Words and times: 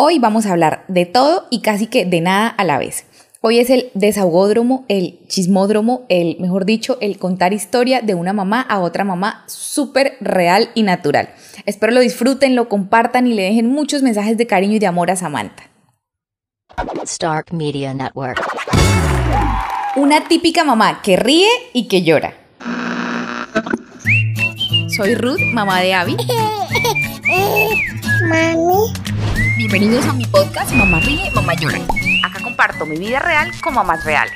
Hoy 0.00 0.20
vamos 0.20 0.46
a 0.46 0.52
hablar 0.52 0.84
de 0.86 1.06
todo 1.06 1.48
y 1.50 1.60
casi 1.60 1.88
que 1.88 2.04
de 2.04 2.20
nada 2.20 2.46
a 2.46 2.62
la 2.62 2.78
vez. 2.78 3.04
Hoy 3.40 3.58
es 3.58 3.68
el 3.68 3.90
desahogódromo, 3.94 4.84
el 4.86 5.18
chismódromo, 5.26 6.02
el, 6.08 6.36
mejor 6.38 6.66
dicho, 6.66 6.98
el 7.00 7.18
contar 7.18 7.52
historia 7.52 8.00
de 8.00 8.14
una 8.14 8.32
mamá 8.32 8.60
a 8.60 8.78
otra 8.78 9.02
mamá 9.02 9.42
súper 9.48 10.16
real 10.20 10.70
y 10.76 10.84
natural. 10.84 11.30
Espero 11.66 11.92
lo 11.92 11.98
disfruten, 11.98 12.54
lo 12.54 12.68
compartan 12.68 13.26
y 13.26 13.34
le 13.34 13.42
dejen 13.42 13.72
muchos 13.72 14.02
mensajes 14.02 14.38
de 14.38 14.46
cariño 14.46 14.76
y 14.76 14.78
de 14.78 14.86
amor 14.86 15.10
a 15.10 15.16
Samantha. 15.16 15.64
Stark 17.02 17.52
Media 17.52 17.92
Network. 17.92 18.38
Una 19.96 20.28
típica 20.28 20.62
mamá 20.62 21.02
que 21.02 21.16
ríe 21.16 21.48
y 21.72 21.88
que 21.88 22.04
llora. 22.04 22.34
Soy 24.96 25.16
Ruth, 25.16 25.40
mamá 25.52 25.80
de 25.80 25.92
Abby. 25.92 26.16
Mami. 28.28 29.07
Bienvenidos 29.58 30.06
a 30.06 30.12
mi 30.12 30.24
podcast 30.24 30.72
Mamá 30.72 31.00
Ríe, 31.00 31.32
Mamá 31.34 31.52
Llora. 31.60 31.80
Acá 32.24 32.40
comparto 32.44 32.86
mi 32.86 32.96
vida 32.96 33.18
real 33.18 33.50
con 33.60 33.74
mamás 33.74 34.04
reales. 34.04 34.32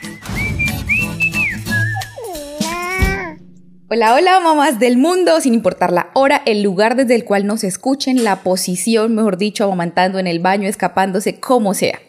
Hola, 3.88 4.14
hola, 4.14 4.40
mamás 4.40 4.80
del 4.80 4.96
mundo, 4.96 5.40
sin 5.40 5.54
importar 5.54 5.92
la 5.92 6.10
hora, 6.14 6.42
el 6.44 6.64
lugar 6.64 6.96
desde 6.96 7.14
el 7.14 7.24
cual 7.24 7.46
nos 7.46 7.62
escuchen, 7.62 8.24
la 8.24 8.42
posición, 8.42 9.14
mejor 9.14 9.38
dicho, 9.38 9.62
amamantando 9.62 10.18
en 10.18 10.26
el 10.26 10.40
baño, 10.40 10.68
escapándose, 10.68 11.38
como 11.38 11.72
sea. 11.72 12.00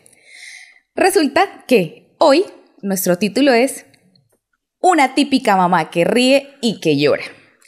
Resulta 0.95 1.65
que 1.67 2.15
hoy 2.17 2.45
nuestro 2.81 3.19
título 3.19 3.53
es 3.53 3.85
Una 4.79 5.13
típica 5.13 5.55
mamá 5.55 5.91
que 5.91 6.03
ríe 6.03 6.49
y 6.61 6.79
que 6.79 6.97
llora. 6.97 7.25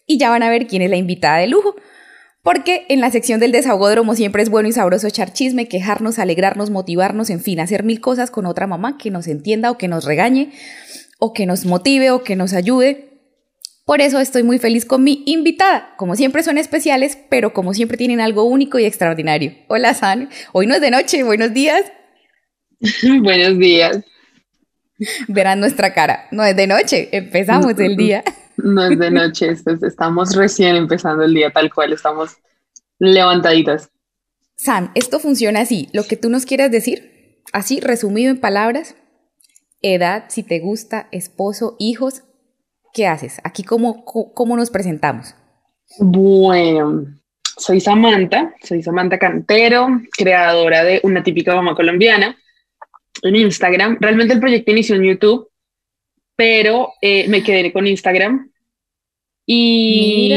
Y 0.08 0.18
ya 0.18 0.32
van 0.32 0.42
a 0.42 0.50
ver 0.50 0.66
quién 0.66 0.82
es 0.82 0.90
la 0.90 0.98
invitada 0.98 1.38
de 1.38 1.46
lujo. 1.46 1.76
Porque 2.46 2.86
en 2.90 3.02
la 3.02 3.10
sección 3.10 3.40
del 3.40 3.52
desahogodromo 3.52 4.14
siempre 4.14 4.44
es 4.44 4.52
bueno 4.52 4.70
y 4.70 4.72
sabroso 4.72 5.08
echar 5.08 5.34
chisme, 5.34 5.68
quejarnos, 5.68 6.20
alegrarnos, 6.20 6.70
motivarnos, 6.70 7.32
en 7.32 7.40
fin, 7.40 7.60
hacer 7.60 7.84
mil 7.84 8.00
cosas 8.00 8.30
con 8.30 8.46
otra 8.46 8.68
mamá 8.68 9.00
que 9.00 9.10
nos 9.10 9.26
entienda 9.26 9.72
o 9.72 9.80
que 9.80 9.88
nos 9.88 10.06
regañe 10.06 10.52
o 11.18 11.34
que 11.34 11.48
nos 11.48 11.66
motive 11.66 12.12
o 12.12 12.24
que 12.24 12.36
nos 12.36 12.54
ayude. 12.54 13.10
Por 13.84 14.00
eso 14.00 14.20
estoy 14.20 14.44
muy 14.44 14.60
feliz 14.60 14.86
con 14.86 15.04
mi 15.04 15.24
invitada. 15.26 15.96
Como 15.98 16.16
siempre 16.16 16.44
son 16.44 16.60
especiales, 16.60 17.18
pero 17.32 17.52
como 17.52 17.74
siempre 17.74 17.98
tienen 17.98 18.22
algo 18.22 18.44
único 18.44 18.78
y 18.78 18.86
extraordinario. 18.86 19.56
Hola 19.68 19.96
San, 19.96 20.30
hoy 20.52 20.68
no 20.68 20.76
es 20.76 20.82
de 20.82 20.92
noche, 20.92 21.24
buenos 21.24 21.52
días. 21.52 21.82
Buenos 23.24 23.58
días. 23.58 24.02
Verán 25.28 25.60
nuestra 25.62 25.96
cara, 25.96 26.28
no 26.30 26.44
es 26.44 26.56
de 26.56 26.68
noche, 26.68 27.10
empezamos 27.12 27.80
el 27.80 27.98
día. 27.98 28.24
No 28.58 28.86
es 28.86 28.98
de 28.98 29.12
noche, 29.12 29.50
estamos 29.50 30.36
recién 30.36 30.76
empezando 30.76 31.24
el 31.24 31.34
día 31.34 31.52
tal 31.52 31.74
cual, 31.74 31.94
estamos 31.94 32.38
levantaditas. 33.00 33.90
Sam, 34.56 34.92
esto 34.96 35.20
funciona 35.20 35.62
así. 35.62 35.90
Lo 35.94 36.04
que 36.04 36.18
tú 36.18 36.30
nos 36.30 36.46
quieras 36.46 36.72
decir, 36.72 37.42
así 37.52 37.80
resumido 37.80 38.32
en 38.32 38.40
palabras, 38.40 38.96
edad, 39.82 40.26
si 40.30 40.44
te 40.44 40.60
gusta, 40.60 41.08
esposo, 41.12 41.76
hijos, 41.80 42.24
¿qué 42.94 43.08
haces? 43.08 43.40
Aquí, 43.44 43.64
¿cómo, 43.64 44.06
cómo 44.06 44.56
nos 44.56 44.72
presentamos? 44.72 45.36
Bueno, 46.00 47.06
soy 47.58 47.80
Samantha, 47.80 48.54
soy 48.64 48.82
Samantha 48.82 49.20
Cantero, 49.20 49.88
creadora 50.18 50.84
de 50.84 51.00
Una 51.04 51.24
Típica 51.24 51.56
Mamá 51.56 51.76
Colombiana 51.76 52.36
en 53.22 53.36
Instagram. 53.36 53.98
Realmente 54.00 54.34
el 54.34 54.40
proyecto 54.40 54.72
inició 54.72 54.96
en 54.96 55.04
YouTube, 55.04 55.50
pero 56.36 56.94
eh, 57.02 57.28
me 57.28 57.44
quedé 57.44 57.72
con 57.72 57.88
Instagram 57.88 58.52
y, 59.46 60.34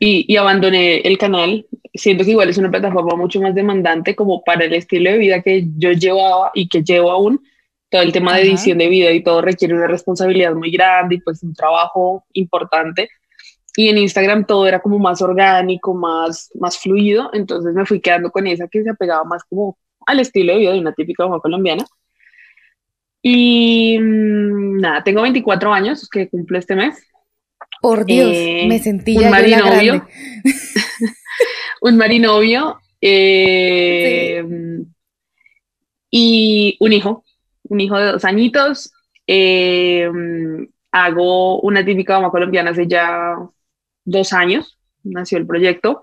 y, 0.00 0.32
y, 0.32 0.36
abandoné 0.36 1.00
el 1.00 1.18
canal. 1.18 1.66
Siento 1.92 2.24
que 2.24 2.30
igual 2.30 2.48
es 2.48 2.58
una 2.58 2.70
plataforma 2.70 3.14
mucho 3.14 3.40
más 3.40 3.54
demandante 3.54 4.16
como 4.16 4.42
para 4.42 4.64
el 4.64 4.74
estilo 4.74 5.10
de 5.10 5.18
vida 5.18 5.42
que 5.42 5.66
yo 5.76 5.92
llevaba 5.92 6.50
y 6.54 6.68
que 6.68 6.82
llevo 6.82 7.10
aún. 7.10 7.42
Todo 7.90 8.02
el 8.02 8.12
tema 8.12 8.36
de 8.36 8.42
edición 8.42 8.78
de 8.78 8.88
video 8.88 9.12
y 9.12 9.22
todo 9.22 9.40
requiere 9.40 9.74
una 9.74 9.86
responsabilidad 9.86 10.54
muy 10.54 10.70
grande 10.70 11.16
y 11.16 11.20
pues 11.20 11.42
un 11.42 11.54
trabajo 11.54 12.24
importante. 12.32 13.08
Y 13.76 13.88
en 13.88 13.98
Instagram 13.98 14.44
todo 14.44 14.66
era 14.66 14.80
como 14.80 14.98
más 14.98 15.22
orgánico, 15.22 15.94
más, 15.94 16.50
más 16.58 16.78
fluido. 16.78 17.30
Entonces 17.32 17.74
me 17.74 17.86
fui 17.86 18.00
quedando 18.00 18.30
con 18.30 18.46
esa 18.46 18.66
que 18.68 18.82
se 18.82 18.90
apegaba 18.90 19.24
más 19.24 19.44
como 19.44 19.78
al 20.06 20.20
estilo 20.20 20.52
de 20.52 20.58
vida 20.58 20.72
de 20.72 20.80
una 20.80 20.92
típica 20.92 21.24
mamá 21.24 21.40
colombiana. 21.40 21.84
Y 23.22 23.98
mm, 23.98 24.80
nada, 24.80 25.02
tengo 25.04 25.22
24 25.22 25.72
años 25.72 26.08
que 26.08 26.28
cumple 26.28 26.58
este 26.58 26.76
mes. 26.76 27.04
Por 27.80 28.04
Dios, 28.04 28.30
eh, 28.32 28.66
me 28.68 28.78
sentí 28.78 29.16
un 29.16 29.30
marinovio. 29.30 30.06
un 31.82 31.96
marinovio. 31.96 32.80
Eh, 33.00 34.44
y 36.10 36.76
un 36.80 36.92
hijo, 36.92 37.24
un 37.64 37.80
hijo 37.80 37.98
de 37.98 38.12
dos 38.12 38.24
añitos. 38.24 38.92
Eh, 39.26 40.08
hago 40.90 41.60
una 41.60 41.84
típica 41.84 42.14
mamá 42.14 42.30
colombiana 42.30 42.70
hace 42.70 42.86
ya 42.86 43.36
dos 44.04 44.32
años. 44.32 44.78
Nació 45.04 45.38
el 45.38 45.46
proyecto. 45.46 46.02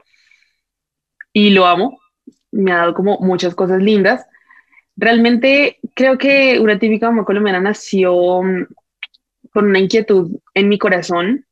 Y 1.34 1.50
lo 1.50 1.66
amo. 1.66 2.00
Me 2.52 2.72
ha 2.72 2.78
dado 2.78 2.94
como 2.94 3.18
muchas 3.20 3.56
cosas 3.56 3.82
lindas. 3.82 4.26
Realmente 4.98 5.80
creo 5.94 6.18
que 6.18 6.60
una 6.60 6.80
típica 6.80 7.10
mamá 7.10 7.26
colombiana 7.26 7.60
nació 7.60 8.42
mm, 8.42 8.66
con 9.52 9.66
una 9.66 9.80
inquietud 9.80 10.40
en 10.54 10.70
mi 10.70 10.78
corazón 10.78 11.46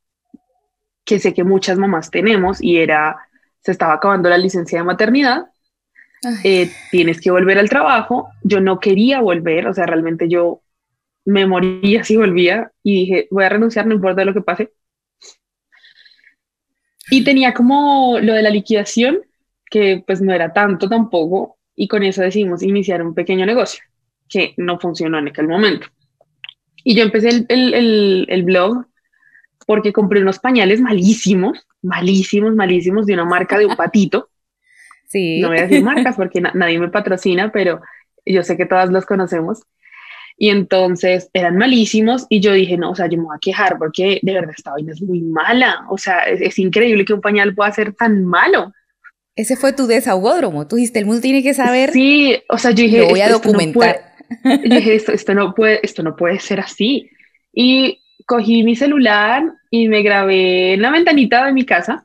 que 1.04 1.18
sé 1.18 1.34
que 1.34 1.44
muchas 1.44 1.78
mamás 1.78 2.10
tenemos 2.10 2.62
y 2.62 2.78
era, 2.78 3.16
se 3.60 3.72
estaba 3.72 3.94
acabando 3.94 4.28
la 4.28 4.38
licencia 4.38 4.78
de 4.78 4.84
maternidad, 4.84 5.46
eh, 6.42 6.70
tienes 6.90 7.20
que 7.20 7.30
volver 7.30 7.58
al 7.58 7.68
trabajo, 7.68 8.28
yo 8.42 8.60
no 8.60 8.80
quería 8.80 9.20
volver, 9.20 9.66
o 9.66 9.74
sea, 9.74 9.84
realmente 9.84 10.28
yo 10.28 10.62
me 11.26 11.46
moría 11.46 12.04
si 12.04 12.16
volvía 12.16 12.72
y 12.82 13.00
dije, 13.00 13.28
voy 13.30 13.44
a 13.44 13.50
renunciar, 13.50 13.86
no 13.86 13.94
importa 13.94 14.24
lo 14.24 14.34
que 14.34 14.40
pase. 14.40 14.72
Y 17.10 17.24
tenía 17.24 17.52
como 17.52 18.18
lo 18.20 18.32
de 18.32 18.42
la 18.42 18.50
liquidación, 18.50 19.20
que 19.70 20.02
pues 20.06 20.22
no 20.22 20.32
era 20.32 20.52
tanto 20.52 20.88
tampoco, 20.88 21.58
y 21.76 21.88
con 21.88 22.02
eso 22.02 22.22
decidimos 22.22 22.62
iniciar 22.62 23.02
un 23.02 23.14
pequeño 23.14 23.46
negocio 23.46 23.82
que 24.28 24.54
no 24.56 24.78
funcionó 24.78 25.18
en 25.18 25.28
aquel 25.28 25.48
momento. 25.48 25.86
Y 26.82 26.94
yo 26.94 27.02
empecé 27.02 27.28
el, 27.28 27.46
el, 27.48 28.26
el, 28.28 28.42
blog 28.42 28.86
porque 29.66 29.92
compré 29.92 30.20
unos 30.20 30.38
pañales 30.38 30.80
malísimos, 30.80 31.66
malísimos, 31.82 32.54
malísimos 32.54 33.06
de 33.06 33.14
una 33.14 33.24
marca 33.24 33.58
de 33.58 33.66
un 33.66 33.76
patito. 33.76 34.30
Sí. 35.08 35.40
No 35.40 35.48
voy 35.48 35.58
a 35.58 35.62
decir 35.62 35.82
marcas 35.82 36.16
porque 36.16 36.40
nadie 36.40 36.78
me 36.78 36.88
patrocina, 36.88 37.50
pero 37.52 37.80
yo 38.26 38.42
sé 38.42 38.56
que 38.56 38.66
todas 38.66 38.90
los 38.90 39.06
conocemos. 39.06 39.62
Y 40.36 40.50
entonces 40.50 41.30
eran 41.32 41.56
malísimos 41.56 42.26
y 42.28 42.40
yo 42.40 42.52
dije, 42.52 42.76
no, 42.76 42.90
o 42.90 42.94
sea, 42.94 43.06
yo 43.06 43.18
me 43.18 43.24
voy 43.24 43.36
a 43.36 43.40
quejar 43.40 43.78
porque 43.78 44.18
de 44.20 44.32
verdad 44.32 44.54
esta 44.56 44.72
vaina 44.72 44.92
es 44.92 45.00
muy 45.00 45.22
mala. 45.22 45.86
O 45.88 45.96
sea, 45.96 46.24
es, 46.24 46.40
es 46.40 46.58
increíble 46.58 47.04
que 47.04 47.14
un 47.14 47.20
pañal 47.20 47.54
pueda 47.54 47.70
ser 47.70 47.94
tan 47.94 48.24
malo. 48.24 48.72
Ese 49.36 49.56
fue 49.56 49.72
tu 49.72 49.86
desahogódromo. 49.86 50.66
Tú 50.68 50.76
dijiste, 50.76 51.00
el 51.00 51.06
mundo 51.06 51.20
tiene 51.20 51.42
que 51.42 51.54
saber. 51.54 51.90
Sí, 51.90 52.36
o 52.48 52.58
sea, 52.58 52.70
yo 52.70 52.84
dije, 52.84 53.00
lo 53.00 53.08
voy 53.08 53.20
a 53.20 53.30
documentar. 53.30 54.14
yo 54.44 54.76
dije, 54.76 54.94
esto, 54.94 55.12
esto, 55.12 55.34
no 55.34 55.54
puede, 55.54 55.80
esto 55.82 56.02
no 56.02 56.14
puede 56.14 56.38
ser 56.38 56.60
así. 56.60 57.10
Y 57.52 58.00
cogí 58.26 58.62
mi 58.62 58.76
celular 58.76 59.42
y 59.70 59.88
me 59.88 60.02
grabé 60.02 60.74
en 60.74 60.82
la 60.82 60.90
ventanita 60.90 61.44
de 61.44 61.52
mi 61.52 61.66
casa 61.66 62.04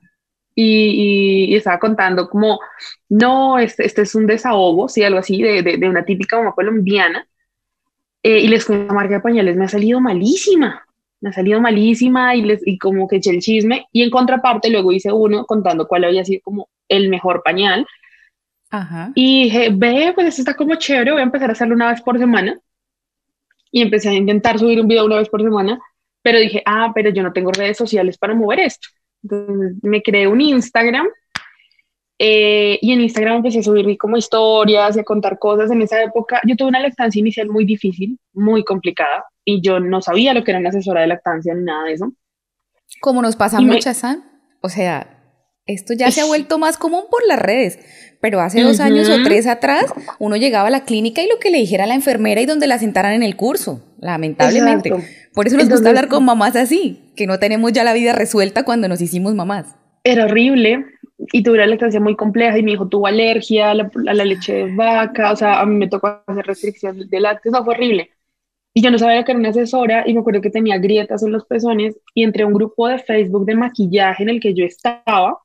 y, 0.55 1.51
y, 1.51 1.55
estaba 1.55 1.79
contando 1.79 2.29
como, 2.29 2.59
no, 3.07 3.59
este, 3.59 3.85
este, 3.85 4.01
es 4.01 4.15
un 4.15 4.25
desahogo, 4.25 4.89
sí, 4.89 5.03
algo 5.03 5.19
así, 5.19 5.41
de, 5.41 5.61
de, 5.61 5.77
de 5.77 5.89
una 5.89 6.03
típica 6.03 6.37
mamá 6.37 6.53
colombiana. 6.53 7.27
Eh, 8.23 8.39
y 8.39 8.47
les 8.47 8.65
cuento, 8.65 8.87
la 8.87 8.93
marca 8.93 9.15
de 9.15 9.21
pañales 9.21 9.55
me 9.55 9.65
ha 9.65 9.69
salido 9.69 10.01
malísima 10.01 10.85
me 11.21 11.29
ha 11.29 11.33
salido 11.33 11.59
malísima 11.59 12.35
y, 12.35 12.41
les, 12.41 12.65
y 12.65 12.77
como 12.77 13.07
que 13.07 13.17
eché 13.17 13.31
el 13.31 13.39
chisme. 13.39 13.87
Y 13.91 14.03
en 14.03 14.09
contraparte 14.09 14.69
luego 14.69 14.91
hice 14.91 15.11
uno 15.11 15.45
contando 15.45 15.87
cuál 15.87 16.05
había 16.05 16.23
sido 16.25 16.41
como 16.43 16.69
el 16.87 17.09
mejor 17.09 17.41
pañal. 17.43 17.85
Ajá. 18.69 19.11
Y 19.15 19.45
dije, 19.45 19.69
ve, 19.71 20.11
pues 20.13 20.27
esto 20.27 20.41
está 20.41 20.53
como 20.55 20.75
chévere, 20.75 21.11
voy 21.11 21.21
a 21.21 21.23
empezar 21.23 21.49
a 21.49 21.53
hacerlo 21.53 21.75
una 21.75 21.91
vez 21.91 22.01
por 22.01 22.17
semana. 22.17 22.59
Y 23.71 23.81
empecé 23.81 24.09
a 24.09 24.13
intentar 24.13 24.57
subir 24.57 24.79
un 24.81 24.87
video 24.87 25.05
una 25.05 25.17
vez 25.17 25.29
por 25.29 25.41
semana, 25.41 25.79
pero 26.21 26.39
dije, 26.39 26.63
ah, 26.65 26.91
pero 26.93 27.11
yo 27.11 27.21
no 27.21 27.33
tengo 27.33 27.51
redes 27.51 27.77
sociales 27.77 28.17
para 28.17 28.33
mover 28.33 28.61
esto. 28.61 28.87
Entonces 29.21 29.75
me 29.83 30.01
creé 30.01 30.27
un 30.27 30.41
Instagram 30.41 31.07
eh, 32.21 32.77
y 32.81 32.91
en 32.91 32.99
Instagram 32.99 33.37
empecé 33.37 33.59
a 33.59 33.63
subir 33.63 33.97
como 33.97 34.17
historias 34.17 34.97
y 34.97 34.99
a 34.99 35.03
contar 35.03 35.39
cosas. 35.39 35.71
En 35.71 35.81
esa 35.81 36.03
época 36.03 36.41
yo 36.45 36.55
tuve 36.57 36.67
una 36.67 36.81
lactancia 36.81 37.19
inicial 37.19 37.47
muy 37.47 37.65
difícil, 37.65 38.19
muy 38.33 38.63
complicada, 38.65 39.23
y 39.45 39.61
yo 39.61 39.79
no 39.79 40.01
sabía 40.01 40.33
lo 40.33 40.43
que 40.43 40.51
era 40.51 40.59
una 40.59 40.69
asesora 40.69 41.01
de 41.01 41.07
lactancia 41.07 41.53
ni 41.55 41.63
nada 41.63 41.85
de 41.85 41.93
eso. 41.93 42.11
Como 43.01 43.21
nos 43.21 43.35
pasa 43.35 43.61
muchas, 43.61 44.03
me... 44.03 44.17
O 44.61 44.67
sea, 44.67 45.15
esto 45.65 45.93
ya 45.93 46.11
se 46.11 46.21
ha 46.21 46.25
vuelto 46.25 46.57
más 46.57 46.77
común 46.77 47.03
por 47.09 47.25
las 47.25 47.39
redes, 47.39 47.79
pero 48.19 48.41
hace 48.41 48.61
dos 48.63 48.79
uh 48.79 48.81
-huh. 48.81 48.85
años 48.85 49.07
o 49.07 49.23
tres 49.23 49.47
atrás 49.47 49.85
uno 50.17 50.35
llegaba 50.35 50.67
a 50.67 50.71
la 50.71 50.83
clínica 50.83 51.21
y 51.21 51.29
lo 51.29 51.39
que 51.39 51.51
le 51.51 51.59
dijera 51.59 51.85
a 51.85 51.87
la 51.87 51.95
enfermera 51.95 52.41
y 52.41 52.45
donde 52.45 52.67
la 52.67 52.79
sentaran 52.79 53.13
en 53.13 53.23
el 53.23 53.37
curso, 53.37 53.95
lamentablemente. 53.99 54.89
Exacto. 54.89 55.07
Por 55.33 55.47
eso 55.47 55.55
nos 55.55 55.63
Entonces, 55.63 55.85
gusta 55.85 55.89
hablar 55.89 56.09
con 56.09 56.25
mamás 56.25 56.55
así, 56.57 57.13
que 57.15 57.27
no 57.27 57.39
tenemos 57.39 57.71
ya 57.71 57.83
la 57.83 57.93
vida 57.93 58.11
resuelta 58.11 58.63
cuando 58.63 58.89
nos 58.89 58.99
hicimos 58.99 59.35
mamás. 59.35 59.75
Era 60.03 60.25
horrible, 60.25 60.85
y 61.31 61.43
tuve 61.43 61.55
una 61.55 61.67
lactancia 61.67 61.99
muy 61.99 62.15
compleja 62.15 62.57
y 62.57 62.63
mi 62.63 62.73
hijo 62.73 62.87
tuvo 62.87 63.07
alergia 63.07 63.71
a 63.71 63.73
la, 63.75 63.91
a 64.07 64.13
leche 64.13 64.53
de 64.53 64.75
vaca, 64.75 65.31
o 65.31 65.35
sea, 65.35 65.61
a 65.61 65.65
mí 65.65 65.75
me 65.75 65.87
tocó 65.87 66.21
hacer 66.27 66.45
restricción 66.45 67.09
de 67.09 67.19
lácteos, 67.19 67.53
no, 67.53 67.63
fue 67.65 67.75
horrible. 67.75 68.11
Y 68.73 68.81
yo 68.81 68.91
no 68.91 68.99
sabía 68.99 69.23
que 69.25 69.31
era 69.31 69.39
una 69.39 69.49
asesora 69.49 70.03
y 70.07 70.13
me 70.13 70.21
acuerdo 70.21 70.41
que 70.41 70.49
tenía 70.51 70.77
grietas 70.77 71.23
en 71.23 71.31
los 71.31 71.45
pezones 71.45 71.99
y 72.13 72.23
entre 72.23 72.45
un 72.45 72.53
grupo 72.53 72.87
de 72.87 72.99
Facebook 72.99 73.45
de 73.45 73.55
maquillaje 73.55 74.23
en 74.23 74.29
el 74.29 74.39
que 74.39 74.53
yo 74.53 74.65
estaba 74.65 75.39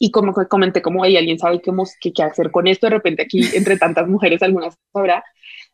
y 0.00 0.10
como 0.10 0.32
comenté 0.48 0.82
como, 0.82 1.02
hay 1.02 1.16
alguien 1.16 1.38
sabe 1.38 1.60
qué, 1.60 1.72
qué 2.12 2.22
hacer 2.22 2.50
con 2.50 2.66
esto, 2.68 2.86
de 2.86 2.90
repente 2.90 3.22
aquí 3.22 3.40
entre 3.54 3.76
tantas 3.78 4.06
mujeres 4.08 4.42
algunas 4.42 4.76
sabrá. 4.92 5.24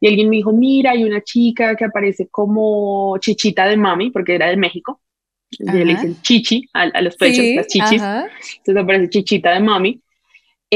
Y 0.01 0.09
alguien 0.09 0.29
me 0.29 0.37
dijo, 0.37 0.53
mira, 0.53 0.93
hay 0.93 1.05
una 1.05 1.23
chica 1.23 1.77
que 1.77 1.85
aparece 1.85 2.29
como 2.29 3.17
chichita 3.19 3.67
de 3.67 3.77
mami, 3.77 4.11
porque 4.11 4.35
era 4.35 4.49
de 4.49 4.57
México. 4.57 5.01
Le 5.59 5.85
dicen 5.85 6.17
chichi 6.23 6.69
a, 6.73 7.01
los 7.01 7.17
pechos, 7.17 7.45
las 7.57 7.67
chichis. 7.67 8.03
Entonces 8.03 8.77
aparece 8.77 9.09
chichita 9.11 9.53
de 9.53 9.61
mami. 9.61 10.01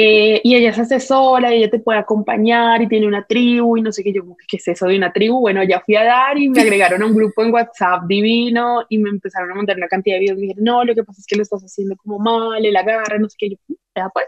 Eh, 0.01 0.41
y 0.45 0.55
ella 0.55 0.71
es 0.71 0.79
asesora, 0.79 1.53
y 1.53 1.59
ella 1.59 1.71
te 1.71 1.81
puede 1.81 1.99
acompañar 1.99 2.81
y 2.81 2.87
tiene 2.87 3.09
una 3.09 3.25
tribu 3.25 3.77
y 3.79 3.83
no 3.83 3.91
sé 3.91 4.05
qué, 4.05 4.13
yo, 4.13 4.23
¿qué 4.47 4.59
es 4.59 4.69
eso 4.69 4.87
de 4.87 4.97
una 4.97 5.13
tribu? 5.13 5.41
Bueno, 5.41 5.65
ya 5.65 5.81
fui 5.81 5.97
a 5.97 6.05
dar 6.05 6.39
y 6.39 6.49
me 6.49 6.61
agregaron 6.63 7.03
a 7.03 7.07
un 7.07 7.17
grupo 7.17 7.43
en 7.43 7.53
WhatsApp 7.53 8.05
divino 8.07 8.85
y 8.89 8.99
me 8.99 9.11
empezaron 9.11 9.51
a 9.51 9.55
mandar 9.57 9.77
una 9.77 9.89
cantidad 9.89 10.15
de 10.15 10.21
videos. 10.21 10.37
Me 10.37 10.43
dijeron, 10.43 10.65
no, 10.65 10.85
lo 10.85 10.95
que 10.95 11.03
pasa 11.03 11.21
es 11.21 11.27
que 11.27 11.35
lo 11.35 11.43
estás 11.43 11.63
haciendo 11.63 11.97
como 11.97 12.21
mal, 12.21 12.65
el 12.65 12.77
agarre, 12.77 13.19
no 13.19 13.29
sé 13.29 13.37
qué, 13.39 13.51
yo, 13.51 13.57
ya 13.97 14.09
pues. 14.11 14.27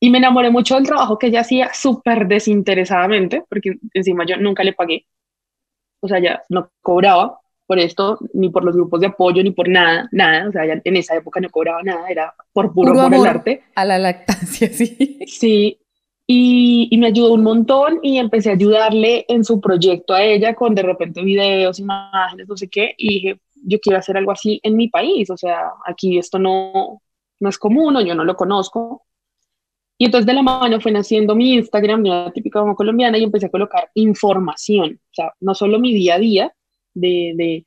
Y 0.00 0.10
me 0.10 0.18
enamoré 0.18 0.50
mucho 0.50 0.74
del 0.74 0.86
trabajo 0.86 1.16
que 1.16 1.28
ella 1.28 1.42
hacía 1.42 1.72
súper 1.72 2.26
desinteresadamente, 2.26 3.44
porque 3.48 3.74
encima 3.94 4.26
yo 4.26 4.36
nunca 4.36 4.64
le 4.64 4.72
pagué, 4.72 5.06
o 6.00 6.08
sea, 6.08 6.18
ya 6.18 6.42
no 6.48 6.72
cobraba, 6.80 7.38
por 7.66 7.78
esto, 7.78 8.18
ni 8.34 8.50
por 8.50 8.64
los 8.64 8.74
grupos 8.74 9.00
de 9.00 9.06
apoyo, 9.06 9.42
ni 9.42 9.50
por 9.50 9.68
nada, 9.68 10.08
nada. 10.12 10.48
O 10.48 10.52
sea, 10.52 10.66
ya 10.66 10.80
en 10.82 10.96
esa 10.96 11.16
época 11.16 11.40
no 11.40 11.50
cobraba 11.50 11.82
nada, 11.82 12.08
era 12.08 12.34
por 12.52 12.72
puro, 12.72 12.92
por 12.92 13.14
el 13.14 13.26
arte. 13.26 13.62
A 13.74 13.84
la 13.84 13.98
lactancia, 13.98 14.68
sí. 14.72 15.18
Sí, 15.26 15.78
y, 16.26 16.88
y, 16.90 16.98
me 16.98 17.08
ayudó 17.08 17.32
un 17.32 17.42
montón 17.42 17.98
y 18.02 18.18
empecé 18.18 18.50
a 18.50 18.54
ayudarle 18.54 19.24
en 19.28 19.44
su 19.44 19.60
proyecto 19.60 20.14
a 20.14 20.22
ella 20.22 20.54
con 20.54 20.74
de 20.74 20.82
repente 20.82 21.22
videos, 21.22 21.78
imágenes, 21.78 22.48
no 22.48 22.56
sé 22.56 22.68
qué, 22.68 22.94
y 22.96 23.14
dije, 23.14 23.40
yo 23.64 23.78
quiero 23.80 23.98
hacer 23.98 24.16
algo 24.16 24.32
así 24.32 24.60
en 24.62 24.76
mi 24.76 24.88
país, 24.88 25.30
o 25.30 25.36
sea, 25.36 25.72
aquí 25.86 26.18
esto 26.18 26.38
no, 26.38 27.02
no 27.40 27.48
es 27.48 27.58
común 27.58 27.96
o 27.96 28.00
yo 28.00 28.14
no 28.14 28.24
lo 28.24 28.36
conozco. 28.36 29.04
Y 29.98 30.06
entonces 30.06 30.26
de 30.26 30.34
la 30.34 30.42
mano 30.42 30.80
fue 30.80 30.90
naciendo 30.90 31.34
mi 31.34 31.54
Instagram, 31.54 32.04
la 32.04 32.32
típica 32.32 32.60
como 32.60 32.74
colombiana, 32.74 33.18
y 33.18 33.24
empecé 33.24 33.46
a 33.46 33.50
colocar 33.50 33.90
información, 33.94 35.00
o 35.00 35.14
sea, 35.14 35.32
no 35.40 35.54
solo 35.54 35.78
mi 35.78 35.92
día 35.94 36.16
a 36.16 36.18
día, 36.18 36.54
de, 36.94 37.32
de, 37.36 37.64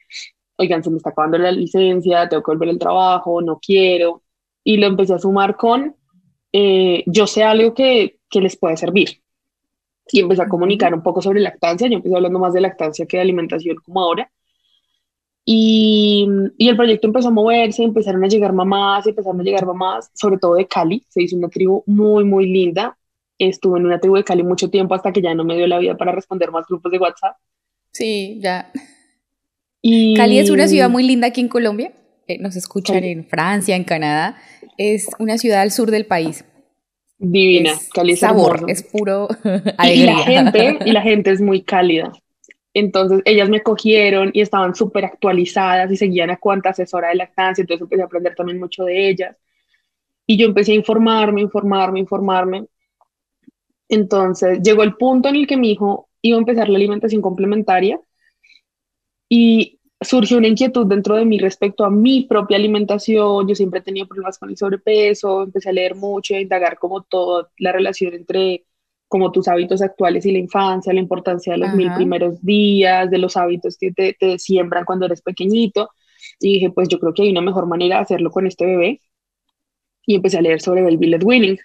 oigan, 0.57 0.83
se 0.83 0.89
me 0.89 0.97
está 0.97 1.09
acabando 1.09 1.37
la 1.37 1.51
licencia, 1.51 2.27
tengo 2.29 2.43
que 2.43 2.51
volver 2.51 2.69
al 2.69 2.79
trabajo, 2.79 3.41
no 3.41 3.59
quiero. 3.59 4.23
Y 4.63 4.77
lo 4.77 4.87
empecé 4.87 5.13
a 5.13 5.19
sumar 5.19 5.55
con, 5.55 5.95
eh, 6.51 7.03
yo 7.07 7.27
sé 7.27 7.43
algo 7.43 7.73
que, 7.73 8.19
que 8.29 8.41
les 8.41 8.57
puede 8.57 8.77
servir. 8.77 9.21
Y 10.11 10.19
empecé 10.19 10.43
a 10.43 10.47
comunicar 10.47 10.93
un 10.93 11.03
poco 11.03 11.21
sobre 11.21 11.41
lactancia, 11.41 11.87
yo 11.87 11.95
empecé 11.95 12.15
hablando 12.15 12.39
más 12.39 12.53
de 12.53 12.61
lactancia 12.61 13.05
que 13.05 13.17
de 13.17 13.21
alimentación 13.23 13.77
como 13.83 14.01
ahora. 14.01 14.31
Y, 15.47 16.27
y, 16.57 16.69
el 16.69 16.75
proyecto 16.75 17.05
empezó 17.05 17.27
a 17.27 17.31
moverse, 17.31 17.83
empezaron 17.83 18.23
a 18.23 18.27
llegar 18.27 18.51
mamás, 18.51 19.05
empezaron 19.05 19.41
a 19.41 19.43
llegar 19.43 19.65
mamás, 19.65 20.09
sobre 20.15 20.39
todo 20.39 20.55
de 20.55 20.67
Cali. 20.67 21.05
Se 21.09 21.21
hizo 21.21 21.35
una 21.35 21.49
tribu 21.49 21.83
muy, 21.85 22.23
muy 22.23 22.47
linda. 22.47 22.97
Estuve 23.37 23.79
en 23.79 23.85
una 23.85 23.99
tribu 23.99 24.15
de 24.15 24.23
Cali 24.23 24.41
mucho 24.41 24.69
tiempo 24.71 24.95
hasta 24.95 25.11
que 25.11 25.21
ya 25.21 25.35
no 25.35 25.43
me 25.43 25.55
dio 25.55 25.67
la 25.67 25.77
vida 25.77 25.95
para 25.97 26.13
responder 26.13 26.51
más 26.51 26.65
grupos 26.67 26.91
de 26.91 26.97
WhatsApp. 26.97 27.35
Sí, 27.91 28.39
ya. 28.41 28.71
Cali 30.15 30.39
es 30.39 30.49
una 30.49 30.67
ciudad 30.67 30.89
muy 30.89 31.03
linda 31.03 31.27
aquí 31.27 31.41
en 31.41 31.47
Colombia. 31.47 31.91
Eh, 32.27 32.39
nos 32.39 32.55
escuchan 32.55 33.03
en 33.03 33.25
Francia, 33.25 33.75
en 33.75 33.83
Canadá. 33.83 34.37
Es 34.77 35.07
una 35.19 35.37
ciudad 35.37 35.61
al 35.61 35.71
sur 35.71 35.91
del 35.91 36.07
país. 36.07 36.43
Divina, 37.17 37.73
Cali 37.93 38.13
es 38.13 38.19
sabor, 38.19 38.65
es 38.67 38.83
puro 38.83 39.27
alegría. 39.77 39.85
Y 39.87 40.05
la 40.05 40.17
gente, 40.17 40.79
y 40.85 40.91
la 40.91 41.01
gente 41.01 41.31
es 41.31 41.39
muy 41.39 41.61
cálida. 41.61 42.11
Entonces 42.73 43.21
ellas 43.25 43.47
me 43.47 43.61
cogieron 43.61 44.31
y 44.33 44.41
estaban 44.41 44.75
súper 44.75 45.05
actualizadas 45.05 45.91
y 45.91 45.97
seguían 45.97 46.31
a 46.31 46.37
cuánta 46.37 46.71
asesora 46.71 47.09
de 47.09 47.15
lactancia, 47.15 47.61
entonces 47.61 47.83
empecé 47.83 48.01
a 48.01 48.05
aprender 48.05 48.35
también 48.35 48.59
mucho 48.59 48.83
de 48.83 49.07
ellas. 49.07 49.37
Y 50.25 50.37
yo 50.37 50.47
empecé 50.47 50.71
a 50.71 50.75
informarme, 50.75 51.41
informarme, 51.41 51.99
informarme. 51.99 52.65
Entonces 53.87 54.59
llegó 54.61 54.81
el 54.83 54.95
punto 54.95 55.29
en 55.29 55.35
el 55.35 55.47
que 55.47 55.57
mi 55.57 55.71
hijo 55.71 56.09
iba 56.21 56.37
a 56.37 56.39
empezar 56.39 56.67
la 56.69 56.77
alimentación 56.77 57.21
complementaria 57.21 57.99
y 59.29 59.79
surgió 60.01 60.37
una 60.37 60.47
inquietud 60.47 60.85
dentro 60.85 61.15
de 61.15 61.25
mí 61.25 61.39
respecto 61.39 61.85
a 61.85 61.89
mi 61.89 62.23
propia 62.25 62.57
alimentación. 62.57 63.47
Yo 63.47 63.55
siempre 63.55 63.79
he 63.79 63.83
tenido 63.83 64.07
problemas 64.07 64.37
con 64.37 64.49
el 64.49 64.57
sobrepeso, 64.57 65.43
empecé 65.43 65.69
a 65.69 65.73
leer 65.73 65.95
mucho, 65.95 66.35
a 66.35 66.39
indagar 66.39 66.77
como 66.77 67.01
toda 67.03 67.49
la 67.57 67.71
relación 67.71 68.13
entre 68.13 68.65
como 69.07 69.31
tus 69.31 69.47
hábitos 69.47 69.81
actuales 69.81 70.25
y 70.25 70.31
la 70.31 70.39
infancia, 70.39 70.91
la 70.91 70.99
importancia 70.99 71.53
de 71.53 71.59
los 71.59 71.73
mil 71.73 71.93
primeros 71.93 72.41
días, 72.43 73.09
de 73.09 73.17
los 73.19 73.37
hábitos 73.37 73.77
que 73.77 73.91
te, 73.91 74.13
te, 74.13 74.39
siembran 74.39 74.83
cuando 74.83 75.05
eres 75.05 75.21
pequeñito. 75.21 75.89
Y 76.39 76.53
dije, 76.53 76.71
pues 76.71 76.89
yo 76.89 76.99
creo 76.99 77.13
que 77.13 77.23
hay 77.23 77.31
una 77.31 77.41
mejor 77.41 77.67
manera 77.67 77.97
de 77.97 78.01
hacerlo 78.01 78.31
con 78.31 78.47
este 78.47 78.65
bebé. 78.65 79.01
Y 80.05 80.15
empecé 80.15 80.39
a 80.39 80.41
leer 80.41 80.61
sobre 80.61 80.81
Baby 80.81 81.07
Led 81.07 81.23
Winning 81.23 81.57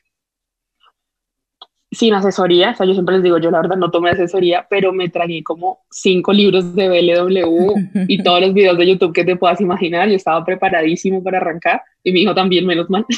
sin 1.92 2.14
asesoría, 2.14 2.70
o 2.70 2.76
sea, 2.76 2.86
yo 2.86 2.92
siempre 2.92 3.16
les 3.16 3.24
digo, 3.24 3.38
yo 3.38 3.50
la 3.50 3.60
verdad 3.60 3.76
no 3.76 3.90
tomé 3.90 4.10
asesoría, 4.10 4.64
pero 4.70 4.92
me 4.92 5.08
tragué 5.08 5.42
como 5.42 5.80
cinco 5.90 6.32
libros 6.32 6.74
de 6.76 6.88
BLW 6.88 8.04
y 8.06 8.18
todos 8.22 8.40
los 8.40 8.54
videos 8.54 8.78
de 8.78 8.86
YouTube 8.86 9.12
que 9.12 9.24
te 9.24 9.36
puedas 9.36 9.60
imaginar, 9.60 10.08
yo 10.08 10.14
estaba 10.14 10.44
preparadísimo 10.44 11.22
para 11.22 11.38
arrancar 11.38 11.82
y 12.04 12.12
mi 12.12 12.22
hijo 12.22 12.34
también, 12.34 12.64
menos 12.64 12.88
mal. 12.88 13.04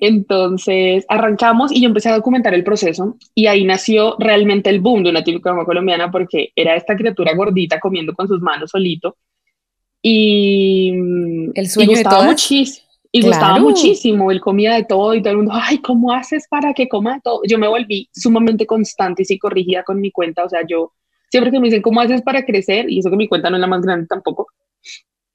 Entonces 0.00 1.06
arrancamos 1.08 1.70
y 1.70 1.80
yo 1.80 1.86
empecé 1.86 2.08
a 2.08 2.16
documentar 2.16 2.54
el 2.54 2.64
proceso 2.64 3.16
y 3.34 3.46
ahí 3.46 3.64
nació 3.64 4.16
realmente 4.18 4.68
el 4.68 4.80
boom 4.80 5.04
de 5.04 5.10
una 5.10 5.22
típica 5.22 5.54
colombiana 5.64 6.10
porque 6.10 6.50
era 6.56 6.74
esta 6.74 6.96
criatura 6.96 7.34
gordita 7.34 7.78
comiendo 7.78 8.14
con 8.14 8.26
sus 8.26 8.40
manos 8.40 8.70
solito 8.70 9.16
y 10.02 10.92
el 11.54 11.68
sueño 11.68 11.92
y 11.92 11.94
gustaba 11.94 12.24
muchísimo 12.24 12.83
y 13.16 13.22
gustaba 13.22 13.60
muchísimo, 13.60 14.32
él 14.32 14.40
comía 14.40 14.74
de 14.74 14.82
todo 14.82 15.14
y 15.14 15.22
todo 15.22 15.30
el 15.30 15.36
mundo, 15.36 15.52
ay, 15.54 15.78
¿cómo 15.78 16.12
haces 16.12 16.48
para 16.48 16.74
que 16.74 16.88
coma 16.88 17.14
de 17.14 17.20
todo? 17.20 17.42
Yo 17.46 17.60
me 17.60 17.68
volví 17.68 18.08
sumamente 18.12 18.66
constante 18.66 19.22
y 19.28 19.38
corrigida 19.38 19.84
con 19.84 20.00
mi 20.00 20.10
cuenta, 20.10 20.42
o 20.42 20.48
sea, 20.48 20.62
yo 20.68 20.90
siempre 21.30 21.52
que 21.52 21.60
me 21.60 21.68
dicen, 21.68 21.80
¿cómo 21.80 22.00
haces 22.00 22.22
para 22.22 22.44
crecer? 22.44 22.90
Y 22.90 22.98
eso 22.98 23.10
que 23.10 23.16
mi 23.16 23.28
cuenta 23.28 23.50
no 23.50 23.56
es 23.56 23.60
la 23.60 23.68
más 23.68 23.82
grande 23.82 24.08
tampoco, 24.08 24.48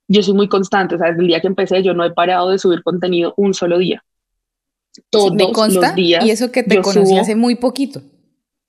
yo 0.09 0.21
soy 0.21 0.33
muy 0.33 0.49
constante, 0.49 0.95
o 0.95 0.97
sea, 0.97 1.07
desde 1.07 1.21
el 1.21 1.27
día 1.27 1.39
que 1.39 1.47
empecé 1.47 1.81
yo 1.81 1.93
no 1.93 2.03
he 2.03 2.11
parado 2.11 2.49
de 2.49 2.59
subir 2.59 2.83
contenido 2.83 3.33
un 3.37 3.53
solo 3.53 3.77
día. 3.77 4.03
Todos 5.09 5.33
los 5.73 5.95
días. 5.95 6.25
Y 6.25 6.31
eso 6.31 6.51
que 6.51 6.63
te 6.63 6.81
conocí 6.81 7.17
hace 7.17 7.37
muy 7.37 7.55
poquito. 7.55 8.01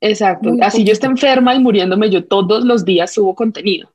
Exacto, 0.01 0.53
así 0.63 0.85
yo 0.85 0.93
esté 0.93 1.09
enferma 1.09 1.53
y 1.53 1.59
muriéndome, 1.59 2.11
yo 2.11 2.25
todos 2.25 2.65
los 2.65 2.85
días 2.85 3.13
subo 3.13 3.35
contenido, 3.35 3.93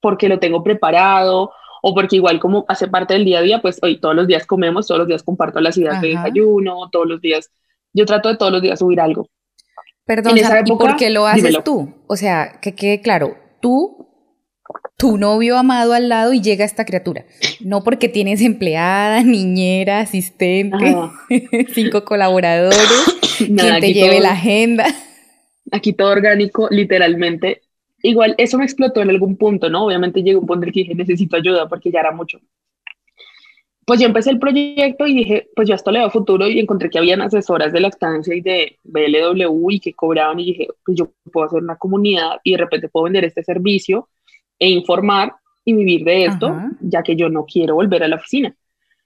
porque 0.00 0.26
lo 0.26 0.38
tengo 0.38 0.64
preparado, 0.64 1.50
o 1.82 1.94
porque 1.94 2.16
igual 2.16 2.40
como 2.40 2.64
hace 2.68 2.88
parte 2.88 3.14
del 3.14 3.24
día 3.24 3.38
a 3.38 3.42
día, 3.42 3.60
pues 3.60 3.78
hoy 3.82 4.00
todos 4.00 4.14
los 4.14 4.26
días 4.26 4.46
comemos, 4.46 4.86
todos 4.86 5.00
los 5.00 5.08
días 5.08 5.22
comparto 5.22 5.60
las 5.60 5.76
ideas 5.76 6.00
de 6.00 6.08
desayuno, 6.08 6.88
todos 6.90 7.06
los 7.06 7.20
días, 7.20 7.50
yo 7.92 8.06
trato 8.06 8.28
de 8.28 8.36
todos 8.36 8.52
los 8.52 8.62
días 8.62 8.78
subir 8.78 9.00
algo. 9.00 9.28
Perdón, 10.04 10.38
¿y 10.38 10.72
por 10.76 10.96
qué 10.96 11.10
lo 11.10 11.26
haces 11.26 11.62
tú? 11.64 11.94
O 12.06 12.16
sea, 12.16 12.60
que 12.62 12.74
quede 12.74 13.02
claro, 13.02 13.36
tú, 13.60 14.08
tu 14.96 15.18
novio 15.18 15.58
amado 15.58 15.92
al 15.92 16.08
lado 16.08 16.32
y 16.32 16.40
llega 16.40 16.64
esta 16.64 16.84
criatura. 16.84 17.26
No 17.60 17.84
porque 17.84 18.08
tienes 18.08 18.40
empleada, 18.40 19.22
niñera, 19.24 20.00
asistente, 20.00 20.96
cinco 21.74 22.04
colaboradores, 22.04 22.78
quien 23.36 23.80
te 23.80 23.92
lleve 23.92 24.20
la 24.20 24.32
agenda. 24.32 24.86
Aquí 25.70 25.92
todo 25.92 26.10
orgánico, 26.10 26.68
literalmente 26.70 27.67
igual 28.02 28.34
eso 28.38 28.58
me 28.58 28.64
explotó 28.64 29.02
en 29.02 29.10
algún 29.10 29.36
punto, 29.36 29.68
¿no? 29.68 29.86
Obviamente 29.86 30.22
llegó 30.22 30.40
un 30.40 30.46
punto 30.46 30.64
en 30.64 30.68
el 30.68 30.74
que 30.74 30.80
dije, 30.80 30.94
necesito 30.94 31.36
ayuda 31.36 31.68
porque 31.68 31.90
ya 31.90 32.00
era 32.00 32.12
mucho. 32.12 32.38
Pues 33.84 34.00
yo 34.00 34.06
empecé 34.06 34.30
el 34.30 34.38
proyecto 34.38 35.06
y 35.06 35.14
dije, 35.14 35.48
pues 35.56 35.66
yo 35.66 35.74
esto 35.74 35.90
le 35.90 36.00
veo 36.00 36.10
futuro 36.10 36.46
y 36.46 36.58
encontré 36.58 36.90
que 36.90 36.98
habían 36.98 37.22
asesoras 37.22 37.72
de 37.72 37.80
lactancia 37.80 38.34
y 38.34 38.42
de 38.42 38.78
BLW 38.84 39.70
y 39.70 39.80
que 39.80 39.94
cobraban 39.94 40.38
y 40.40 40.44
dije, 40.44 40.68
pues 40.84 40.98
yo 40.98 41.12
puedo 41.32 41.46
hacer 41.46 41.62
una 41.62 41.76
comunidad 41.76 42.36
y 42.44 42.52
de 42.52 42.58
repente 42.58 42.90
puedo 42.90 43.04
vender 43.04 43.24
este 43.24 43.42
servicio 43.42 44.10
e 44.58 44.68
informar 44.68 45.36
y 45.64 45.72
vivir 45.72 46.04
de 46.04 46.26
esto, 46.26 46.54
ya 46.80 47.02
que 47.02 47.16
yo 47.16 47.30
no 47.30 47.46
quiero 47.46 47.76
volver 47.76 48.02
a 48.02 48.08
la 48.08 48.16
oficina. 48.16 48.54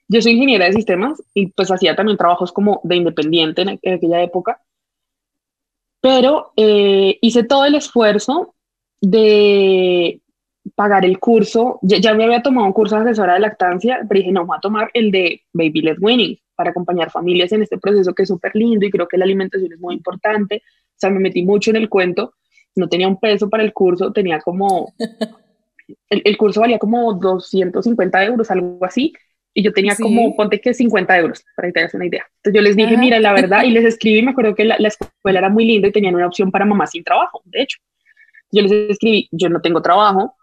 Yo 0.08 0.20
soy 0.20 0.32
ingeniera 0.32 0.66
de 0.66 0.72
sistemas 0.72 1.22
y 1.32 1.46
pues 1.49 1.70
hacía 1.70 1.94
también 1.94 2.18
trabajos 2.18 2.50
como 2.50 2.80
de 2.82 2.96
independiente 2.96 3.62
en, 3.62 3.68
aquella 3.68 4.22
época, 4.22 4.61
pero 6.00 6.52
eh, 6.56 7.18
hice 7.20 7.44
todo 7.44 7.64
el 7.64 7.76
esfuerzo 7.76 8.54
de 9.02 10.21
pagar 10.76 11.04
el 11.04 11.18
curso, 11.18 11.78
ya, 11.82 12.14
me 12.14 12.25
había 12.25 12.40
tomado 12.40 12.66
un 12.66 12.73
curso 12.73 12.97
de 12.97 13.02
asesora 13.02 13.35
de 13.35 13.40
lactancia, 13.40 14.00
pero 14.09 14.21
dije, 14.21 14.32
no, 14.32 14.47
voy 14.47 14.56
a 14.56 14.61
tomar 14.61 14.90
el 14.94 15.11
de 15.11 15.42
Baby 15.52 15.82
Led 15.82 15.97
Winning 16.00 16.38
para 16.54 16.71
acompañar 16.71 17.11
familias 17.11 17.52
en 17.52 17.62
este 17.62 17.78
proceso 17.78 18.14
que 18.14 18.23
es 18.23 18.28
súper 18.28 18.52
lindo 18.54 18.87
y 18.87 18.90
creo 18.90 19.09
que 19.09 19.18
la 19.18 19.25
alimentación 19.25 19.73
es 19.73 19.80
muy 19.80 19.97
importante. 19.97 20.62
O 20.64 20.94
sea, 20.97 21.11
me 21.11 21.18
metí 21.18 21.42
mucho 21.42 21.71
en 21.71 21.76
el 21.76 21.88
cuento, 21.88 22.35
no 22.76 22.88
tenía 22.88 23.09
un 23.09 23.18
peso 23.18 23.50
para 23.50 23.64
el 23.64 23.73
curso, 23.73 24.12
tenía 24.12 24.38
como, 24.40 24.94
el, 26.09 26.23
el 26.25 26.37
curso 26.37 26.61
valía 26.61 26.78
como 26.78 27.12
250 27.14 28.25
euros, 28.25 28.50
algo 28.52 28.85
así, 28.85 29.12
y 29.54 29.62
yo 29.64 29.73
tenía 29.73 29.97
como, 29.97 30.35
ponte 30.37 30.61
que 30.61 30.73
50 30.73 31.18
euros, 31.18 31.44
para 31.56 31.68
que 31.68 31.73
te 31.73 31.80
hagas 31.80 31.94
una 31.94 32.06
idea. 32.06 32.25
Entonces 32.37 32.54
yo 32.54 32.62
les 32.62 32.76
dije, 32.76 32.97
mira, 32.97 33.18
la 33.18 33.32
verdad, 33.32 33.64
y 33.64 33.71
les 33.73 33.85
escribí, 33.85 34.23
me 34.23 34.30
acuerdo 34.30 34.54
que 34.54 34.64
la, 34.64 34.76
la, 34.78 34.88
escuela 34.88 35.40
era 35.40 35.49
muy 35.49 35.66
linda 35.66 35.88
y 35.88 35.92
tenían 35.92 36.14
una 36.14 36.28
opción 36.28 36.52
para 36.52 36.64
mamá 36.64 36.87
sin 36.87 37.02
trabajo, 37.02 37.42
de 37.44 37.62
hecho. 37.62 37.78
Yo 38.52 38.62
les 38.62 38.71
escribí, 38.71 39.28
yo 39.32 39.49
no 39.49 39.61
tengo 39.61 39.82
trabajo 39.82 40.37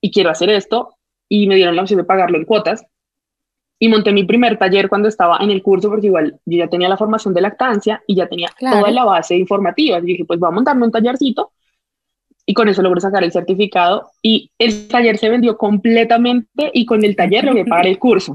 y 0.00 0.12
quiero 0.12 0.30
hacer 0.30 0.50
esto, 0.50 0.94
y 1.28 1.46
me 1.46 1.56
dieron 1.56 1.76
la 1.76 1.82
opción 1.82 1.98
de 1.98 2.04
pagarlo 2.04 2.36
en 2.36 2.44
cuotas. 2.44 2.84
Y 3.78 3.88
monté 3.88 4.12
mi 4.12 4.24
primer 4.24 4.58
taller 4.58 4.90
cuando 4.90 5.08
estaba 5.08 5.38
en 5.40 5.50
el 5.50 5.62
curso, 5.62 5.88
porque 5.88 6.08
igual 6.08 6.38
yo 6.44 6.58
ya 6.58 6.68
tenía 6.68 6.88
la 6.88 6.98
formación 6.98 7.32
de 7.32 7.40
lactancia 7.40 8.02
y 8.06 8.14
ya 8.14 8.28
tenía 8.28 8.50
toda 8.58 8.90
la 8.90 9.04
base 9.04 9.36
informativa. 9.36 9.98
Y 9.98 10.02
dije, 10.02 10.24
pues 10.26 10.38
voy 10.38 10.48
a 10.48 10.52
montarme 10.52 10.84
un 10.84 10.92
tallercito 10.92 11.52
y 12.44 12.52
con 12.52 12.68
eso 12.68 12.82
logré 12.82 13.00
sacar 13.00 13.24
el 13.24 13.32
certificado 13.32 14.10
y 14.20 14.50
el 14.58 14.88
taller 14.88 15.16
se 15.16 15.30
vendió 15.30 15.56
completamente 15.56 16.70
y 16.74 16.84
con 16.84 17.04
el 17.04 17.16
taller 17.16 17.44
logré 17.44 17.64
pagar 17.64 17.86
el 17.86 17.98
curso. 17.98 18.34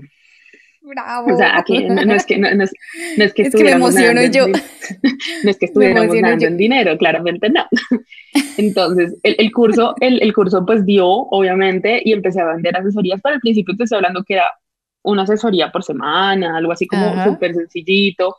Bravo. 0.85 1.33
O 1.33 1.37
sea, 1.37 1.57
aquí 1.57 1.83
no, 1.83 2.13
es 2.13 2.25
que 2.25 2.37
no, 2.37 2.47
es, 2.47 2.71
no 3.17 3.23
es 3.23 3.33
que 3.33 3.41
es 3.43 3.55
que 3.55 3.63
me 3.63 3.71
emociono 3.71 4.23
yo. 4.25 4.47
no 5.43 5.49
es 5.49 5.57
que 5.57 5.65
estuviéramos 5.65 6.15
en 6.15 6.57
dinero, 6.57 6.95
claramente 6.97 7.49
no. 7.49 7.65
Entonces, 8.57 9.17
el, 9.23 9.35
el 9.39 9.51
curso, 9.51 9.95
el, 9.99 10.21
el, 10.21 10.31
curso 10.33 10.63
pues 10.63 10.85
dio, 10.85 11.07
obviamente, 11.07 12.01
y 12.05 12.13
empecé 12.13 12.41
a 12.41 12.53
vender 12.53 12.77
asesorías, 12.77 13.19
pero 13.23 13.35
al 13.35 13.41
principio 13.41 13.75
te 13.75 13.83
estoy 13.85 13.97
hablando 13.97 14.23
que 14.23 14.35
era 14.35 14.45
una 15.01 15.23
asesoría 15.23 15.71
por 15.71 15.83
semana, 15.83 16.57
algo 16.57 16.71
así 16.71 16.85
como 16.85 17.23
súper 17.23 17.55
sencillito. 17.55 18.35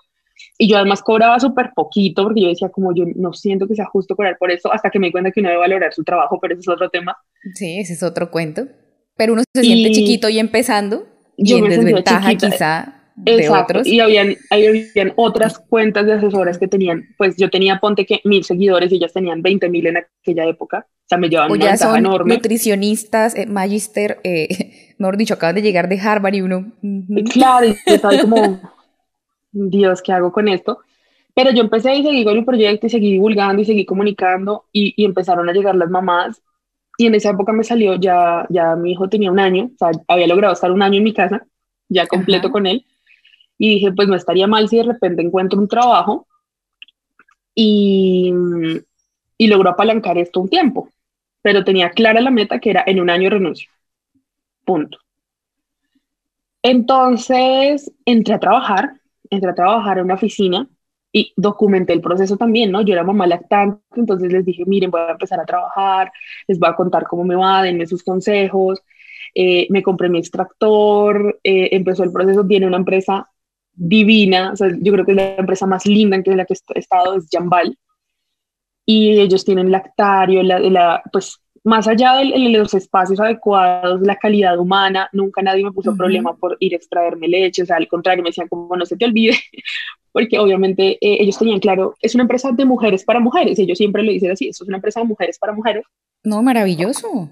Y 0.56 0.68
yo 0.68 0.76
además 0.76 1.02
cobraba 1.02 1.40
súper 1.40 1.70
poquito 1.74 2.22
porque 2.22 2.42
yo 2.42 2.48
decía 2.48 2.68
como 2.68 2.94
yo 2.94 3.04
no 3.16 3.32
siento 3.32 3.66
que 3.66 3.74
sea 3.74 3.86
justo 3.86 4.14
cobrar 4.14 4.36
por 4.38 4.50
eso 4.50 4.72
hasta 4.72 4.90
que 4.90 4.98
me 4.98 5.06
di 5.06 5.12
cuenta 5.12 5.30
que 5.30 5.40
uno 5.40 5.48
debe 5.48 5.60
valorar 5.60 5.92
su 5.92 6.04
trabajo, 6.04 6.38
pero 6.40 6.54
ese 6.54 6.60
es 6.60 6.68
otro 6.68 6.90
tema. 6.90 7.16
Sí, 7.54 7.78
ese 7.78 7.94
es 7.94 8.02
otro 8.02 8.30
cuento. 8.30 8.68
Pero 9.16 9.32
uno 9.32 9.42
se 9.52 9.62
siente 9.62 9.92
chiquito 9.92 10.28
y 10.28 10.38
empezando 10.38 11.15
y 11.36 11.54
en 11.54 11.68
desventaja 11.68 12.34
quizá 12.34 12.96
de 13.16 13.36
Exacto. 13.36 13.62
otros. 13.62 13.86
Y 13.86 14.00
habían, 14.00 14.36
habían 14.50 15.12
otras 15.16 15.58
cuentas 15.58 16.06
de 16.06 16.12
asesoras 16.14 16.58
que 16.58 16.68
tenían, 16.68 17.08
pues 17.16 17.36
yo 17.36 17.48
tenía, 17.48 17.80
ponte 17.80 18.04
que 18.04 18.20
mil 18.24 18.44
seguidores 18.44 18.92
y 18.92 18.96
ellas 18.96 19.12
tenían 19.12 19.42
20 19.42 19.68
mil 19.70 19.86
en 19.86 19.96
aquella 19.96 20.44
época. 20.46 20.86
O 20.88 21.08
sea, 21.08 21.18
me 21.18 21.28
llevaban 21.28 21.50
o 21.50 21.54
una 21.54 21.64
ya 21.64 21.70
ventaja 21.72 21.90
son 21.92 21.98
enorme. 21.98 22.34
nutricionistas, 22.34 23.34
eh, 23.34 23.46
magister, 23.46 24.20
eh, 24.22 24.94
mejor 24.98 25.16
dicho, 25.16 25.34
acaban 25.34 25.54
de 25.54 25.62
llegar 25.62 25.88
de 25.88 25.98
Harvard 25.98 26.34
y 26.34 26.42
uno... 26.42 26.72
Y 26.82 27.24
Claro, 27.24 27.66
y 27.66 27.70
yo 27.86 27.94
estaba 27.94 28.18
como, 28.20 28.60
Dios, 29.52 30.02
¿qué 30.02 30.12
hago 30.12 30.30
con 30.30 30.48
esto? 30.48 30.80
Pero 31.34 31.52
yo 31.52 31.62
empecé 31.62 31.94
y 31.94 32.02
seguí 32.02 32.24
con 32.24 32.36
el 32.36 32.44
proyecto 32.44 32.86
y 32.86 32.90
seguí 32.90 33.12
divulgando 33.12 33.62
y 33.62 33.66
seguí 33.66 33.84
comunicando 33.84 34.64
y, 34.72 34.94
y, 34.96 35.04
empezaron 35.04 35.48
a 35.48 35.52
llegar 35.52 35.74
las 35.74 35.90
mamás. 35.90 36.40
Y 36.96 37.06
en 37.06 37.14
esa 37.14 37.30
época 37.30 37.52
me 37.52 37.64
salió, 37.64 37.96
ya, 37.96 38.46
ya 38.48 38.74
mi 38.74 38.92
hijo 38.92 39.08
tenía 39.08 39.30
un 39.30 39.38
año, 39.38 39.70
o 39.74 39.78
sea, 39.78 39.90
había 40.08 40.26
logrado 40.26 40.54
estar 40.54 40.72
un 40.72 40.82
año 40.82 40.98
en 40.98 41.04
mi 41.04 41.12
casa, 41.12 41.46
ya 41.88 42.06
completo 42.06 42.48
Ajá. 42.48 42.52
con 42.52 42.66
él. 42.66 42.86
Y 43.58 43.70
dije, 43.70 43.92
pues 43.92 44.08
no 44.08 44.14
estaría 44.16 44.46
mal 44.46 44.68
si 44.68 44.78
de 44.78 44.84
repente 44.84 45.22
encuentro 45.22 45.58
un 45.58 45.68
trabajo 45.68 46.26
y, 47.54 48.32
y 49.38 49.46
logro 49.46 49.70
apalancar 49.70 50.18
esto 50.18 50.40
un 50.40 50.48
tiempo. 50.48 50.90
Pero 51.42 51.64
tenía 51.64 51.90
clara 51.90 52.20
la 52.20 52.30
meta 52.30 52.58
que 52.58 52.70
era 52.70 52.84
en 52.86 53.00
un 53.00 53.10
año 53.10 53.30
renuncio. 53.30 53.70
Punto. 54.64 54.98
Entonces 56.62 57.92
entré 58.04 58.34
a 58.34 58.40
trabajar, 58.40 59.00
entré 59.30 59.50
a 59.50 59.54
trabajar 59.54 59.98
en 59.98 60.04
una 60.04 60.14
oficina 60.14 60.68
y 61.16 61.32
documenté 61.34 61.94
el 61.94 62.02
proceso 62.02 62.36
también, 62.36 62.70
¿no? 62.70 62.82
Yo 62.82 62.92
era 62.92 63.02
mamá 63.02 63.26
lactante, 63.26 63.80
entonces 63.96 64.30
les 64.30 64.44
dije, 64.44 64.64
miren, 64.66 64.90
voy 64.90 65.00
a 65.00 65.12
empezar 65.12 65.40
a 65.40 65.46
trabajar, 65.46 66.12
les 66.46 66.58
voy 66.58 66.68
a 66.68 66.76
contar 66.76 67.04
cómo 67.04 67.24
me 67.24 67.34
va, 67.34 67.62
denme 67.62 67.86
sus 67.86 68.02
consejos. 68.04 68.82
Eh, 69.34 69.66
me 69.70 69.82
compré 69.82 70.10
mi 70.10 70.18
extractor, 70.18 71.40
eh, 71.42 71.70
empezó 71.72 72.04
el 72.04 72.12
proceso, 72.12 72.46
tiene 72.46 72.66
una 72.66 72.76
empresa 72.76 73.30
divina, 73.72 74.52
o 74.52 74.56
sea, 74.56 74.68
yo 74.78 74.92
creo 74.92 75.06
que 75.06 75.12
es 75.12 75.16
la 75.16 75.36
empresa 75.36 75.66
más 75.66 75.86
linda 75.86 76.16
en 76.16 76.36
la 76.36 76.44
que 76.44 76.54
he 76.74 76.78
estado, 76.78 77.16
es 77.16 77.28
Jambal, 77.32 77.78
y 78.84 79.18
ellos 79.18 79.44
tienen 79.44 79.70
lactario, 79.70 80.42
la, 80.42 80.58
la, 80.60 81.02
pues 81.12 81.40
más 81.66 81.88
allá 81.88 82.14
de, 82.18 82.48
los 82.50 82.74
espacios 82.74 83.18
adecuados, 83.18 84.00
la 84.02 84.16
calidad 84.16 84.56
humana, 84.56 85.08
nunca 85.12 85.42
nadie 85.42 85.64
me 85.64 85.72
puso 85.72 85.90
uh 85.90 85.94
-huh. 85.94 85.98
problema 85.98 86.36
por 86.36 86.56
ir 86.60 86.74
a 86.74 86.76
extraerme 86.76 87.26
leche, 87.26 87.62
o 87.62 87.66
sea, 87.66 87.76
al 87.76 87.88
contrario, 87.88 88.22
me 88.22 88.30
decían 88.30 88.48
como 88.48 88.76
no 88.76 88.86
se 88.86 88.96
te 88.96 89.04
olvide, 89.04 89.34
porque 90.16 90.38
obviamente 90.38 90.92
eh, 90.92 91.18
ellos 91.20 91.36
tenían 91.36 91.60
claro, 91.60 91.94
es 92.00 92.14
una 92.14 92.22
empresa 92.22 92.50
de 92.50 92.64
mujeres 92.64 93.04
para 93.04 93.20
mujeres, 93.20 93.58
ellos 93.58 93.76
siempre 93.76 94.02
lo 94.02 94.10
dicen 94.10 94.30
así, 94.30 94.48
esto 94.48 94.64
es 94.64 94.68
una 94.68 94.78
empresa 94.78 95.00
de 95.00 95.04
mujeres 95.04 95.38
para 95.38 95.52
mujeres. 95.52 95.84
No, 96.24 96.42
maravilloso. 96.42 97.28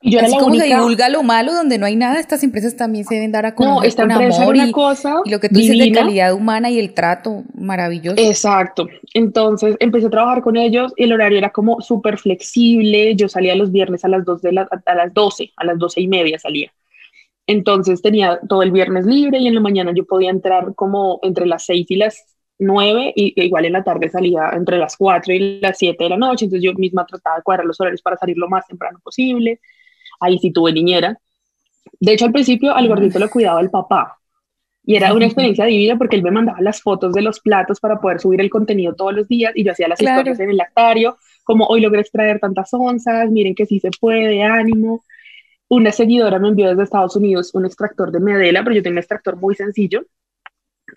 Y 0.00 0.12
yo 0.12 0.20
Así 0.20 0.26
era 0.26 0.28
la 0.28 0.36
como 0.36 0.46
única... 0.52 0.64
se 0.66 0.74
divulga 0.76 1.08
lo 1.08 1.24
malo 1.24 1.52
donde 1.52 1.78
no 1.78 1.86
hay 1.86 1.96
nada, 1.96 2.20
estas 2.20 2.44
empresas 2.44 2.76
también 2.76 3.04
se 3.06 3.16
deben 3.16 3.32
dar 3.32 3.44
a 3.44 3.56
conocer 3.56 3.74
No, 3.74 3.82
esta 3.82 4.02
con 4.04 4.12
empresa 4.12 4.42
amor 4.42 4.54
era 4.54 4.62
una 4.62 4.70
y, 4.70 4.72
cosa 4.72 5.16
y 5.24 5.30
lo 5.30 5.40
que 5.40 5.48
tú 5.48 5.56
dices 5.56 5.76
de 5.76 5.82
divina. 5.82 6.02
calidad 6.02 6.32
humana 6.32 6.70
y 6.70 6.78
el 6.78 6.94
trato 6.94 7.42
maravilloso. 7.58 8.22
Exacto. 8.22 8.86
Entonces 9.12 9.74
empecé 9.80 10.06
a 10.06 10.10
trabajar 10.10 10.42
con 10.42 10.56
ellos 10.56 10.92
y 10.96 11.02
el 11.02 11.12
horario 11.12 11.38
era 11.38 11.50
como 11.50 11.80
súper 11.80 12.18
flexible. 12.18 13.16
Yo 13.16 13.28
salía 13.28 13.56
los 13.56 13.72
viernes 13.72 14.04
a 14.04 14.08
las, 14.08 14.24
2 14.24 14.42
de 14.42 14.52
la, 14.52 14.68
a 14.86 14.94
las 14.94 15.12
12, 15.12 15.50
a 15.56 15.64
las 15.64 15.76
12 15.76 16.02
y 16.02 16.06
media 16.06 16.38
salía. 16.38 16.70
Entonces 17.46 18.02
tenía 18.02 18.40
todo 18.48 18.62
el 18.62 18.72
viernes 18.72 19.06
libre 19.06 19.38
y 19.38 19.46
en 19.46 19.54
la 19.54 19.60
mañana 19.60 19.92
yo 19.94 20.04
podía 20.04 20.30
entrar 20.30 20.74
como 20.74 21.20
entre 21.22 21.46
las 21.46 21.64
6 21.64 21.86
y 21.90 21.96
las 21.96 22.36
9 22.58 23.12
y 23.14 23.40
e 23.40 23.44
igual 23.44 23.66
en 23.66 23.74
la 23.74 23.84
tarde 23.84 24.08
salía 24.08 24.50
entre 24.54 24.78
las 24.78 24.96
4 24.96 25.32
y 25.32 25.60
las 25.60 25.78
7 25.78 26.04
de 26.04 26.10
la 26.10 26.16
noche. 26.16 26.46
Entonces 26.46 26.64
yo 26.64 26.74
misma 26.74 27.06
trataba 27.06 27.36
de 27.36 27.42
cuadrar 27.42 27.66
los 27.66 27.80
horarios 27.80 28.02
para 28.02 28.16
salir 28.16 28.36
lo 28.36 28.48
más 28.48 28.66
temprano 28.66 28.98
posible. 29.02 29.60
Ahí 30.20 30.38
sí 30.38 30.50
tuve 30.50 30.72
niñera. 30.72 31.18
De 32.00 32.12
hecho, 32.12 32.24
al 32.24 32.32
principio 32.32 32.74
al 32.74 32.88
gordito 32.88 33.18
lo 33.18 33.30
cuidaba 33.30 33.60
el 33.60 33.70
papá. 33.70 34.18
Y 34.88 34.94
era 34.94 35.12
una 35.12 35.24
experiencia 35.24 35.64
divina 35.64 35.98
porque 35.98 36.14
él 36.14 36.22
me 36.22 36.30
mandaba 36.30 36.60
las 36.60 36.80
fotos 36.80 37.12
de 37.12 37.20
los 37.20 37.40
platos 37.40 37.80
para 37.80 38.00
poder 38.00 38.20
subir 38.20 38.40
el 38.40 38.50
contenido 38.50 38.94
todos 38.94 39.12
los 39.14 39.26
días 39.26 39.52
y 39.56 39.64
yo 39.64 39.72
hacía 39.72 39.88
las 39.88 39.98
Claro. 39.98 40.20
historias 40.20 40.38
en 40.38 40.50
el 40.50 40.56
lactario, 40.56 41.18
como 41.42 41.66
hoy 41.66 41.80
logré 41.80 42.00
extraer 42.02 42.38
tantas 42.38 42.72
onzas, 42.72 43.28
miren 43.30 43.56
que 43.56 43.66
sí 43.66 43.80
se 43.80 43.90
puede, 44.00 44.44
ánimo. 44.44 45.04
Una 45.68 45.90
seguidora 45.90 46.38
me 46.38 46.48
envió 46.48 46.68
desde 46.68 46.84
Estados 46.84 47.16
Unidos 47.16 47.54
un 47.54 47.66
extractor 47.66 48.12
de 48.12 48.20
medela, 48.20 48.62
pero 48.62 48.76
yo 48.76 48.82
tengo 48.82 48.94
un 48.94 48.98
extractor 48.98 49.36
muy 49.36 49.54
sencillo. 49.54 50.04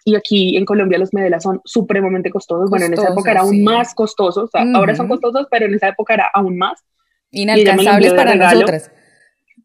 Y 0.06 0.16
aquí 0.16 0.56
en 0.56 0.66
Colombia 0.66 1.00
los 1.00 1.14
medelas 1.14 1.44
son 1.44 1.62
supremamente 1.66 2.30
costosos. 2.30 2.70
Bueno, 2.70 2.86
en 2.86 2.94
esa 2.94 3.10
época 3.10 3.32
era 3.32 3.42
Costosos, 3.42 3.58
aún 3.58 3.58
sí. 3.58 3.64
más 3.64 3.96
costosos. 3.96 4.44
O 4.44 4.48
sea, 4.48 4.66
ahora 4.76 4.96
son 4.96 5.08
costosos, 5.08 5.48
pero 5.50 5.66
en 5.66 5.74
esa 5.74 5.90
época 5.90 6.14
era 6.14 6.30
aún 6.34 6.58
más. 6.58 6.84
Inalcanzables 7.32 8.14
para 8.14 8.36
nosotras. 8.36 8.92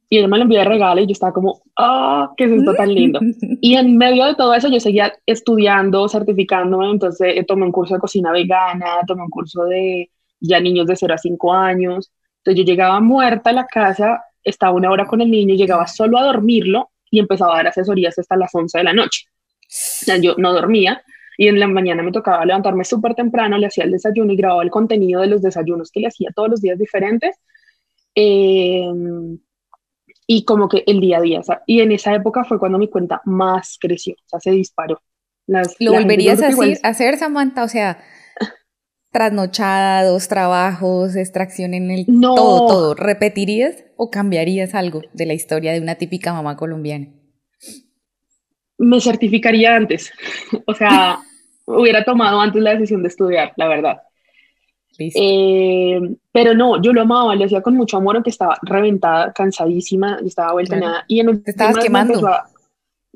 Y 0.09 0.19
ella 0.19 0.29
me 0.29 0.37
lo 0.37 0.45
envió 0.45 0.59
de 0.59 0.65
regalo 0.67 1.01
y 1.01 1.07
yo 1.07 1.13
estaba 1.13 1.33
como, 1.33 1.63
ah, 1.77 2.31
¿qué 2.37 2.45
es 2.45 2.53
esto 2.53 2.75
tan 2.75 2.95
lindo? 2.95 3.21
Y 3.61 3.75
en 3.75 3.97
medio 3.97 4.25
de 4.27 4.35
todo 4.35 4.55
eso 4.55 4.69
yo 4.69 4.79
seguía 4.79 5.13
estudiando, 5.27 6.09
certificándome, 6.09 6.91
entonces 6.91 7.35
eh, 7.37 7.45
tomé 7.45 7.65
un 7.65 7.73
curso 7.73 7.95
de 7.95 8.01
cocina 8.01 8.31
vegana, 8.31 9.01
tomé 9.07 9.23
un 9.23 9.31
curso 9.31 9.65
de 9.65 10.11
ya 10.41 10.61
niños 10.61 10.87
de 10.87 10.97
0 10.97 11.15
a 11.15 11.19
5 11.19 11.53
años. 11.53 12.13
Entonces 12.39 12.59
yo 12.59 12.65
llegaba 12.65 13.01
muerta 13.01 13.51
a 13.51 13.55
la 13.55 13.67
casa, 13.67 14.23
estaba 14.45 14.73
una 14.73 14.91
hora 14.91 15.07
con 15.07 15.21
el 15.21 15.31
niño, 15.31 15.55
llegaba 15.55 15.87
solo 15.87 16.19
a 16.19 16.25
dormirlo 16.25 16.91
y 17.11 17.19
empezaba 17.19 17.55
a 17.55 17.57
dar 17.57 17.69
asesorías 17.69 18.19
hasta 18.19 18.37
las 18.37 18.55
11 18.55 18.79
de 18.79 18.85
la 18.85 18.93
noche. 18.93 19.27
O 19.63 19.67
sea, 19.69 20.17
yo 20.19 20.35
no 20.37 20.53
dormía 20.53 21.03
y 21.37 21.49
en 21.49 21.59
la 21.59 21.67
mañana 21.67 22.03
me 22.03 22.13
tocaba 22.13 22.45
levantarme 22.45 22.85
súper 22.85 23.15
temprano, 23.15 23.59
le 23.59 23.67
hacía 23.67 23.85
el 23.85 23.91
desayuno 23.91 24.33
y 24.33 24.37
grababa 24.37 24.63
el 24.63 24.71
contenido 24.71 25.21
de 25.21 25.27
los 25.29 25.43
desayunos 25.43 25.91
que 25.91 26.01
le 26.01 26.09
hacía 26.09 26.31
todos 26.35 26.51
los 26.51 26.61
días 26.61 26.79
diferentes. 26.79 27.37
Eh, 28.15 28.89
y 30.27 30.45
como 30.45 30.69
que 30.69 30.85
el 30.87 31.01
día 31.01 31.19
a 31.19 31.21
día. 31.21 31.41
o 31.41 31.43
sea, 31.43 31.63
y 31.67 31.81
en 31.81 31.93
esa 31.93 32.15
época 32.15 32.45
fue 32.45 32.59
cuando 32.59 32.79
mi 32.79 32.89
cuenta 32.89 33.21
más 33.25 33.79
creció, 33.81 34.15
o 34.15 34.29
sea, 34.29 34.41
se 34.41 34.51
disparó. 34.53 35.01
Las, 35.47 35.77
¿Lo 35.79 35.93
volverías 35.93 36.41
a 36.43 36.49
hacer, 36.89 37.19
Samantha? 37.19 37.65
O 37.65 37.69
sea, 37.69 37.99
trasnochada, 39.15 40.05
dos 40.05 40.29
trabajos, 40.29 41.17
extracción 41.17 41.73
en 41.73 41.91
el... 41.91 42.05
No. 42.09 42.35
Todo, 42.35 42.67
todo. 42.67 42.95
¿Repetirías 42.95 43.85
o 43.97 44.11
cambiarías 44.11 44.75
algo 44.75 45.01
de 45.15 45.25
la 45.25 45.33
historia 45.33 45.73
de 45.73 45.81
una 45.81 45.95
típica 45.95 46.35
mamá 46.35 46.57
colombiana? 46.59 47.07
Me 48.79 49.01
certificaría 49.01 49.75
antes. 49.77 50.13
O 50.67 50.75
sea, 50.75 51.19
hubiera 51.65 52.05
tomado 52.05 52.41
antes 52.41 52.61
la 52.63 52.73
decisión 52.75 53.03
de 53.03 53.09
estudiar, 53.09 53.53
la 53.57 53.69
verdad. 53.69 54.03
Listo. 54.99 55.19
Eh, 55.23 56.01
pero 56.31 56.55
no, 56.55 56.81
yo 56.83 56.93
lo 56.93 57.01
amaba, 57.03 57.35
lo 57.35 57.45
hacía 57.45 57.63
con 57.63 57.75
mucho 57.75 57.97
amor, 57.97 58.17
aunque 58.17 58.31
estaba 58.31 58.57
reventada, 58.63 59.33
cansadísima, 59.33 60.19
y 60.23 60.29
estaba 60.29 60.53
vuelta 60.53 60.77
Claro. 60.77 60.93
nada. 60.93 61.05
Y 61.09 61.21
en 61.21 61.43
Te 61.43 61.51
estabas 61.51 61.77
últimas 61.77 62.07
me 62.07 62.13
quemando. 62.13 62.13
empezó 62.15 62.29
a- 62.29 62.49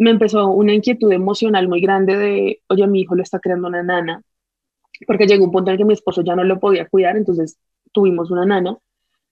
Me 0.01 0.11
empezó 0.11 0.49
una 0.49 0.73
inquietud 0.75 1.13
emocional 1.13 1.69
muy 1.69 1.81
grande 1.81 2.17
de, 2.17 2.61
oye, 2.69 2.87
mi 2.87 3.01
hijo 3.01 3.15
lo 3.17 3.23
está 3.25 3.39
creando 3.41 3.67
una 3.69 3.83
nana, 3.83 4.23
porque 5.07 5.27
llegó 5.27 5.45
un 5.45 5.53
punto 5.53 5.71
en 5.71 5.75
el 5.75 5.79
que 5.79 5.85
mi 5.85 5.95
esposo 5.95 6.23
ya 6.23 6.35
no 6.35 6.45
lo 6.45 6.59
podía 6.59 6.87
cuidar, 6.89 7.17
entonces 7.17 7.59
tuvimos 7.93 8.31
una 8.31 8.45
nana. 8.47 8.77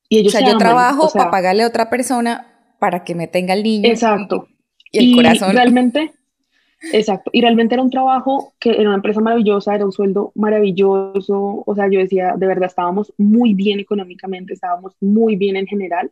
Y 0.08 0.18
o 0.18 0.20
ellos 0.20 0.32
sea, 0.32 0.40
se 0.40 0.46
yo 0.46 0.52
aman, 0.52 0.60
trabajo 0.60 1.06
o 1.06 1.08
sea, 1.08 1.20
para 1.20 1.30
pagarle 1.30 1.62
a 1.64 1.66
otra 1.66 1.90
persona 1.90 2.46
para 2.78 3.04
que 3.04 3.14
me 3.14 3.26
tenga 3.26 3.54
el 3.54 3.62
niño. 3.62 3.88
Exacto. 3.88 4.48
Y 4.92 5.10
el 5.10 5.16
corazón. 5.16 5.52
realmente, 5.52 6.12
exacto. 6.92 7.30
Y 7.32 7.40
realmente 7.40 7.74
era 7.74 7.82
un 7.82 7.90
trabajo 7.90 8.54
que 8.58 8.70
era 8.70 8.88
una 8.88 8.94
empresa 8.94 9.20
maravillosa, 9.20 9.74
era 9.74 9.84
un 9.84 9.92
sueldo 9.92 10.32
maravilloso. 10.34 11.64
O 11.66 11.74
sea, 11.74 11.88
yo 11.90 11.98
decía, 11.98 12.34
de 12.36 12.46
verdad, 12.46 12.66
estábamos 12.66 13.12
muy 13.18 13.54
bien 13.54 13.80
económicamente, 13.80 14.52
estábamos 14.54 14.94
muy 15.00 15.36
bien 15.36 15.56
en 15.56 15.66
general. 15.66 16.10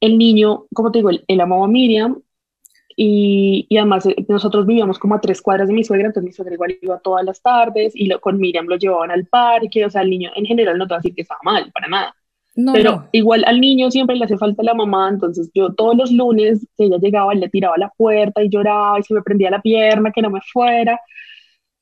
El 0.00 0.16
niño, 0.16 0.66
como 0.72 0.92
te 0.92 1.00
digo, 1.00 1.10
él, 1.10 1.24
él 1.26 1.40
amaba 1.40 1.64
a 1.64 1.68
Miriam 1.68 2.20
y, 3.00 3.64
y, 3.68 3.76
además 3.76 4.06
eh, 4.06 4.26
nosotros 4.26 4.66
vivíamos 4.66 4.98
como 4.98 5.14
a 5.14 5.20
tres 5.20 5.40
cuadras 5.40 5.68
de 5.68 5.74
mi 5.74 5.84
suegra, 5.84 6.08
entonces 6.08 6.26
mi 6.26 6.32
suegra 6.32 6.54
igual 6.54 6.76
iba 6.82 6.98
todas 6.98 7.24
las 7.24 7.40
tardes 7.40 7.94
y 7.94 8.06
lo, 8.06 8.20
con 8.20 8.40
Miriam 8.40 8.66
lo 8.66 8.74
llevaban 8.74 9.12
al 9.12 9.24
parque, 9.26 9.84
o 9.84 9.90
sea, 9.90 10.02
el 10.02 10.10
niño 10.10 10.32
en 10.34 10.44
general 10.44 10.76
no 10.76 10.84
te 10.88 10.94
va 10.94 10.96
a 10.96 10.98
decir 10.98 11.14
que 11.14 11.22
estaba 11.22 11.38
mal, 11.44 11.70
para 11.70 11.86
nada. 11.86 12.16
No, 12.56 12.72
pero 12.72 13.08
igual 13.12 13.44
al 13.46 13.60
niño 13.60 13.88
siempre 13.92 14.16
le 14.16 14.24
hace 14.24 14.36
falta 14.36 14.64
la 14.64 14.74
mamá, 14.74 15.10
entonces 15.10 15.48
yo 15.54 15.72
todos 15.74 15.96
los 15.96 16.10
lunes 16.10 16.66
que 16.76 16.86
ella 16.86 16.98
llegaba 16.98 17.32
le 17.34 17.48
tiraba 17.48 17.76
la 17.78 17.88
puerta 17.96 18.42
y 18.42 18.48
lloraba 18.48 18.98
y 18.98 19.04
se 19.04 19.14
me 19.14 19.22
prendía 19.22 19.50
la 19.50 19.62
pierna 19.62 20.10
que 20.10 20.20
no 20.20 20.30
me 20.30 20.40
fuera. 20.40 21.00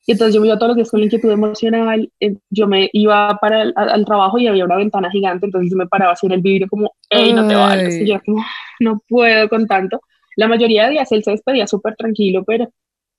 Y 0.07 0.13
entonces 0.13 0.35
yo 0.35 0.43
me 0.43 0.49
iba 0.49 0.59
todos 0.59 0.69
los 0.69 0.77
días 0.77 0.91
con 0.91 1.01
la 1.01 1.07
inquietud 1.07 1.31
emocional, 1.31 2.13
yo 2.51 2.67
me 2.67 2.91
iba 2.93 3.39
para 3.41 3.63
el, 3.63 3.73
al, 3.75 4.05
trabajo 4.05 4.39
y 4.39 4.49
había 4.49 4.67
una 4.67 4.77
ventana 4.77 5.11
gigante, 5.11 5.47
entonces 5.47 5.75
me 5.75 5.87
paraba 5.87 6.13
así 6.13 6.27
en 6.27 6.33
el 6.33 6.43
vidrio 6.43 6.69
como, 6.69 6.93
hey, 7.09 7.33
no 7.33 7.49
te 7.49 7.55
vayas, 7.55 7.95
y 7.95 8.07
yo 8.07 8.21
como, 8.23 8.45
no 8.81 9.01
puedo 9.09 9.49
con 9.49 9.67
tanto. 9.67 10.03
La 10.37 10.49
mayoría 10.49 10.85
de 10.85 10.91
días 10.93 11.11
él 11.13 11.25
se 11.25 11.33
despedía 11.33 11.67
súper 11.67 11.97
tranquilo, 11.97 12.45
pero 12.45 12.71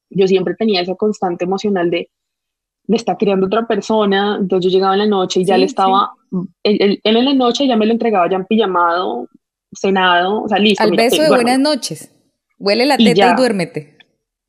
yo 0.10 0.28
siempre 0.28 0.56
tenía 0.56 0.82
esa 0.82 0.96
constante 0.96 1.46
emocional 1.46 1.90
de, 1.90 2.10
me 2.88 2.96
está 2.96 3.18
criando 3.18 3.48
otra 3.48 3.68
persona, 3.68 4.38
entonces 4.40 4.72
yo 4.72 4.78
llegaba 4.78 4.94
en 4.94 5.00
la 5.00 5.08
noche 5.08 5.42
y 5.42 5.46
ya 5.46 5.58
le 5.58 5.66
estaba, 5.66 6.14
él, 6.64 7.02
en 7.04 7.26
la 7.26 7.34
noche 7.34 7.68
ya 7.68 7.76
me 7.76 7.86
lo 7.86 7.92
entregaba 7.92 8.30
ya 8.30 8.38
en 8.38 8.46
pijamado, 8.46 9.28
cenado, 9.74 10.44
o 10.44 10.48
sea, 10.48 10.58
listo. 10.58 10.84
Al 10.84 10.92
beso 10.92 11.22
de 11.22 11.30
buenas 11.30 11.60
noches, 11.60 12.16
huele 12.58 12.86
la 12.86 12.98
teta 12.98 13.34
y 13.34 13.36
duérmete. 13.36 13.98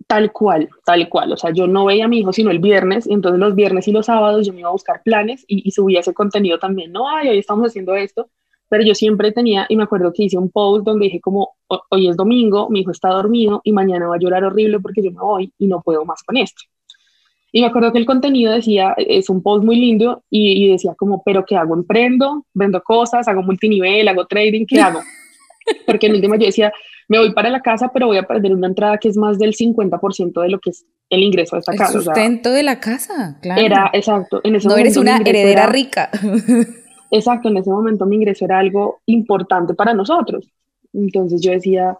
Tal 0.06 0.32
cual, 0.32 0.70
tal 0.86 1.06
cual. 1.10 1.32
O 1.32 1.36
sea, 1.36 1.52
yo 1.52 1.66
no 1.66 1.84
veía 1.84 2.06
a 2.06 2.08
mi 2.08 2.20
hijo 2.20 2.32
sino 2.32 2.50
el 2.50 2.60
viernes, 2.60 3.06
y 3.06 3.12
entonces 3.12 3.38
los 3.38 3.54
viernes 3.54 3.88
y 3.88 3.92
los 3.92 4.06
sábados 4.06 4.46
yo 4.46 4.52
me 4.52 4.60
iba 4.60 4.68
a 4.68 4.72
buscar 4.72 5.02
planes 5.02 5.44
y, 5.48 5.70
subía 5.70 6.00
ese 6.00 6.14
contenido 6.14 6.58
también. 6.58 6.92
No, 6.92 7.08
ay, 7.08 7.28
hoy 7.28 7.38
estamos 7.38 7.66
haciendo 7.68 7.94
esto, 7.94 8.30
pero 8.68 8.84
yo 8.84 8.94
siempre 8.94 9.32
tenía, 9.32 9.66
y 9.68 9.76
me 9.76 9.84
acuerdo 9.84 10.12
que 10.12 10.24
hice 10.24 10.38
un 10.38 10.50
post 10.50 10.84
donde 10.84 11.06
dije 11.06 11.20
como, 11.20 11.56
hoy 11.90 12.08
es 12.08 12.16
domingo, 12.16 12.68
mi 12.70 12.80
hijo 12.80 12.90
está 12.90 13.08
dormido 13.08 13.60
y 13.64 13.72
mañana 13.72 14.08
va 14.08 14.16
a 14.16 14.18
llorar 14.18 14.44
horrible 14.44 14.80
porque 14.80 15.02
yo 15.02 15.10
me 15.10 15.20
voy 15.20 15.52
y 15.58 15.66
no 15.66 15.80
puedo 15.80 16.04
más 16.04 16.22
con 16.22 16.36
esto. 16.36 16.62
Y 17.50 17.62
me 17.62 17.66
acuerdo 17.66 17.92
que 17.92 17.98
el 17.98 18.06
contenido 18.06 18.52
decía, 18.52 18.94
es 18.98 19.30
un 19.30 19.42
post 19.42 19.64
muy 19.64 19.76
lindo 19.76 20.22
y, 20.28 20.64
y 20.64 20.68
decía 20.70 20.94
como, 20.96 21.22
pero 21.24 21.46
¿qué 21.46 21.56
hago? 21.56 21.74
¿Emprendo? 21.74 22.44
¿Vendo 22.52 22.82
cosas? 22.82 23.26
¿Hago 23.26 23.42
multinivel? 23.42 24.06
¿Hago 24.06 24.26
trading? 24.26 24.66
¿Qué 24.66 24.80
hago? 24.80 25.00
Porque 25.86 26.06
en 26.06 26.12
el 26.12 26.16
último 26.16 26.34
yo 26.34 26.44
decía, 26.44 26.72
me 27.08 27.18
voy 27.18 27.32
para 27.32 27.48
la 27.48 27.60
casa, 27.60 27.90
pero 27.92 28.06
voy 28.06 28.18
a 28.18 28.24
perder 28.24 28.52
una 28.52 28.66
entrada 28.66 28.98
que 28.98 29.08
es 29.08 29.16
más 29.16 29.38
del 29.38 29.54
50% 29.54 30.42
de 30.42 30.48
lo 30.50 30.58
que 30.58 30.70
es 30.70 30.84
el 31.08 31.22
ingreso 31.22 31.56
de 31.56 31.60
esta 31.60 31.72
el 31.72 31.78
casa. 31.78 31.98
El 31.98 32.04
sustento 32.04 32.52
de 32.52 32.62
la 32.62 32.80
casa, 32.80 33.38
claro. 33.40 33.60
Era, 33.62 33.90
exacto. 33.94 34.40
En 34.44 34.56
ese 34.56 34.68
no 34.68 34.76
eres 34.76 34.96
una 34.98 35.16
heredera 35.16 35.66
rica. 35.66 36.10
exacto, 37.10 37.48
en 37.48 37.56
ese 37.56 37.70
momento 37.70 38.06
mi 38.06 38.16
ingreso 38.16 38.44
era 38.44 38.58
algo 38.58 39.00
importante 39.06 39.74
para 39.74 39.94
nosotros. 39.94 40.50
Entonces 40.92 41.40
yo 41.42 41.52
decía, 41.52 41.98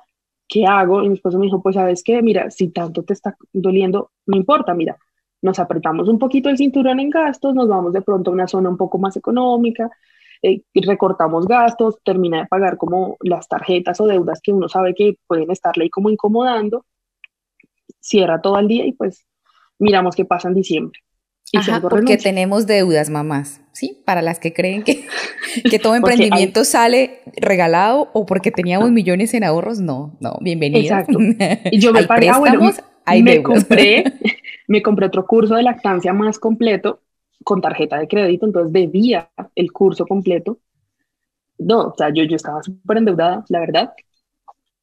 ¿qué 0.49 0.65
hago? 0.67 1.03
Y 1.03 1.09
mi 1.09 1.15
esposo 1.15 1.39
me 1.39 1.47
dijo, 1.47 1.63
pues 1.63 1.75
sabes 1.75 2.03
qué, 2.03 2.23
mira, 2.23 2.51
si 2.51 2.69
tanto 2.69 3.03
te 3.03 3.13
está 3.13 3.37
doliendo, 3.53 4.11
no 4.27 4.37
importa, 4.37 4.75
mira, 4.75 4.97
nos 5.43 5.59
apretamos 5.59 6.09
un 6.09 6.19
poquito 6.19 6.49
el 6.49 6.57
cinturón 6.57 7.01
en 7.01 7.11
gastos, 7.11 7.55
nos 7.55 7.69
vamos 7.69 7.93
de 7.93 8.03
pronto 8.03 8.31
a 8.31 8.35
una 8.35 8.49
zona 8.49 8.69
un 8.69 8.77
poco 8.77 8.99
más 8.99 9.17
económica, 9.17 9.91
eh, 10.43 10.63
recortamos 10.75 11.47
gastos, 11.47 11.99
termina 12.05 12.43
de 12.43 12.47
pagar 12.47 12.77
como 12.77 13.17
las 13.21 13.49
tarjetas 13.49 14.01
o 14.01 14.07
deudas 14.07 14.41
que 14.43 14.53
uno 14.53 14.69
sabe 14.69 14.95
que 14.95 15.17
pueden 15.27 15.51
estarle 15.51 15.85
ahí 15.85 15.91
como 15.91 16.11
incomodando, 16.11 16.85
cierra 18.01 18.41
todo 18.41 18.59
el 18.59 18.69
día 18.69 18.87
y 18.87 18.93
pues 18.93 19.27
miramos 19.79 20.15
qué 20.15 20.25
pasa 20.25 20.49
en 20.49 20.55
diciembre. 20.55 21.01
Y 21.51 21.59
Ajá, 21.59 21.81
porque 21.81 22.19
tenemos 22.19 22.67
deudas, 22.67 23.11
mamás, 23.11 23.63
¿sí? 23.79 24.03
Para 24.05 24.23
las 24.23 24.41
que 24.41 24.53
creen 24.53 24.83
que, 24.83 25.07
que 25.71 25.79
todo 25.79 25.95
emprendimiento 25.95 26.65
sale 26.65 27.21
regalado 27.37 28.11
o 28.13 28.27
porque 28.27 28.51
teníamos 28.51 28.91
millones 28.91 29.33
en 29.35 29.45
ahorros, 29.45 29.79
no, 29.79 30.17
no, 30.21 30.37
bienvenido. 30.41 30.83
Exacto. 30.83 31.19
Y 31.71 31.79
yo 31.79 31.93
me 31.93 32.03
paré, 32.03 32.31
bueno, 32.37 32.73
me 33.23 33.43
compré, 33.43 34.05
me 34.67 34.83
compré 34.83 35.07
otro 35.07 35.27
curso 35.27 35.55
de 35.55 35.63
lactancia 35.63 36.13
más 36.13 36.39
completo 36.41 37.03
con 37.45 37.61
tarjeta 37.61 37.99
de 37.99 38.09
crédito, 38.09 38.47
entonces 38.47 38.73
debía 38.73 39.31
el 39.55 39.71
curso 39.73 40.07
completo. 40.07 40.59
No, 41.59 41.89
o 41.89 41.95
sea, 41.97 42.11
yo, 42.13 42.25
yo 42.25 42.35
estaba 42.35 42.63
súper 42.63 42.99
endeudada, 42.99 43.45
la 43.49 43.61
verdad. 43.61 43.93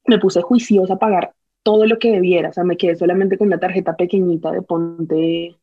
Me 0.06 0.18
puse 0.18 0.40
juiciosa 0.40 0.94
a 0.94 0.98
pagar 0.98 1.34
todo 1.62 1.84
lo 1.84 1.98
que 1.98 2.12
debiera, 2.12 2.48
o 2.48 2.52
sea, 2.52 2.64
me 2.64 2.76
quedé 2.76 2.96
solamente 2.96 3.36
con 3.36 3.48
una 3.48 3.58
tarjeta 3.58 3.94
pequeñita 3.94 4.52
de 4.52 4.62
ponte 4.62 5.56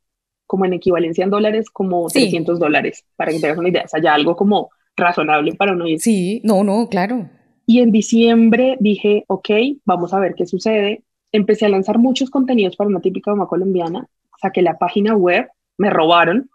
como 0.48 0.66
en 0.66 0.74
equivalencia 0.74 1.24
en 1.24 1.30
dólares, 1.30 1.70
como 1.70 2.08
300 2.08 2.60
dólares, 2.60 3.06
para 3.16 3.32
que 3.32 3.40
tengas 3.40 3.58
una 3.58 3.70
idea, 3.70 3.84
o 3.86 3.88
sea, 3.88 4.02
ya 4.02 4.14
algo 4.14 4.36
como 4.36 4.70
razonable 4.96 5.56
para 5.56 5.74
uno 5.74 5.88
ir. 5.88 6.00
Sí, 6.00 6.42
no, 6.44 6.64
no, 6.64 6.88
claro. 6.90 7.30
Y 7.66 7.80
en 7.80 7.92
diciembre 7.92 8.78
dije, 8.80 9.24
ok, 9.28 9.50
vamos 9.86 10.14
a 10.14 10.20
ver 10.20 10.36
qué 10.36 10.46
sucede. 10.46 11.04
Empecé 11.32 11.66
a 11.66 11.70
lanzar 11.70 11.98
muchos 11.98 12.30
contenidos 12.30 12.76
para 12.76 12.90
una 12.90 13.02
típica 13.02 13.32
mamá 13.32 13.48
colombiana, 13.48 14.08
saqué 14.42 14.62
la 14.62 14.78
página 14.78 15.16
web, 15.16 15.48
me 15.78 15.90
robaron, 15.90 16.50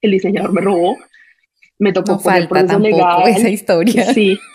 el 0.00 0.10
diseñador 0.10 0.52
me 0.52 0.60
robó, 0.60 0.96
me 1.78 1.92
tocó 1.92 2.12
no 2.12 2.18
falta 2.18 2.66
tampoco 2.66 3.26
esa 3.26 3.48
historia. 3.48 4.12
Sí. 4.12 4.38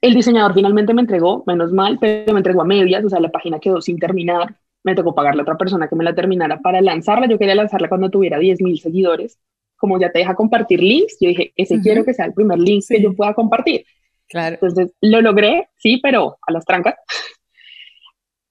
El 0.00 0.14
diseñador 0.14 0.54
finalmente 0.54 0.94
me 0.94 1.00
entregó, 1.00 1.42
menos 1.44 1.72
mal, 1.72 1.98
pero 2.00 2.32
me 2.32 2.38
entregó 2.38 2.62
a 2.62 2.64
medias, 2.64 3.04
o 3.04 3.08
sea, 3.08 3.18
la 3.18 3.30
página 3.30 3.58
quedó 3.58 3.80
sin 3.80 3.98
terminar. 3.98 4.54
Me 4.84 4.94
tocó 4.94 5.14
pagarle 5.14 5.40
a 5.40 5.42
otra 5.42 5.56
persona 5.56 5.88
que 5.88 5.96
me 5.96 6.04
la 6.04 6.14
terminara 6.14 6.60
para 6.60 6.80
lanzarla. 6.80 7.28
Yo 7.28 7.38
quería 7.38 7.54
lanzarla 7.54 7.88
cuando 7.88 8.10
tuviera 8.10 8.38
10 8.38 8.62
mil 8.62 8.78
seguidores. 8.78 9.38
Como 9.76 9.98
ya 10.00 10.10
te 10.10 10.20
deja 10.20 10.34
compartir 10.34 10.82
links, 10.82 11.16
yo 11.20 11.28
dije, 11.28 11.52
ese 11.56 11.80
quiero 11.80 12.04
que 12.04 12.14
sea 12.14 12.24
el 12.24 12.32
primer 12.32 12.58
link 12.58 12.84
que 12.88 13.00
yo 13.00 13.14
pueda 13.14 13.34
compartir. 13.34 13.84
Claro. 14.28 14.54
Entonces 14.54 14.92
lo 15.00 15.20
logré, 15.20 15.68
sí, 15.76 16.00
pero 16.02 16.38
a 16.46 16.52
las 16.52 16.64
trancas. 16.64 16.94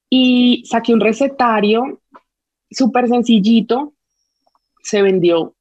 Y 0.09 0.63
saqué 0.65 0.93
un 0.93 1.01
recetario 1.01 1.99
súper 2.71 3.09
sencillito, 3.09 3.93
se 4.81 5.01
vendió 5.01 5.53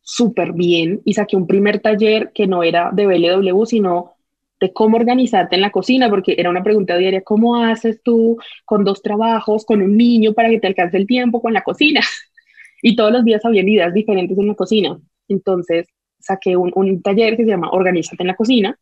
súper 0.00 0.52
bien 0.52 1.02
y 1.04 1.12
saqué 1.12 1.36
un 1.36 1.46
primer 1.46 1.80
taller 1.80 2.32
que 2.32 2.46
no 2.46 2.62
era 2.62 2.90
de 2.92 3.06
BLW, 3.06 3.64
sino 3.66 4.14
de 4.60 4.72
cómo 4.72 4.96
organizarte 4.98 5.56
en 5.56 5.62
la 5.62 5.70
cocina, 5.70 6.10
porque 6.10 6.34
era 6.38 6.50
una 6.50 6.62
pregunta 6.62 6.96
diaria, 6.96 7.22
¿cómo 7.22 7.56
haces 7.56 8.02
tú 8.02 8.38
con 8.64 8.84
dos 8.84 9.02
trabajos, 9.02 9.64
con 9.64 9.82
un 9.82 9.96
niño 9.96 10.34
para 10.34 10.50
que 10.50 10.60
te 10.60 10.66
alcance 10.66 10.96
el 10.96 11.06
tiempo 11.06 11.40
con 11.40 11.52
la 11.52 11.62
cocina? 11.62 12.00
Y 12.82 12.96
todos 12.96 13.12
los 13.12 13.24
días 13.26 13.44
había 13.44 13.62
ideas 13.62 13.92
diferentes 13.92 14.38
en 14.38 14.46
la 14.46 14.54
cocina. 14.54 14.98
Entonces 15.28 15.86
saqué 16.18 16.56
un, 16.56 16.72
un 16.74 17.02
taller 17.02 17.36
que 17.36 17.44
se 17.44 17.50
llama 17.50 17.70
Organízate 17.70 18.22
en 18.22 18.28
la 18.28 18.36
cocina 18.36 18.78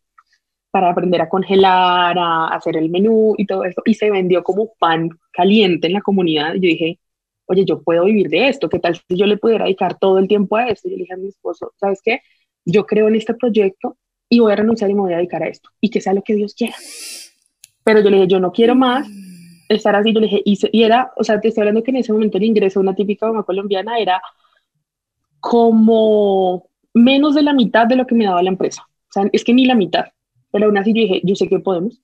para 0.70 0.90
aprender 0.90 1.20
a 1.20 1.28
congelar, 1.28 2.16
a 2.16 2.48
hacer 2.48 2.76
el 2.76 2.90
menú 2.90 3.34
y 3.36 3.46
todo 3.46 3.64
eso. 3.64 3.82
Y 3.84 3.94
se 3.94 4.10
vendió 4.10 4.44
como 4.44 4.72
pan 4.78 5.10
caliente 5.32 5.88
en 5.88 5.94
la 5.94 6.00
comunidad. 6.00 6.54
Y 6.54 6.60
yo 6.60 6.68
dije, 6.68 7.00
oye, 7.46 7.64
yo 7.64 7.82
puedo 7.82 8.04
vivir 8.04 8.28
de 8.28 8.48
esto, 8.48 8.68
¿qué 8.68 8.78
tal 8.78 8.94
si 8.96 9.16
yo 9.16 9.26
le 9.26 9.38
pudiera 9.38 9.64
dedicar 9.64 9.98
todo 9.98 10.18
el 10.18 10.28
tiempo 10.28 10.56
a 10.56 10.68
esto? 10.68 10.88
Y 10.88 10.92
yo 10.92 10.96
le 10.98 11.02
dije 11.02 11.14
a 11.14 11.16
mi 11.16 11.28
esposo, 11.28 11.72
¿sabes 11.76 12.00
qué? 12.04 12.20
Yo 12.64 12.86
creo 12.86 13.08
en 13.08 13.16
este 13.16 13.34
proyecto 13.34 13.96
y 14.28 14.40
voy 14.40 14.52
a 14.52 14.56
renunciar 14.56 14.90
y 14.90 14.94
me 14.94 15.00
voy 15.00 15.12
a 15.12 15.16
dedicar 15.16 15.42
a 15.42 15.48
esto 15.48 15.70
y 15.80 15.90
que 15.90 16.00
sea 16.00 16.12
lo 16.12 16.22
que 16.22 16.34
Dios 16.34 16.54
quiera. 16.54 16.74
Pero 17.84 18.00
yo 18.00 18.10
le 18.10 18.16
dije, 18.16 18.28
yo 18.28 18.40
no 18.40 18.52
quiero 18.52 18.74
más 18.74 19.08
estar 19.68 19.96
así. 19.96 20.12
Yo 20.12 20.20
le 20.20 20.26
dije, 20.26 20.42
y, 20.44 20.82
era, 20.82 21.12
o 21.16 21.24
sea, 21.24 21.40
te 21.40 21.48
estoy 21.48 21.62
hablando 21.62 21.82
que 21.82 21.90
en 21.90 21.98
ese 21.98 22.12
momento 22.12 22.38
el 22.38 22.44
ingreso 22.44 22.80
de 22.80 22.84
una 22.84 22.94
típica 22.94 23.26
mamá 23.26 23.42
colombiana 23.44 23.98
era 23.98 24.20
como 25.40 26.68
menos 26.94 27.34
de 27.34 27.42
la 27.42 27.52
mitad 27.52 27.86
de 27.86 27.96
lo 27.96 28.06
que 28.06 28.14
me 28.14 28.24
daba 28.24 28.42
la 28.42 28.50
empresa. 28.50 28.82
O 28.88 29.12
sea, 29.12 29.24
es 29.32 29.44
que 29.44 29.54
ni 29.54 29.64
la 29.64 29.74
mitad. 29.74 30.06
Pero 30.50 30.66
aún 30.66 30.78
así 30.78 30.92
yo 30.92 31.02
dije, 31.02 31.20
yo 31.24 31.34
sé 31.34 31.48
que 31.48 31.58
podemos 31.60 32.02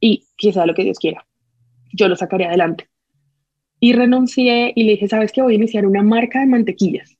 y 0.00 0.26
que 0.36 0.52
sea 0.52 0.66
lo 0.66 0.74
que 0.74 0.84
Dios 0.84 0.98
quiera. 0.98 1.26
Yo 1.92 2.08
lo 2.08 2.16
sacaré 2.16 2.46
adelante 2.46 2.88
y 3.80 3.92
renuncié 3.92 4.72
y 4.74 4.84
le 4.84 4.92
dije, 4.92 5.08
¿sabes 5.08 5.32
qué? 5.32 5.42
Voy 5.42 5.54
a 5.54 5.56
iniciar 5.56 5.86
una 5.86 6.02
marca 6.02 6.40
de 6.40 6.46
mantequillas. 6.46 7.17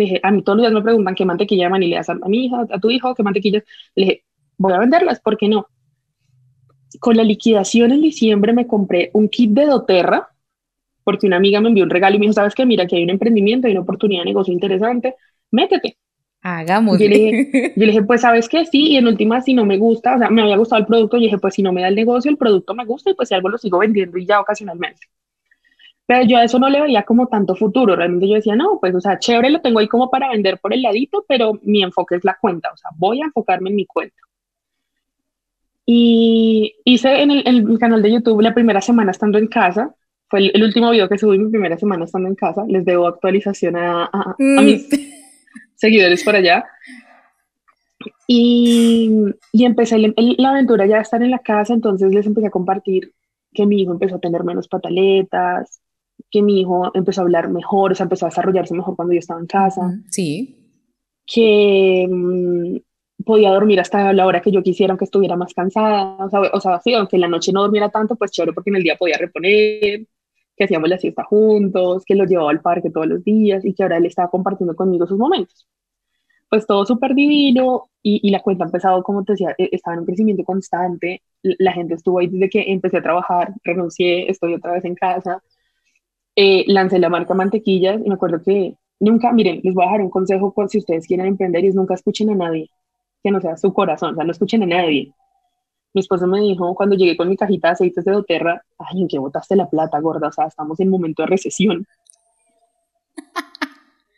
Le 0.00 0.06
dije, 0.06 0.20
a 0.22 0.30
mí 0.30 0.42
todos 0.42 0.56
los 0.56 0.62
días 0.62 0.72
me 0.72 0.82
preguntan 0.82 1.14
qué 1.14 1.26
mantequilla 1.26 1.68
de 1.68 1.78
le 1.78 1.98
a 1.98 2.28
mi 2.28 2.46
hija, 2.46 2.66
a 2.70 2.78
tu 2.80 2.90
hijo, 2.90 3.14
qué 3.14 3.22
mantequillas. 3.22 3.64
Le 3.94 4.06
dije, 4.06 4.24
voy 4.56 4.72
a 4.72 4.78
venderlas, 4.78 5.20
¿por 5.20 5.36
qué 5.36 5.46
no? 5.46 5.66
Con 7.00 7.18
la 7.18 7.22
liquidación 7.22 7.92
en 7.92 8.00
diciembre 8.00 8.54
me 8.54 8.66
compré 8.66 9.10
un 9.12 9.28
kit 9.28 9.50
de 9.50 9.66
doTERRA, 9.66 10.28
porque 11.04 11.26
una 11.26 11.36
amiga 11.36 11.60
me 11.60 11.68
envió 11.68 11.84
un 11.84 11.90
regalo 11.90 12.16
y 12.16 12.18
me 12.18 12.22
dijo, 12.24 12.32
¿sabes 12.32 12.54
qué? 12.54 12.64
Mira, 12.64 12.86
que 12.86 12.96
hay 12.96 13.04
un 13.04 13.10
emprendimiento, 13.10 13.66
hay 13.66 13.74
una 13.74 13.82
oportunidad 13.82 14.22
de 14.22 14.30
negocio 14.30 14.54
interesante, 14.54 15.16
métete. 15.50 15.98
Hagamos. 16.40 16.98
Yo, 16.98 17.06
le 17.06 17.18
dije, 17.18 17.72
yo 17.76 17.80
le 17.84 17.92
dije, 17.92 18.02
pues 18.02 18.22
sabes 18.22 18.48
qué? 18.48 18.64
sí, 18.64 18.92
y 18.92 18.96
en 18.96 19.06
última, 19.06 19.42
si 19.42 19.52
no 19.52 19.66
me 19.66 19.76
gusta, 19.76 20.14
o 20.14 20.18
sea, 20.18 20.30
me 20.30 20.40
había 20.40 20.56
gustado 20.56 20.80
el 20.80 20.86
producto, 20.86 21.18
y 21.18 21.24
dije, 21.24 21.36
pues 21.36 21.52
si 21.52 21.62
no 21.62 21.74
me 21.74 21.82
da 21.82 21.88
el 21.88 21.94
negocio, 21.94 22.30
el 22.30 22.38
producto 22.38 22.74
me 22.74 22.86
gusta 22.86 23.10
y 23.10 23.14
pues 23.14 23.28
si 23.28 23.34
algo 23.34 23.50
lo 23.50 23.58
sigo 23.58 23.78
vendiendo 23.80 24.16
y 24.16 24.24
ya 24.24 24.40
ocasionalmente. 24.40 25.08
Pero 26.10 26.24
yo 26.24 26.38
a 26.38 26.42
eso 26.42 26.58
no 26.58 26.68
le 26.68 26.80
veía 26.80 27.04
como 27.04 27.28
tanto 27.28 27.54
futuro. 27.54 27.94
Realmente 27.94 28.28
yo 28.28 28.34
decía, 28.34 28.56
no, 28.56 28.80
pues, 28.80 28.92
o 28.96 29.00
sea, 29.00 29.20
chévere, 29.20 29.48
lo 29.48 29.60
tengo 29.60 29.78
ahí 29.78 29.86
como 29.86 30.10
para 30.10 30.28
vender 30.30 30.58
por 30.58 30.74
el 30.74 30.82
ladito, 30.82 31.24
pero 31.28 31.60
mi 31.62 31.84
enfoque 31.84 32.16
es 32.16 32.24
la 32.24 32.36
cuenta. 32.40 32.72
O 32.72 32.76
sea, 32.76 32.90
voy 32.96 33.22
a 33.22 33.26
enfocarme 33.26 33.70
en 33.70 33.76
mi 33.76 33.86
cuenta. 33.86 34.16
Y 35.86 36.74
hice 36.84 37.22
en 37.22 37.30
el, 37.30 37.78
canal 37.78 38.02
de 38.02 38.10
YouTube 38.10 38.40
la 38.40 38.52
primera 38.52 38.80
semana 38.80 39.12
estando 39.12 39.38
en 39.38 39.46
casa. 39.46 39.94
Fue 40.26 40.50
el, 40.52 40.60
último 40.64 40.90
video 40.90 41.08
que 41.08 41.16
subí 41.16 41.38
mi 41.38 41.48
primera 41.48 41.78
semana 41.78 42.06
estando 42.06 42.28
en 42.28 42.34
casa. 42.34 42.64
Les 42.66 42.84
debo 42.84 43.06
actualización 43.06 43.76
a, 43.76 44.10
mm. 44.36 44.64
mis 44.64 44.88
seguidores 45.76 46.24
por 46.24 46.34
allá. 46.34 46.64
Y, 48.26 49.12
y 49.52 49.64
empecé 49.64 49.96
la 50.16 50.50
aventura 50.50 50.86
ya 50.86 50.96
de 50.96 51.02
estar 51.02 51.22
en 51.22 51.30
la 51.30 51.38
casa, 51.38 51.72
entonces 51.72 52.12
les 52.12 52.26
empecé 52.26 52.48
a 52.48 52.50
compartir 52.50 53.12
que 53.54 53.64
mi 53.64 53.82
hijo 53.82 53.92
empezó 53.92 54.16
a 54.16 54.20
tener 54.20 54.42
menos 54.42 54.66
pataletas, 54.66 55.80
que 56.30 56.42
mi 56.42 56.60
hijo 56.60 56.90
empezó 56.94 57.20
a 57.20 57.24
hablar 57.24 57.48
mejor, 57.50 57.92
o 57.92 57.94
sea, 57.94 58.04
empezó 58.04 58.26
a 58.26 58.30
desarrollarse 58.30 58.74
mejor 58.74 58.96
cuando 58.96 59.14
yo 59.14 59.18
estaba 59.18 59.40
en 59.40 59.46
casa. 59.46 59.98
Sí. 60.10 60.56
Que 61.26 62.08
mm, 62.10 62.76
podía 63.24 63.50
dormir 63.50 63.80
hasta 63.80 64.12
la 64.12 64.26
hora 64.26 64.40
que 64.40 64.50
yo 64.50 64.62
quisiera, 64.62 64.92
aunque 64.92 65.04
estuviera 65.04 65.36
más 65.36 65.54
cansada. 65.54 66.16
O 66.24 66.30
sea, 66.30 66.40
o 66.52 66.60
sea, 66.60 66.80
sí, 66.80 66.94
aunque 66.94 67.16
en 67.16 67.22
la 67.22 67.28
noche 67.28 67.52
no 67.52 67.62
durmiera 67.62 67.88
tanto, 67.90 68.16
pues 68.16 68.30
chévere, 68.30 68.52
porque 68.52 68.70
en 68.70 68.76
el 68.76 68.82
día 68.82 68.96
podía 68.96 69.18
reponer, 69.18 70.06
que 70.56 70.64
hacíamos 70.64 70.88
la 70.88 70.98
siesta 70.98 71.24
juntos, 71.24 72.04
que 72.04 72.14
lo 72.14 72.24
llevaba 72.24 72.50
al 72.50 72.60
parque 72.60 72.90
todos 72.90 73.06
los 73.06 73.24
días 73.24 73.64
y 73.64 73.74
que 73.74 73.82
ahora 73.82 73.96
él 73.98 74.06
estaba 74.06 74.30
compartiendo 74.30 74.74
conmigo 74.74 75.06
sus 75.06 75.18
momentos. 75.18 75.66
Pues 76.48 76.66
todo 76.66 76.84
súper 76.84 77.14
divino 77.14 77.90
y, 78.02 78.20
y, 78.26 78.30
la 78.30 78.40
cuenta 78.40 78.64
ha 78.64 78.66
empezado, 78.66 79.02
como 79.04 79.24
te 79.24 79.34
decía, 79.34 79.54
e, 79.56 79.68
estaba 79.72 79.94
en 79.94 80.00
un 80.00 80.06
crecimiento 80.06 80.42
constante. 80.44 81.22
La 81.42 81.72
gente 81.72 81.94
estuvo 81.94 82.18
ahí 82.18 82.26
desde 82.26 82.50
que 82.50 82.72
empecé 82.72 82.98
a 82.98 83.02
trabajar, 83.02 83.54
renuncié, 83.62 84.28
estoy 84.30 84.54
otra 84.54 84.72
vez 84.72 84.84
en 84.84 84.96
casa 84.96 85.40
eh, 86.42 86.64
lancé 86.68 86.98
la 86.98 87.10
marca 87.10 87.34
Mantequillas 87.34 88.00
y 88.02 88.08
me 88.08 88.14
acuerdo 88.14 88.40
que 88.42 88.74
nunca, 88.98 89.30
miren, 89.30 89.60
les 89.62 89.74
voy 89.74 89.84
a 89.84 89.88
dejar 89.88 90.00
un 90.00 90.08
consejo 90.08 90.54
por 90.54 90.70
si 90.70 90.78
ustedes 90.78 91.06
quieren 91.06 91.26
emprender 91.26 91.62
y 91.62 91.68
es 91.68 91.74
nunca 91.74 91.92
escuchen 91.92 92.30
a 92.30 92.34
nadie, 92.34 92.70
que 93.22 93.30
no 93.30 93.42
sea 93.42 93.58
su 93.58 93.74
corazón, 93.74 94.12
o 94.12 94.14
sea, 94.14 94.24
no 94.24 94.32
escuchen 94.32 94.62
a 94.62 94.66
nadie. 94.66 95.12
Mi 95.92 96.00
esposo 96.00 96.26
me 96.26 96.40
dijo 96.40 96.74
cuando 96.74 96.96
llegué 96.96 97.14
con 97.14 97.28
mi 97.28 97.36
cajita 97.36 97.68
de 97.68 97.72
aceites 97.72 98.06
de 98.06 98.12
doTERRA, 98.12 98.64
ay, 98.78 99.02
¿en 99.02 99.08
qué 99.08 99.18
botaste 99.18 99.54
la 99.54 99.68
plata, 99.68 100.00
gorda? 100.00 100.28
O 100.28 100.32
sea, 100.32 100.46
estamos 100.46 100.80
en 100.80 100.88
momento 100.88 101.24
de 101.24 101.26
recesión. 101.26 101.86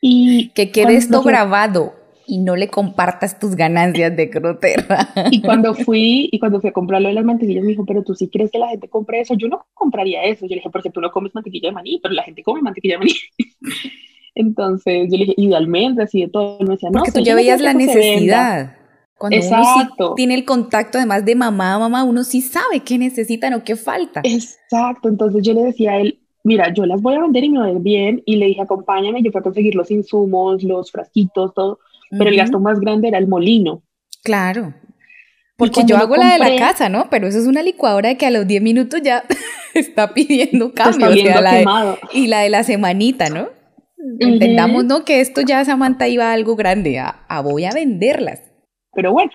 y 0.00 0.50
que 0.50 0.70
quede 0.70 0.94
esto 0.94 1.24
grabado 1.24 1.94
y 2.26 2.38
no 2.38 2.56
le 2.56 2.68
compartas 2.68 3.38
tus 3.38 3.56
ganancias 3.56 4.16
de 4.16 4.30
Croterra. 4.30 5.08
Y 5.30 5.42
cuando 5.42 5.74
fui, 5.74 6.28
y 6.30 6.38
cuando 6.38 6.61
fui 6.61 6.70
a 6.70 6.72
comprarlo 6.72 7.08
de 7.08 7.14
las 7.14 7.24
mantequillas, 7.24 7.62
me 7.62 7.70
dijo, 7.70 7.85
pero 7.85 8.02
tú 8.02 8.14
sí 8.14 8.28
crees 8.28 8.50
que 8.50 8.58
la 8.58 8.68
gente 8.68 8.88
compre 8.88 9.20
eso. 9.20 9.35
Yo 9.35 9.48
no 9.48 9.66
compraría 9.74 10.22
eso. 10.24 10.46
Yo 10.46 10.50
le 10.50 10.56
dije, 10.56 10.70
porque 10.70 10.90
tú 10.90 11.00
no 11.00 11.11
comes 11.11 11.35
mantequilla 11.35 11.68
de 11.68 11.74
maní, 11.74 12.00
pero 12.02 12.14
la 12.14 12.22
gente 12.22 12.42
come 12.42 12.62
mantequilla 12.62 12.94
de 12.94 12.98
maní. 12.98 13.12
Entonces 14.35 15.08
yo 15.11 15.18
le 15.18 15.24
dije, 15.24 15.35
idealmente, 15.37 16.02
así 16.02 16.22
de 16.22 16.28
todo. 16.28 16.58
Me 16.61 16.70
decía, 16.70 16.90
no, 16.90 17.00
porque 17.00 17.12
tú 17.12 17.20
ya 17.20 17.35
veías 17.35 17.61
la 17.61 17.74
necesidad. 17.74 18.76
Cuando 19.18 19.37
uno 19.37 19.64
sí 19.64 20.14
tiene 20.16 20.35
el 20.35 20.44
contacto 20.44 20.98
además 20.98 21.24
de 21.24 21.37
mamá 21.37 21.74
a 21.74 21.78
mamá, 21.78 22.02
uno 22.02 22.24
sí 22.24 22.40
sabe 22.40 22.80
qué 22.80 22.98
necesitan 22.98 23.54
o 23.54 23.62
qué 23.62 23.76
falta. 23.76 24.20
Exacto. 24.24 25.08
Entonces 25.08 25.42
yo 25.42 25.52
le 25.52 25.62
decía 25.62 25.92
a 25.92 26.00
él, 26.00 26.18
mira, 26.42 26.72
yo 26.74 26.87
las 26.87 27.00
voy 27.00 27.14
a 27.14 27.20
vender 27.20 27.44
y 27.44 27.50
me 27.50 27.58
va 27.61 27.66
a 27.66 27.70
ir 27.70 27.78
bien. 27.78 28.22
Y 28.26 28.37
le 28.37 28.46
dije, 28.46 28.62
acompáñame. 28.62 29.22
Yo 29.22 29.30
fui 29.30 29.38
a 29.38 29.42
conseguir 29.42 29.74
los 29.74 29.90
insumos, 29.90 30.62
los 30.64 30.90
frasquitos, 30.90 31.54
todo 31.54 31.78
pero 32.18 32.31
el 32.31 32.37
gasto 32.37 32.61
más 32.61 32.79
grande 32.81 33.09
era 33.09 33.18
el 33.18 33.27
molino. 33.27 33.83
Claro. 34.22 34.75
Porque 35.57 35.85
yo 35.87 35.96
hago 35.96 36.16
la 36.16 36.33
de 36.33 36.38
la 36.38 36.57
casa, 36.57 36.88
¿no? 36.88 37.09
Pero 37.11 37.27
eso 37.27 37.38
es 37.38 37.46
una 37.46 37.62
licuadora 37.62 38.16
que 38.16 38.27
a 38.27 38.31
los 38.31 38.46
10 38.46 38.62
minutos 38.62 39.01
ya 39.03 39.25
está 39.75 40.12
pidiendo 40.12 40.72
cambios. 40.72 41.16
y 42.12 42.27
la 42.27 42.40
de 42.40 42.51
la 42.51 42.64
semanita, 42.64 43.31
¿no? 43.31 43.48
Entendamos, 44.18 44.85
¿no? 44.85 45.05
Que 45.05 45.20
esto 45.20 45.42
ya 45.42 45.64
Samantha 45.64 46.09
iba 46.09 46.31
a 46.31 46.33
algo 46.33 46.57
grande, 46.57 46.98
a, 46.98 47.40
voy 47.42 47.64
a 47.64 47.70
venderlas. 47.70 48.40
Pero 48.92 49.12
bueno, 49.12 49.31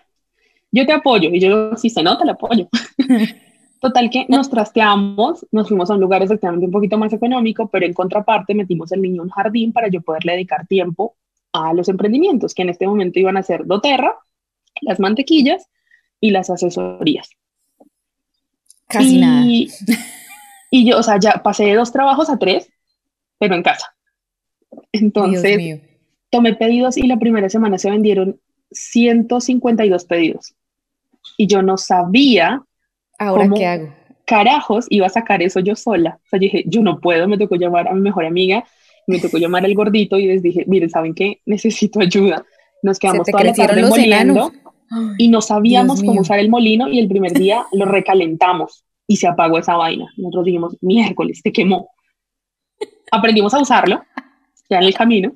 yo 0.72 0.86
te 0.86 0.92
apoyo 0.92 1.30
y 1.32 1.40
yo 1.40 1.76
si 1.78 1.90
se 1.90 2.04
nota, 2.04 2.24
el 2.24 2.32
apoyo. 2.32 2.68
Total 3.80 4.10
que 4.10 4.26
nos 4.28 4.50
trasteamos, 4.50 5.46
nos 5.52 5.70
fuimos 5.70 5.90
a 5.90 5.94
un 5.94 6.02
lugar 6.02 6.24
exactamente 6.24 6.66
un 6.66 6.72
poquito 6.72 6.98
más 6.98 7.14
económico, 7.14 7.70
pero 7.70 7.86
en 7.86 7.94
contraparte 7.94 8.54
metimos 8.54 8.92
el 8.92 9.02
niño 9.02 9.22
en 9.22 9.22
un 9.22 9.30
jardín 9.30 9.72
para 9.72 9.88
yo 9.88 10.02
poderle 10.02 10.34
dedicar 10.34 10.68
tiempo 10.68 11.16
a 11.54 11.74
los 11.74 11.90
emprendimientos, 11.90 12.54
que 12.54 12.62
en 12.62 12.70
este 12.70 12.88
momento 12.88 13.20
iban 13.20 13.38
a 13.38 13.44
ser 13.44 13.66
doTERRA, 13.66 14.16
las 14.82 15.00
mantequillas 15.00 15.68
y 16.20 16.32
las 16.32 16.50
asesorías. 16.50 17.30
Casi 18.88 19.20
nada. 19.20 19.46
Y 20.70 20.86
yo, 20.86 20.98
o 20.98 21.04
sea, 21.04 21.18
ya 21.18 21.42
pasé 21.44 21.64
de 21.64 21.76
dos 21.76 21.94
trabajos 21.94 22.30
a 22.30 22.38
tres, 22.38 22.70
pero 23.40 23.56
en 23.56 23.64
casa. 23.64 23.96
Entonces, 24.92 25.82
tomé 26.30 26.56
pedidos 26.56 26.98
y 26.98 27.04
la 27.04 27.16
primera 27.16 27.50
semana 27.50 27.78
se 27.78 27.90
vendieron 27.90 28.40
152 28.72 30.04
pedidos. 30.04 30.56
Y 31.38 31.48
yo 31.48 31.62
no 31.62 31.78
sabía. 31.78 32.62
¿Ahora 33.18 33.50
qué 33.56 33.66
hago? 33.66 33.94
Carajos, 34.26 34.88
iba 34.90 35.08
a 35.08 35.10
sacar 35.10 35.42
eso 35.42 35.62
yo 35.62 35.76
sola. 35.78 36.20
O 36.26 36.30
sea, 36.30 36.38
dije, 36.38 36.66
yo 36.68 36.82
no 36.82 37.00
puedo, 37.00 37.30
me 37.30 37.38
tocó 37.38 37.56
llamar 37.56 37.88
a 37.88 37.94
mi 37.94 38.02
mejor 38.02 38.26
amiga 38.26 38.66
me 39.08 39.20
tocó 39.20 39.38
llamar 39.38 39.66
al 39.66 39.74
gordito 39.74 40.18
y 40.18 40.28
les 40.28 40.44
dije, 40.44 40.66
miren, 40.68 40.90
¿saben 40.90 41.14
qué? 41.14 41.42
Necesito 41.46 42.00
ayuda. 42.02 42.46
Nos 42.84 43.00
quedamos 43.00 43.26
toda 43.26 43.44
la 43.44 43.54
tarde 43.54 43.84
moliendo 43.84 44.52
y 45.18 45.30
no 45.30 45.42
sabíamos 45.42 46.04
cómo 46.04 46.22
usar 46.22 46.40
el 46.40 46.50
molino 46.50 46.90
y 46.90 47.00
el 47.00 47.08
primer 47.08 47.34
día 47.34 47.66
lo 47.72 47.86
recalentamos 47.86 48.84
y 49.08 49.16
se 49.16 49.28
apagó 49.28 49.58
esa 49.58 49.76
vaina. 49.78 50.12
Nosotros 50.18 50.46
dijimos, 50.46 50.78
miércoles, 50.82 51.42
te 51.42 51.52
quemó. 51.52 51.90
Aprendimos 53.10 53.54
a 53.54 53.62
usarlo 53.62 54.04
ya 54.70 54.78
en 54.78 54.84
el 54.84 54.94
camino. 54.94 55.34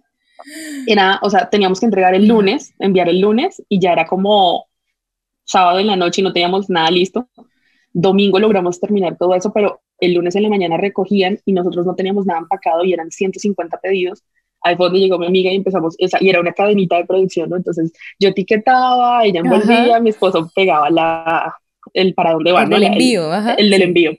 Era, 0.86 1.20
o 1.22 1.30
sea, 1.30 1.50
teníamos 1.50 1.80
que 1.80 1.86
entregar 1.86 2.14
el 2.14 2.28
lunes, 2.28 2.74
enviar 2.80 3.08
el 3.08 3.22
lunes 3.22 3.64
y 3.70 3.80
ya 3.80 3.94
era 3.94 4.06
como 4.06 4.66
sábado 5.46 5.80
en 5.80 5.88
la 5.88 5.96
noche 5.96 6.22
y 6.22 6.24
no 6.24 6.34
teníamos 6.34 6.70
nada 6.70 6.92
listo. 6.92 7.30
Domingo 7.94 8.40
logramos 8.40 8.80
terminar 8.80 9.18
todo 9.18 9.36
eso, 9.36 9.52
pero 9.52 9.82
el 10.00 10.14
lunes 10.14 10.36
en 10.36 10.44
la 10.44 10.50
mañana 10.50 10.78
recogían 10.78 11.40
y 11.46 11.54
nosotros 11.54 11.86
no 11.86 11.96
teníamos 11.96 12.26
nada 12.26 12.40
empacado 12.40 12.84
y 12.84 12.94
eran 12.94 13.12
150 13.12 13.78
pedidos. 13.78 14.24
Ahí 14.62 14.76
fue 14.76 14.88
donde 14.88 15.00
llegó 15.00 15.18
mi 15.18 15.26
amiga 15.26 15.52
y 15.52 15.56
empezamos, 15.56 15.96
esa, 15.98 16.18
y 16.22 16.30
era 16.30 16.40
una 16.40 16.54
cadenita 16.54 16.98
de 16.98 17.06
producción, 17.06 17.50
¿no? 17.50 17.58
Entonces 17.58 17.92
yo 18.20 18.30
etiquetaba, 18.30 19.26
ella 19.26 19.40
envolvía, 19.40 20.00
mi 20.00 20.10
esposo 20.12 20.50
pegaba 20.56 20.90
la, 20.90 21.56
el 21.94 22.14
para 22.14 22.34
dónde 22.34 22.52
va, 22.52 22.64
el 22.64 22.84
envío, 22.84 23.34
el, 23.58 23.70
del 23.70 23.82
envío. 23.82 24.12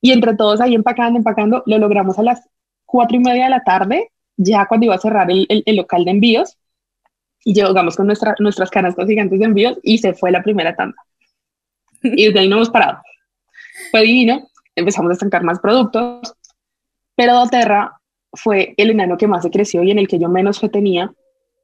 Y 0.00 0.10
entre 0.10 0.34
todos 0.36 0.60
ahí 0.60 0.74
empacando, 0.74 1.16
empacando, 1.16 1.62
lo 1.66 1.78
logramos 1.78 2.18
a 2.18 2.22
las 2.22 2.48
cuatro 2.84 3.16
y 3.16 3.20
media 3.20 3.44
de 3.44 3.50
la 3.50 3.62
tarde, 3.62 4.10
ya 4.36 4.66
cuando 4.66 4.86
iba 4.86 4.96
a 4.96 4.98
cerrar 4.98 5.30
el, 5.30 5.46
el, 5.48 5.76
local 5.76 6.04
de 6.04 6.10
envíos, 6.10 6.58
y 7.44 7.54
llegamos 7.54 7.96
con 7.96 8.06
nuestra, 8.06 8.34
nuestras 8.38 8.70
canastas 8.70 9.08
gigantes 9.08 9.38
de 9.38 9.44
envíos 9.44 9.78
y 9.82 9.98
se 9.98 10.14
fue 10.14 10.30
la 10.30 10.42
primera 10.42 10.74
tanda. 10.74 10.96
Y 12.02 12.26
desde 12.26 12.40
ahí 12.40 12.48
no 12.48 12.56
hemos 12.56 12.70
parado. 12.70 12.98
Fue 13.90 14.02
divino 14.02 14.48
empezamos 14.74 15.10
a 15.10 15.14
estancar 15.14 15.44
más 15.44 15.60
productos, 15.60 16.34
pero 17.14 17.34
doTERRA 17.34 18.00
fue 18.32 18.74
el 18.76 18.90
enano 18.90 19.16
que 19.16 19.26
más 19.26 19.42
se 19.42 19.50
creció 19.50 19.82
y 19.82 19.90
en 19.90 19.98
el 19.98 20.08
que 20.08 20.18
yo 20.18 20.28
menos 20.28 20.60
fe 20.60 20.68
tenía. 20.68 21.12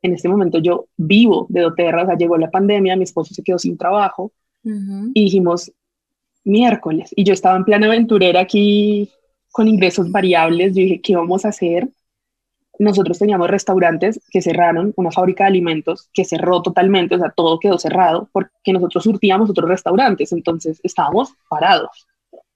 En 0.02 0.12
este 0.14 0.28
momento 0.28 0.58
yo 0.58 0.86
vivo 0.96 1.46
de 1.48 1.62
doTERRA, 1.62 2.02
o 2.02 2.06
sea, 2.06 2.16
llegó 2.16 2.36
la 2.36 2.50
pandemia, 2.50 2.96
mi 2.96 3.04
esposo 3.04 3.34
se 3.34 3.42
quedó 3.42 3.58
sin 3.58 3.76
trabajo 3.76 4.32
y 4.62 5.24
dijimos 5.24 5.72
miércoles 6.44 7.10
y 7.16 7.24
yo 7.24 7.32
estaba 7.32 7.56
en 7.56 7.64
plan 7.64 7.84
aventurera 7.84 8.40
aquí 8.40 9.10
con 9.50 9.66
ingresos 9.66 10.10
variables, 10.10 10.74
yo 10.74 10.82
dije, 10.82 11.00
¿qué 11.00 11.16
vamos 11.16 11.44
a 11.44 11.48
hacer? 11.48 11.88
Nosotros 12.78 13.18
teníamos 13.18 13.48
restaurantes 13.50 14.20
que 14.30 14.40
cerraron, 14.40 14.92
una 14.96 15.10
fábrica 15.10 15.44
de 15.44 15.48
alimentos 15.48 16.08
que 16.12 16.24
cerró 16.24 16.62
totalmente, 16.62 17.16
o 17.16 17.18
sea, 17.18 17.30
todo 17.30 17.58
quedó 17.58 17.78
cerrado 17.78 18.28
porque 18.32 18.72
nosotros 18.72 19.04
surtíamos 19.04 19.50
otros 19.50 19.68
restaurantes, 19.68 20.32
entonces 20.32 20.80
estábamos 20.82 21.34
parados. 21.48 22.06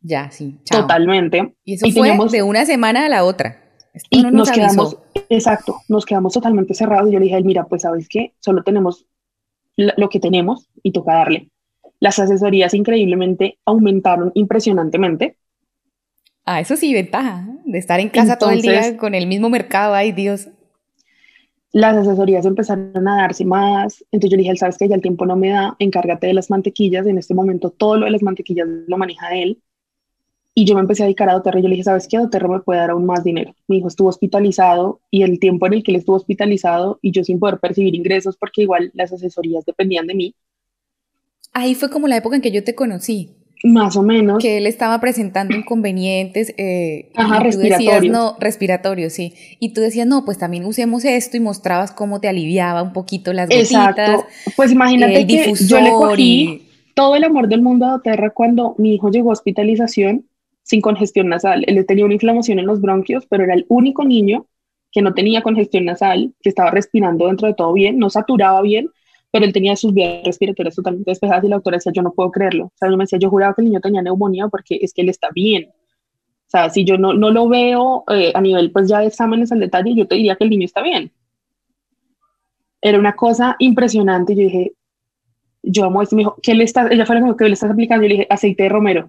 Ya, 0.00 0.30
sí. 0.30 0.58
Totalmente. 0.68 1.54
Y 1.64 1.74
eso 1.74 1.86
fue 1.90 2.28
de 2.30 2.42
una 2.42 2.66
semana 2.66 3.06
a 3.06 3.08
la 3.08 3.24
otra. 3.24 3.62
y 4.10 4.22
nos, 4.22 4.50
quedamos, 4.50 4.98
exacto, 5.28 5.80
nos 5.88 6.04
quedamos 6.04 6.32
totalmente 6.32 6.74
cerrados. 6.74 7.08
Y 7.08 7.12
yo 7.12 7.18
le 7.18 7.26
dije, 7.26 7.42
mira, 7.42 7.64
pues 7.64 7.82
sabes 7.82 8.08
qué, 8.08 8.34
solo 8.40 8.62
tenemos 8.62 9.06
lo 9.76 10.08
que 10.08 10.20
tenemos 10.20 10.68
y 10.82 10.92
toca 10.92 11.14
darle. 11.14 11.48
Las 12.00 12.18
asesorías 12.18 12.74
increíblemente 12.74 13.58
aumentaron 13.64 14.32
impresionantemente. 14.34 15.36
Ah, 16.44 16.60
eso 16.60 16.76
sí, 16.76 16.92
ventaja 16.92 17.46
de 17.64 17.78
estar 17.78 18.00
en 18.00 18.08
casa 18.08 18.36
todo 18.36 18.50
el 18.50 18.62
día 18.62 18.96
con 18.96 19.14
el 19.14 19.26
mismo 19.26 19.48
mercado, 19.48 19.94
ay 19.94 20.12
Dios. 20.12 20.48
Las 21.72 21.96
asesorías 21.96 22.44
empezaron 22.44 23.08
a 23.08 23.22
darse 23.22 23.44
más, 23.44 24.04
entonces 24.10 24.30
yo 24.30 24.36
le 24.36 24.42
dije, 24.42 24.56
sabes 24.56 24.76
que 24.76 24.88
ya 24.88 24.94
el 24.94 25.00
tiempo 25.00 25.24
no 25.24 25.36
me 25.36 25.50
da, 25.50 25.74
encárgate 25.78 26.26
de 26.26 26.34
las 26.34 26.50
mantequillas, 26.50 27.06
en 27.06 27.16
este 27.16 27.34
momento 27.34 27.70
todo 27.70 27.96
lo 27.96 28.04
de 28.04 28.12
las 28.12 28.22
mantequillas 28.22 28.66
lo 28.86 28.98
maneja 28.98 29.34
él, 29.34 29.62
y 30.54 30.66
yo 30.66 30.74
me 30.74 30.82
empecé 30.82 31.02
a 31.02 31.06
dedicar 31.06 31.30
a 31.30 31.32
Doterra 31.32 31.58
y 31.58 31.62
yo 31.62 31.68
le 31.68 31.76
dije, 31.76 31.84
¿sabes 31.84 32.06
qué? 32.06 32.18
Doterra 32.18 32.48
me 32.48 32.60
puede 32.60 32.80
dar 32.80 32.90
aún 32.90 33.06
más 33.06 33.24
dinero. 33.24 33.54
Mi 33.68 33.78
hijo 33.78 33.88
estuvo 33.88 34.08
hospitalizado 34.08 35.00
y 35.10 35.22
el 35.22 35.38
tiempo 35.38 35.66
en 35.66 35.74
el 35.74 35.82
que 35.82 35.92
él 35.92 35.96
estuvo 35.96 36.16
hospitalizado 36.16 36.98
y 37.00 37.10
yo 37.10 37.24
sin 37.24 37.38
poder 37.38 37.58
percibir 37.58 37.94
ingresos 37.94 38.36
porque 38.36 38.62
igual 38.62 38.90
las 38.92 39.12
asesorías 39.12 39.64
dependían 39.64 40.06
de 40.06 40.14
mí. 40.14 40.34
Ahí 41.54 41.74
fue 41.74 41.90
como 41.90 42.06
la 42.06 42.18
época 42.18 42.36
en 42.36 42.42
que 42.42 42.50
yo 42.50 42.64
te 42.64 42.74
conocí. 42.74 43.30
Más 43.64 43.96
o 43.96 44.02
menos. 44.02 44.42
Que 44.42 44.58
él 44.58 44.66
estaba 44.66 45.00
presentando 45.00 45.54
inconvenientes. 45.54 46.52
Eh, 46.58 47.10
Ajá, 47.14 47.40
respiratorios. 47.40 48.12
no, 48.12 48.36
respiratorios, 48.40 49.12
sí. 49.12 49.34
Y 49.60 49.72
tú 49.72 49.80
decías, 49.80 50.06
no, 50.06 50.24
pues 50.24 50.38
también 50.38 50.64
usemos 50.64 51.04
esto 51.04 51.36
y 51.36 51.40
mostrabas 51.40 51.92
cómo 51.92 52.20
te 52.20 52.28
aliviaba 52.28 52.82
un 52.82 52.92
poquito 52.92 53.32
las 53.32 53.48
gotitas. 53.48 53.70
Exacto. 53.70 54.26
Pues 54.56 54.72
imagínate 54.72 55.26
que 55.26 55.54
yo 55.54 55.80
le 55.80 55.90
cogí 55.90 56.68
todo 56.94 57.14
el 57.16 57.24
amor 57.24 57.48
del 57.48 57.62
mundo 57.62 57.86
a 57.86 57.90
Doterra 57.92 58.30
cuando 58.30 58.74
mi 58.78 58.94
hijo 58.94 59.10
llegó 59.10 59.30
a 59.30 59.34
hospitalización 59.34 60.26
sin 60.62 60.80
congestión 60.80 61.28
nasal. 61.28 61.64
Él 61.66 61.84
tenía 61.86 62.04
una 62.04 62.14
inflamación 62.14 62.58
en 62.58 62.66
los 62.66 62.80
bronquios, 62.80 63.26
pero 63.28 63.44
era 63.44 63.54
el 63.54 63.66
único 63.68 64.04
niño 64.04 64.46
que 64.90 65.02
no 65.02 65.14
tenía 65.14 65.42
congestión 65.42 65.86
nasal, 65.86 66.34
que 66.42 66.50
estaba 66.50 66.70
respirando 66.70 67.26
dentro 67.26 67.48
de 67.48 67.54
todo 67.54 67.72
bien, 67.72 67.98
no 67.98 68.10
saturaba 68.10 68.60
bien, 68.60 68.90
pero 69.32 69.46
él 69.46 69.52
tenía 69.52 69.74
sus 69.74 69.92
vías 69.92 70.22
respiratorias 70.24 70.76
totalmente 70.76 71.10
despejadas 71.10 71.42
y 71.42 71.48
la 71.48 71.56
doctora 71.56 71.78
decía, 71.78 71.90
yo 71.92 72.02
no 72.02 72.12
puedo 72.12 72.30
creerlo. 72.30 72.66
O 72.66 72.72
sea, 72.76 72.90
yo 72.90 72.96
me 72.96 73.04
decía, 73.04 73.18
yo 73.18 73.30
juraba 73.30 73.54
que 73.54 73.62
el 73.62 73.68
niño 73.68 73.80
tenía 73.80 74.02
neumonía 74.02 74.46
porque 74.48 74.78
es 74.80 74.92
que 74.92 75.00
él 75.02 75.08
está 75.08 75.30
bien. 75.34 75.70
O 75.70 76.50
sea, 76.52 76.68
si 76.68 76.84
yo 76.84 76.98
no, 76.98 77.14
no 77.14 77.30
lo 77.30 77.48
veo 77.48 78.04
eh, 78.08 78.30
a 78.34 78.40
nivel 78.42 78.70
pues 78.70 78.88
ya 78.88 79.00
de 79.00 79.06
exámenes 79.06 79.50
al 79.50 79.60
detalle, 79.60 79.94
yo 79.96 80.06
te 80.06 80.16
diría 80.16 80.36
que 80.36 80.44
el 80.44 80.50
niño 80.50 80.66
está 80.66 80.82
bien. 80.82 81.10
Era 82.82 82.98
una 82.98 83.16
cosa 83.16 83.56
impresionante. 83.58 84.36
Yo 84.36 84.42
dije, 84.42 84.72
yo 85.62 85.86
amo 85.86 86.02
esto. 86.02 86.14
Me 86.14 86.20
dijo, 86.20 86.36
¿qué 86.42 86.54
le 86.54 86.64
está, 86.64 86.88
ella 86.90 87.06
fue 87.06 87.14
la 87.14 87.22
que 87.22 87.28
me 87.28 87.36
¿qué 87.36 87.44
le 87.46 87.54
estás 87.54 87.70
aplicando? 87.70 88.02
Yo 88.02 88.08
le 88.08 88.14
dije, 88.16 88.26
aceite 88.28 88.64
de 88.64 88.68
romero. 88.68 89.08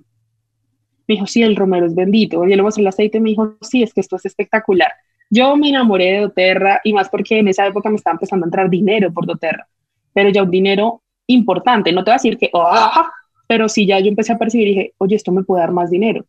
Me 1.05 1.15
dijo, 1.15 1.27
sí, 1.27 1.41
el 1.41 1.57
romero 1.57 1.86
es 1.86 1.95
bendito. 1.95 2.47
Yo 2.47 2.55
le 2.55 2.62
mostré 2.62 2.81
el 2.81 2.88
aceite 2.88 3.19
me 3.19 3.31
dijo, 3.31 3.57
sí, 3.59 3.83
es 3.83 3.93
que 3.93 3.99
esto 3.99 4.15
es 4.15 4.25
espectacular. 4.25 4.93
Yo 5.29 5.57
me 5.57 5.69
enamoré 5.69 6.13
de 6.13 6.19
doTERRA 6.21 6.81
y 6.83 6.93
más 6.93 7.09
porque 7.09 7.39
en 7.39 7.47
esa 7.47 7.65
época 7.65 7.89
me 7.89 7.95
estaba 7.95 8.13
empezando 8.13 8.45
a 8.45 8.47
entrar 8.47 8.69
dinero 8.69 9.12
por 9.12 9.25
doTERRA, 9.25 9.67
pero 10.13 10.30
ya 10.30 10.43
un 10.43 10.52
dinero 10.52 11.02
importante. 11.28 11.91
No 11.91 12.04
te 12.04 12.12
voy 12.12 12.13
a 12.13 12.21
decir 12.21 12.38
que, 12.38 12.49
oh, 12.54 13.06
pero 13.47 13.69
sí 13.69 13.86
ya 13.86 13.99
yo 13.99 14.08
empecé 14.08 14.34
a 14.34 14.38
percibir 14.38 14.67
y 14.67 14.71
dije, 14.71 14.93
oye, 14.97 15.15
esto 15.15 15.32
me 15.32 15.43
puede 15.43 15.62
dar 15.62 15.71
más 15.71 15.89
dinero. 15.89 16.26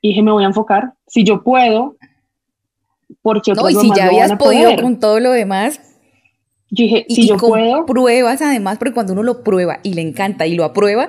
Y 0.00 0.08
dije, 0.08 0.22
me 0.22 0.32
voy 0.32 0.44
a 0.44 0.48
enfocar. 0.48 0.92
Si 1.06 1.24
yo 1.24 1.42
puedo, 1.42 1.96
porque 3.22 3.52
no, 3.52 3.68
y 3.68 3.74
si 3.74 3.90
ya 3.94 4.06
habías 4.06 4.36
podido 4.36 4.74
con 4.76 5.00
todo 5.00 5.20
lo 5.20 5.32
demás. 5.32 5.80
Yo 6.70 6.84
dije, 6.84 7.06
si 7.08 7.26
yo 7.26 7.36
puedo. 7.36 7.86
Pruebas 7.86 8.42
además, 8.42 8.78
porque 8.78 8.92
cuando 8.92 9.14
uno 9.14 9.22
lo 9.22 9.42
prueba 9.42 9.80
y 9.82 9.94
le 9.94 10.02
encanta 10.02 10.46
y 10.46 10.54
lo 10.54 10.64
aprueba, 10.64 11.08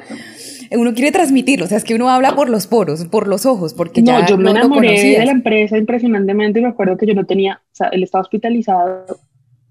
uno 0.72 0.94
quiere 0.94 1.12
transmitirlo, 1.12 1.66
o 1.66 1.68
sea, 1.68 1.78
es 1.78 1.84
que 1.84 1.96
uno 1.96 2.10
habla 2.10 2.36
por 2.36 2.50
los 2.50 2.68
poros, 2.68 3.06
por 3.06 3.28
los 3.28 3.46
ojos, 3.46 3.74
porque 3.74 4.02
no, 4.02 4.26
yo 4.28 4.38
me 4.38 4.52
enamoré 4.52 5.18
de 5.18 5.26
la 5.26 5.32
empresa 5.32 5.78
impresionantemente 5.78 6.60
y 6.60 6.62
me 6.62 6.70
acuerdo 6.70 6.96
que 6.98 7.08
yo 7.08 7.14
no 7.14 7.26
tenía, 7.26 7.62
o 7.66 7.76
sea, 7.76 7.88
él 7.88 8.04
estaba 8.04 8.22
hospitalizado, 8.22 9.06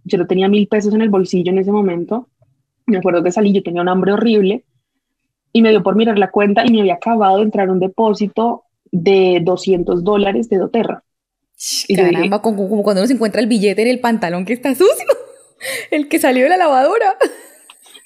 yo 0.08 0.18
no 0.18 0.26
tenía 0.26 0.48
mil 0.48 0.66
pesos 0.68 0.94
en 0.94 1.02
el 1.02 1.08
bolsillo 1.08 1.52
en 1.52 1.58
ese 1.58 1.70
momento, 1.70 2.28
me 2.86 2.98
acuerdo 2.98 3.22
que 3.22 3.30
salí, 3.30 3.52
yo 3.52 3.62
tenía 3.62 3.82
un 3.82 3.88
hambre 3.88 4.12
horrible 4.12 4.64
y 5.52 5.62
me 5.62 5.70
dio 5.70 5.82
por 5.82 5.94
mirar 5.94 6.18
la 6.18 6.30
cuenta 6.30 6.64
y 6.66 6.72
me 6.72 6.80
había 6.80 6.94
acabado 6.94 7.38
de 7.38 7.44
entrar 7.44 7.70
un 7.70 7.80
depósito 7.80 8.64
de 8.90 9.40
200 9.42 10.02
dólares 10.02 10.48
de 10.48 10.56
doTERRA. 10.56 11.04
Caramba, 11.94 12.40
como, 12.40 12.68
como 12.68 12.82
cuando 12.82 13.02
uno 13.02 13.08
se 13.08 13.14
encuentra 13.14 13.40
el 13.40 13.48
billete 13.48 13.82
en 13.82 13.88
el 13.88 14.00
pantalón 14.00 14.44
que 14.44 14.52
está 14.52 14.74
sucio, 14.74 15.06
el 15.90 16.08
que 16.08 16.18
salió 16.18 16.44
de 16.44 16.50
la 16.50 16.56
lavadora 16.56 17.16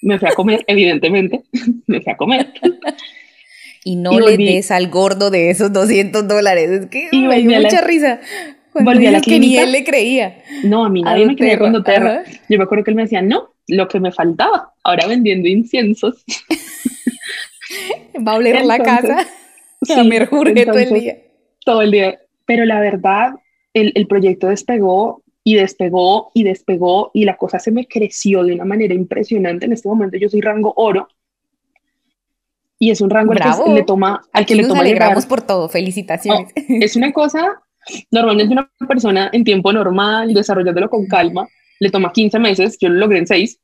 me 0.02 0.18
fui 0.18 0.28
a 0.28 0.34
comer, 0.34 0.64
evidentemente, 0.66 1.44
me 1.86 2.00
fui 2.00 2.12
a 2.12 2.16
comer. 2.16 2.52
Y 3.84 3.96
no 3.96 4.18
le 4.18 4.36
des 4.36 4.70
al 4.70 4.88
gordo 4.90 5.30
de 5.30 5.50
esos 5.50 5.72
200 5.72 6.26
dólares, 6.28 6.70
es 6.70 6.86
que 6.86 7.08
me 7.12 7.40
dio 7.40 7.60
mucha 7.60 7.80
risa. 7.80 8.20
Volví 8.74 9.06
a 9.06 9.12
la 9.12 9.20
que 9.20 9.38
ni 9.38 9.56
él 9.56 9.72
le 9.72 9.84
creía. 9.84 10.42
No, 10.64 10.84
a 10.84 10.88
mí 10.88 11.02
nadie 11.02 11.26
me 11.26 11.36
creía 11.36 11.58
cuando 11.58 11.82
terra. 11.82 12.24
Yo 12.48 12.58
me 12.58 12.64
acuerdo 12.64 12.84
que 12.84 12.90
él 12.90 12.96
me 12.96 13.02
decía, 13.02 13.22
no, 13.22 13.54
lo 13.68 13.88
que 13.88 14.00
me 14.00 14.12
faltaba, 14.12 14.72
ahora 14.82 15.06
vendiendo 15.06 15.48
inciensos. 15.48 16.24
Va 18.26 18.32
a 18.32 18.36
oler 18.36 18.64
la 18.64 18.78
casa. 18.78 19.26
Sí, 19.84 19.94
a 19.94 20.04
merjurgue 20.04 20.64
todo 20.64 20.78
el 20.78 20.94
día. 20.94 21.16
Todo 21.64 21.82
el 21.82 21.90
día. 21.90 22.20
Pero 22.46 22.64
la 22.64 22.78
verdad, 22.78 23.32
el, 23.74 23.90
el 23.96 24.06
proyecto 24.06 24.46
despegó 24.46 25.24
y 25.42 25.56
despegó 25.56 26.30
y 26.34 26.44
despegó 26.44 27.10
y 27.12 27.24
la 27.24 27.36
cosa 27.36 27.58
se 27.58 27.72
me 27.72 27.88
creció 27.88 28.44
de 28.44 28.54
una 28.54 28.64
manera 28.64 28.94
impresionante. 28.94 29.66
En 29.66 29.72
este 29.72 29.88
momento 29.88 30.16
yo 30.18 30.28
soy 30.28 30.40
rango 30.40 30.72
oro 30.76 31.08
y 32.82 32.90
es 32.90 33.00
un 33.00 33.10
rango 33.10 33.32
al 33.32 33.38
que 33.38 33.72
le 33.72 33.84
toma 33.84 34.22
al 34.32 34.44
que 34.44 34.56
le 34.56 34.66
toma 34.66 34.80
alegramos 34.80 35.24
por 35.24 35.40
todo, 35.42 35.68
felicitaciones. 35.68 36.52
es 36.56 36.96
una 36.96 37.12
cosa, 37.12 37.61
normalmente 38.10 38.52
una 38.52 38.70
persona 38.86 39.30
en 39.32 39.44
tiempo 39.44 39.72
normal, 39.72 40.32
desarrollándolo 40.34 40.88
con 40.88 41.06
calma, 41.06 41.46
le 41.80 41.90
toma 41.90 42.12
15 42.12 42.38
meses, 42.38 42.76
yo 42.80 42.88
lo 42.88 42.96
logré 42.96 43.18
en 43.18 43.26
6 43.26 43.58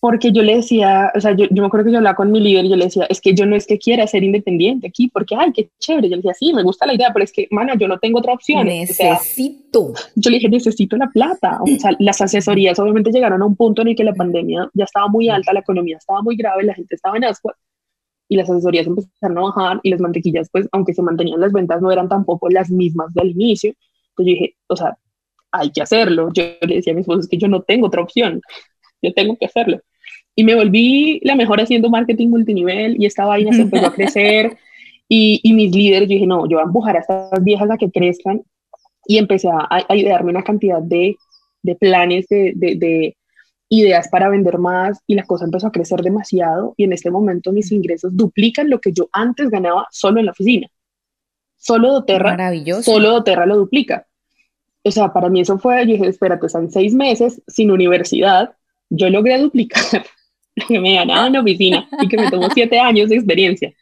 porque 0.00 0.32
yo 0.32 0.42
le 0.42 0.56
decía, 0.56 1.12
o 1.14 1.20
sea, 1.20 1.32
yo, 1.32 1.44
yo, 1.50 1.62
me 1.62 1.66
acuerdo 1.66 1.84
que 1.84 1.92
yo 1.92 1.98
hablaba 1.98 2.16
con 2.16 2.32
mi 2.32 2.40
líder 2.40 2.64
y 2.64 2.70
yo 2.70 2.76
le 2.76 2.86
decía, 2.86 3.04
es 3.10 3.20
que 3.20 3.34
yo 3.34 3.44
no 3.44 3.54
es 3.54 3.66
que 3.66 3.78
quiera 3.78 4.06
ser 4.06 4.24
independiente 4.24 4.88
aquí, 4.88 5.08
porque, 5.08 5.36
ay, 5.38 5.52
qué 5.52 5.68
chévere. 5.78 6.08
Yo 6.08 6.16
le 6.16 6.22
decía, 6.22 6.32
sí, 6.32 6.54
me 6.54 6.62
gusta 6.62 6.86
la 6.86 6.94
idea, 6.94 7.10
pero 7.12 7.22
es 7.22 7.30
que, 7.30 7.46
mano, 7.50 7.74
yo 7.78 7.86
no 7.86 7.98
tengo 7.98 8.18
otra 8.18 8.32
opción. 8.32 8.66
Necesito. 8.66 9.92
yo 10.14 10.30
le 10.30 10.38
dije, 10.38 10.48
necesito 10.48 10.96
la 10.96 11.10
plata. 11.10 11.58
O 11.60 11.78
sea, 11.78 11.90
las 11.98 12.18
asesorías 12.22 12.78
obviamente 12.78 13.10
llegaron 13.10 13.42
a 13.42 13.44
un 13.44 13.56
punto 13.56 13.82
en 13.82 13.88
el 13.88 13.96
que 13.96 14.04
la 14.04 14.14
pandemia 14.14 14.70
ya 14.72 14.84
estaba 14.84 15.06
muy 15.08 15.28
alta, 15.28 15.52
la 15.52 15.60
economía 15.60 15.98
estaba 15.98 16.22
muy 16.22 16.34
grave, 16.34 16.64
la 16.64 16.74
gente 16.74 16.94
estaba 16.94 17.18
en 17.18 17.24
ascuas 17.24 17.56
y 18.30 18.36
las 18.36 18.48
asesorías 18.48 18.86
empezaron 18.86 19.38
a 19.38 19.40
bajar 19.40 19.80
y 19.82 19.90
las 19.90 20.00
mantequillas, 20.00 20.48
pues, 20.52 20.68
aunque 20.70 20.94
se 20.94 21.02
mantenían 21.02 21.40
las 21.40 21.52
ventas, 21.52 21.82
no 21.82 21.90
eran 21.90 22.08
tampoco 22.08 22.48
las 22.48 22.70
mismas 22.70 23.12
del 23.12 23.32
inicio. 23.32 23.74
Entonces 24.10 24.16
yo 24.16 24.24
dije, 24.24 24.56
o 24.68 24.76
sea, 24.76 24.96
hay 25.50 25.70
que 25.72 25.82
hacerlo. 25.82 26.30
Yo 26.32 26.44
le 26.60 26.76
decía 26.76 26.92
a 26.92 26.94
mi 26.94 27.00
esposo, 27.00 27.18
es 27.20 27.28
que 27.28 27.38
yo 27.38 27.48
no 27.48 27.62
tengo 27.62 27.88
otra 27.88 28.02
opción, 28.02 28.40
yo 29.02 29.12
tengo 29.14 29.36
que 29.36 29.46
hacerlo. 29.46 29.80
Y 30.36 30.44
me 30.44 30.54
volví 30.54 31.18
la 31.24 31.34
mejor 31.34 31.60
haciendo 31.60 31.90
marketing 31.90 32.28
multinivel 32.28 33.02
y 33.02 33.06
esta 33.06 33.24
vaina 33.24 33.52
se 33.52 33.62
empezó 33.62 33.86
a 33.86 33.94
crecer. 33.94 34.56
Y, 35.12 35.40
y, 35.42 35.54
mis 35.54 35.74
líderes, 35.74 36.08
yo 36.08 36.14
dije, 36.14 36.26
no, 36.28 36.48
yo 36.48 36.58
voy 36.58 36.62
a 36.62 36.66
empujar 36.66 36.96
a 36.96 37.00
estas 37.00 37.42
viejas 37.42 37.68
a 37.68 37.76
que 37.76 37.90
crezcan. 37.90 38.42
Y 39.06 39.18
empecé 39.18 39.48
a, 39.48 39.66
a 39.68 39.96
idearme 39.96 40.30
una 40.30 40.44
cantidad 40.44 40.80
de, 40.80 41.16
de 41.64 41.74
planes, 41.74 42.28
de, 42.28 42.52
de, 42.54 42.76
de, 42.76 43.16
ideas 43.70 44.08
para 44.08 44.28
vender 44.28 44.58
más. 44.58 45.00
Y 45.06 45.14
la 45.14 45.24
cosa 45.24 45.46
empezó 45.46 45.68
a 45.68 45.72
crecer 45.72 46.02
demasiado. 46.02 46.74
Y 46.76 46.84
en 46.84 46.92
este 46.92 47.10
momento 47.10 47.52
mis 47.52 47.72
ingresos 47.72 48.14
duplican 48.14 48.68
lo 48.68 48.80
que 48.80 48.92
yo 48.92 49.08
antes 49.12 49.48
ganaba 49.48 49.86
solo 49.90 50.20
en 50.20 50.26
la 50.26 50.32
oficina. 50.32 50.68
Solo 51.56 51.92
doTERRA, 51.92 52.30
Maravilloso. 52.32 52.82
solo 52.82 53.10
doTERRA 53.12 53.46
lo 53.46 53.56
duplica. 53.56 54.06
O 54.82 54.90
sea, 54.90 55.12
para 55.12 55.28
mí 55.28 55.40
eso 55.40 55.58
fue, 55.58 55.86
yo 55.86 55.92
dije, 55.92 56.08
espérate, 56.08 56.46
están 56.46 56.70
seis 56.70 56.94
meses 56.94 57.42
sin 57.46 57.70
universidad, 57.70 58.54
yo 58.88 59.10
logré 59.10 59.38
duplicar 59.38 59.82
que 60.68 60.80
me 60.80 60.94
ganaba 60.94 61.26
en 61.26 61.34
la 61.34 61.40
oficina 61.42 61.88
y 62.00 62.08
que 62.08 62.16
me 62.16 62.30
tomó 62.30 62.48
siete 62.54 62.78
años 62.78 63.10
de 63.10 63.16
experiencia. 63.16 63.72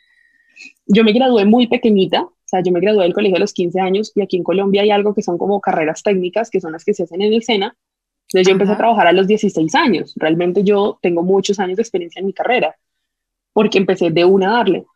Yo 0.87 1.05
me 1.05 1.13
gradué 1.13 1.45
muy 1.45 1.69
pequeñita, 1.69 2.23
o 2.23 2.33
sea, 2.45 2.63
yo 2.63 2.73
me 2.73 2.81
gradué 2.81 3.05
del 3.05 3.13
colegio 3.15 3.37
a 3.37 3.41
los 3.41 3.53
15 3.53 3.79
años 3.79 4.11
y 4.15 4.23
aquí 4.23 4.37
en 4.37 4.43
Colombia 4.43 4.83
hay 4.83 4.91
algo 4.91 5.15
que 5.15 5.23
son 5.23 5.39
como 5.39 5.61
carreras 5.61 6.03
técnicas, 6.03 6.51
que 6.51 6.61
son 6.61 6.73
las 6.73 6.85
que 6.85 6.95
se 6.95 7.05
hacen 7.05 7.23
en 7.23 7.33
el 7.33 7.43
SENA. 7.43 7.77
Entonces 8.29 8.47
yo 8.47 8.53
empecé 8.53 8.73
a 8.73 8.77
trabajar 8.77 9.07
a 9.07 9.13
los 9.13 9.27
16 9.27 9.75
años. 9.75 10.13
Realmente 10.17 10.63
yo 10.63 10.99
tengo 11.01 11.23
muchos 11.23 11.59
años 11.59 11.77
de 11.77 11.83
experiencia 11.83 12.21
en 12.21 12.27
mi 12.27 12.33
carrera, 12.33 12.77
porque 13.53 13.79
empecé 13.79 14.11
de 14.11 14.25
una 14.25 14.51
a 14.51 14.59
darle. 14.59 14.87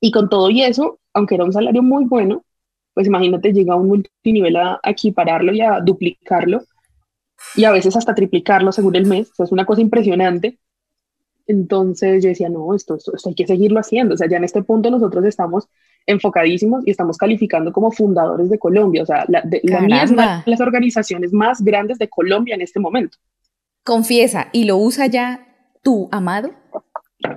Y 0.00 0.10
con 0.10 0.28
todo 0.28 0.50
y 0.50 0.62
eso, 0.62 0.98
aunque 1.12 1.34
era 1.34 1.44
un 1.44 1.52
salario 1.52 1.82
muy 1.82 2.04
bueno, 2.04 2.44
pues 2.94 3.06
imagínate, 3.06 3.52
llega 3.52 3.74
a 3.74 3.76
un 3.76 3.88
multinivel 3.88 4.56
a, 4.56 4.80
a 4.82 4.90
equipararlo 4.90 5.52
y 5.52 5.60
a 5.60 5.80
duplicarlo 5.80 6.62
y 7.54 7.64
a 7.64 7.72
veces 7.72 7.96
hasta 7.96 8.14
triplicarlo 8.14 8.72
según 8.72 8.96
el 8.96 9.06
mes. 9.06 9.30
es 9.38 9.52
una 9.52 9.66
cosa 9.66 9.80
impresionante. 9.80 10.58
Entonces 11.46 12.22
yo 12.22 12.28
decía, 12.30 12.48
no, 12.48 12.74
esto, 12.74 12.96
esto, 12.96 13.12
hay 13.28 13.34
que 13.34 13.46
seguirlo 13.46 13.78
haciendo. 13.78 14.14
O 14.14 14.16
sea, 14.16 14.28
ya 14.28 14.36
en 14.38 14.44
este 14.44 14.62
punto 14.62 14.90
nosotros 14.90 15.24
estamos 15.24 15.68
enfocadísimos 16.06 16.86
y 16.86 16.90
estamos 16.90 17.16
calificando 17.16 17.72
como 17.72 17.90
fundadores 17.90 18.48
de 18.48 18.58
Colombia. 18.58 19.02
O 19.02 19.06
sea, 19.06 19.24
la, 19.28 19.42
de, 19.42 19.60
la 19.64 20.42
las 20.44 20.60
organizaciones 20.60 21.32
más 21.32 21.62
grandes 21.62 21.98
de 21.98 22.08
Colombia 22.08 22.54
en 22.54 22.62
este 22.62 22.80
momento. 22.80 23.18
Confiesa, 23.84 24.48
¿y 24.52 24.64
lo 24.64 24.76
usa 24.78 25.06
ya 25.06 25.46
tu 25.82 26.08
amado? 26.10 26.50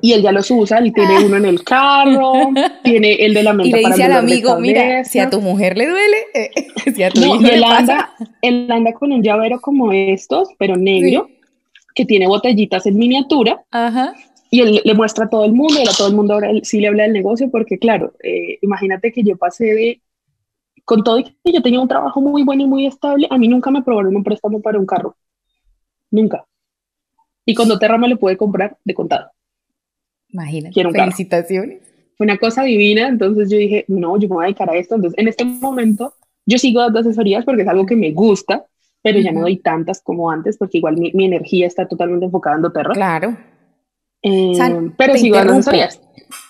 Y 0.02 0.14
él 0.14 0.22
ya 0.22 0.32
los 0.32 0.50
usa, 0.52 0.78
él 0.80 0.94
tiene 0.94 1.26
uno 1.26 1.38
en 1.38 1.46
el 1.46 1.64
carro, 1.64 2.34
tiene 2.84 3.14
el 3.14 3.34
de 3.34 3.44
la 3.44 3.54
menta 3.54 3.78
Y 3.78 3.82
le 3.82 3.90
dice 3.90 4.04
al 4.04 4.14
amigo, 4.14 4.60
mira, 4.60 5.04
si 5.04 5.20
a 5.20 5.30
tu 5.30 5.42
mujer 5.42 5.78
le 5.78 5.88
duele, 5.88 6.18
eh, 6.34 6.50
si 6.96 7.04
a 7.04 7.10
tu 7.10 7.22
no, 7.22 7.48
él, 7.48 7.64
anda, 7.64 8.14
él 8.42 8.70
anda 8.70 8.94
con 8.94 9.12
un 9.12 9.24
llavero 9.24 9.60
como 9.62 9.92
estos, 9.92 10.50
pero 10.58 10.76
negro, 10.76 11.30
que 11.96 12.06
tiene 12.06 12.28
botellitas 12.28 12.86
en 12.86 12.98
miniatura. 12.98 13.64
Ajá. 13.72 14.14
Y 14.52 14.62
él 14.62 14.82
le 14.84 14.94
muestra 14.94 15.26
a 15.26 15.30
todo 15.30 15.46
el 15.46 15.54
mundo, 15.54 15.76
y 15.80 15.88
a 15.88 15.92
todo 15.96 16.08
el 16.08 16.16
mundo 16.16 16.34
ahora 16.34 16.52
sí 16.64 16.80
le 16.80 16.88
habla 16.88 17.04
del 17.04 17.14
negocio, 17.14 17.50
porque 17.52 17.78
claro, 17.78 18.14
eh, 18.24 18.58
imagínate 18.62 19.12
que 19.12 19.24
yo 19.24 19.38
pasé 19.38 19.66
de, 19.66 20.02
con 20.86 21.04
todo 21.04 21.20
y 21.20 21.24
que 21.24 21.54
yo 21.54 21.62
tenía 21.62 21.80
un 21.80 21.88
trabajo 21.88 22.20
muy 22.20 22.44
bueno 22.44 22.64
y 22.64 22.68
muy 22.68 22.86
estable, 22.88 23.28
a 23.30 23.38
mí 23.38 23.48
nunca 23.48 23.70
me 23.70 23.80
aprobaron 23.80 24.16
un 24.16 24.24
préstamo 24.24 24.62
para 24.62 24.80
un 24.80 24.88
carro. 24.88 25.16
Nunca. 26.10 26.46
Y 27.46 27.54
cuando 27.54 27.78
Terra 27.78 27.98
me 27.98 28.08
lo 28.08 28.18
pude 28.18 28.38
comprar 28.38 28.78
de 28.84 28.94
contado. 28.94 29.32
Imagínate. 30.30 30.74
Quiero 30.74 30.92
Felicitaciones. 30.92 31.82
Fue 32.18 32.26
una 32.26 32.38
cosa 32.38 32.64
divina, 32.64 33.08
entonces 33.08 33.50
yo 33.50 33.58
dije, 33.58 33.86
no, 33.88 34.18
yo 34.20 34.28
me 34.28 34.36
voy 34.36 34.44
a 34.44 34.48
dedicar 34.48 34.70
a 34.70 34.78
esto. 34.78 34.96
Entonces, 34.96 35.18
en 35.18 35.28
este 35.28 35.46
momento, 35.46 36.14
yo 36.46 36.58
sigo 36.58 36.82
dando 36.82 37.00
asesorías 37.00 37.46
porque 37.46 37.62
es 37.62 37.68
algo 37.68 37.86
que 37.86 37.96
me 37.96 38.12
gusta, 38.12 38.66
pero 39.02 39.20
ya 39.20 39.32
no 39.32 39.42
doy 39.42 39.58
tantas 39.58 40.02
como 40.02 40.30
antes 40.30 40.58
porque 40.58 40.80
igual 40.80 40.98
mi, 40.98 41.12
mi 41.14 41.26
energía 41.26 41.66
está 41.66 41.88
totalmente 41.88 42.26
enfocada 42.26 42.58
en 42.58 42.62
doTERRA. 42.64 42.94
Claro. 42.94 43.38
Eh, 44.22 44.54
pero 44.98 45.18
sigo 45.18 45.38
dando 45.38 45.54
asesorías. 45.54 46.02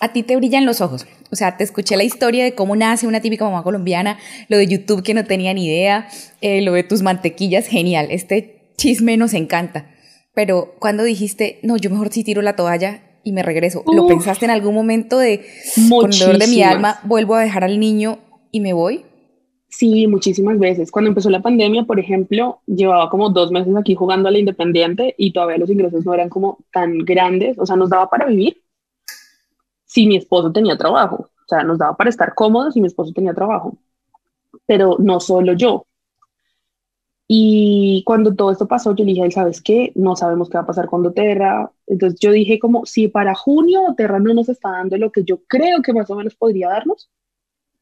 A 0.01 0.11
ti 0.11 0.23
te 0.23 0.35
brillan 0.35 0.65
los 0.65 0.81
ojos. 0.81 1.05
O 1.31 1.35
sea, 1.35 1.57
te 1.57 1.63
escuché 1.63 1.95
la 1.95 2.03
historia 2.03 2.43
de 2.43 2.53
cómo 2.53 2.75
nace 2.75 3.07
una 3.07 3.21
típica 3.21 3.45
mamá 3.45 3.63
colombiana, 3.63 4.17
lo 4.47 4.57
de 4.57 4.67
YouTube 4.67 5.03
que 5.03 5.13
no 5.13 5.25
tenía 5.25 5.53
ni 5.53 5.67
idea, 5.67 6.07
eh, 6.41 6.61
lo 6.61 6.73
de 6.73 6.83
tus 6.83 7.01
mantequillas, 7.01 7.67
genial. 7.67 8.07
Este 8.09 8.73
chisme 8.77 9.15
nos 9.17 9.33
encanta. 9.33 9.91
Pero 10.33 10.75
cuando 10.79 11.03
dijiste, 11.03 11.59
no, 11.63 11.77
yo 11.77 11.89
mejor 11.89 12.11
sí 12.11 12.23
tiro 12.23 12.41
la 12.41 12.55
toalla 12.55 13.01
y 13.23 13.33
me 13.33 13.43
regreso, 13.43 13.83
¿lo 13.93 14.07
pensaste 14.07 14.45
en 14.45 14.51
algún 14.51 14.73
momento 14.73 15.19
de, 15.19 15.45
con 15.89 16.11
el 16.11 16.19
dolor 16.19 16.37
de 16.37 16.47
mi 16.47 16.63
alma, 16.63 16.99
vuelvo 17.03 17.35
a 17.35 17.41
dejar 17.41 17.63
al 17.63 17.79
niño 17.79 18.19
y 18.51 18.61
me 18.61 18.73
voy? 18.73 19.05
Sí, 19.69 20.07
muchísimas 20.07 20.57
veces. 20.59 20.91
Cuando 20.91 21.09
empezó 21.09 21.29
la 21.29 21.41
pandemia, 21.41 21.83
por 21.83 21.99
ejemplo, 21.99 22.61
llevaba 22.65 23.09
como 23.09 23.29
dos 23.29 23.51
meses 23.51 23.75
aquí 23.75 23.95
jugando 23.95 24.27
a 24.27 24.31
la 24.31 24.39
Independiente 24.39 25.13
y 25.17 25.31
todavía 25.31 25.57
los 25.59 25.69
ingresos 25.69 26.05
no 26.05 26.13
eran 26.13 26.29
como 26.29 26.57
tan 26.71 26.99
grandes, 26.99 27.57
o 27.59 27.65
sea, 27.65 27.75
nos 27.75 27.89
daba 27.89 28.09
para 28.09 28.25
vivir 28.25 28.63
si 29.85 30.07
mi 30.07 30.17
esposo 30.17 30.51
tenía 30.51 30.77
trabajo, 30.77 31.29
o 31.45 31.47
sea, 31.47 31.63
nos 31.63 31.77
daba 31.79 31.95
para 31.97 32.09
estar 32.09 32.33
cómodos 32.35 32.73
si 32.73 32.81
mi 32.81 32.87
esposo 32.87 33.11
tenía 33.13 33.33
trabajo, 33.33 33.77
pero 34.67 34.97
no 34.99 35.19
solo 35.19 35.53
yo. 35.53 35.85
Y 37.27 38.03
cuando 38.05 38.33
todo 38.35 38.51
esto 38.51 38.67
pasó, 38.67 38.95
yo 38.95 39.05
le 39.05 39.13
dije, 39.13 39.31
¿sabes 39.31 39.61
qué? 39.61 39.91
No 39.95 40.15
sabemos 40.15 40.49
qué 40.49 40.57
va 40.57 40.63
a 40.63 40.67
pasar 40.67 40.87
cuando 40.89 41.13
Terra. 41.13 41.71
Entonces 41.85 42.19
yo 42.19 42.31
dije 42.31 42.57
como, 42.59 42.85
si 42.87 43.07
para 43.07 43.35
junio 43.35 43.81
Terra 43.95 44.19
no 44.19 44.33
nos 44.33 44.49
está 44.49 44.71
dando 44.71 44.97
lo 44.97 45.11
que 45.11 45.23
yo 45.23 45.43
creo 45.47 45.81
que 45.83 45.93
más 45.93 46.09
o 46.09 46.15
menos 46.15 46.35
podría 46.35 46.69
darnos, 46.69 47.09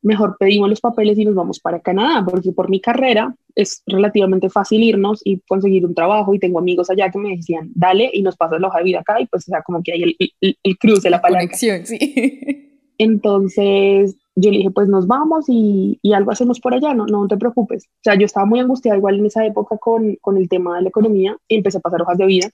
mejor 0.08 0.38
pedimos 0.39 0.70
los 0.70 0.82
papeles 0.82 1.17
y 1.20 1.26
nos 1.26 1.36
vamos 1.36 1.60
para 1.60 1.80
Canadá, 1.80 2.26
porque 2.26 2.52
por 2.52 2.70
mi 2.70 2.80
carrera 2.80 3.36
es 3.56 3.84
relativamente 3.86 4.50
fácil 4.50 4.82
irnos 4.82 5.22
y 5.24 5.39
conseguir 5.41 5.86
un 5.86 5.93
trabajo 5.93 6.34
y 6.34 6.39
tengo 6.39 6.60
amigos 6.60 6.89
allá 6.89 7.12
que 7.12 7.20
me 7.20 7.36
decían, 7.36 7.70
dale 7.76 8.10
y 8.12 8.22
nos 8.22 8.36
pasas 8.36 8.60
la 8.60 8.70
hoja 8.70 8.80
de 8.80 8.86
vida 8.86 9.00
acá 9.02 9.22
y 9.22 9.28
pues 9.28 9.48
o 9.48 9.52
sea, 9.52 9.62
como 9.62 9.84
que 9.84 9.93
hay 9.93 10.04
el, 10.04 10.15
el, 10.41 10.58
el 10.63 10.78
cruce, 10.78 11.10
la, 11.10 11.17
la 11.17 11.30
conexión, 11.30 11.86
sí. 11.86 12.63
Entonces 12.98 14.15
yo 14.36 14.52
le 14.52 14.58
dije, 14.58 14.72
pues 14.72 14.88
nos 14.88 15.06
vamos 15.08 15.46
y, 15.48 16.00
y, 16.02 16.13
algo 16.13 16.32
hacemos 16.32 16.60
por 16.60 16.74
allá, 16.74 16.93
no, 16.93 17.06
no 17.06 17.28
te 17.28 17.38
preocupes. 17.38 17.86
O 17.86 18.04
sea, 18.04 18.15
yo 18.15 18.26
estaba 18.26 18.46
muy 18.46 18.60
angustiada 18.60 18.98
igual 18.98 19.20
en 19.20 19.26
esa 19.26 19.46
época 19.46 19.78
con, 19.78 20.15
con 20.22 20.38
el 20.38 20.48
tema 20.48 20.78
de 20.78 20.84
la 20.84 20.89
economía 20.89 21.36
y 21.48 21.58
empecé 21.58 21.78
a 21.78 21.82
pasar 21.82 22.02
hojas 22.02 22.17
de 22.17 22.26
vida. 22.26 22.50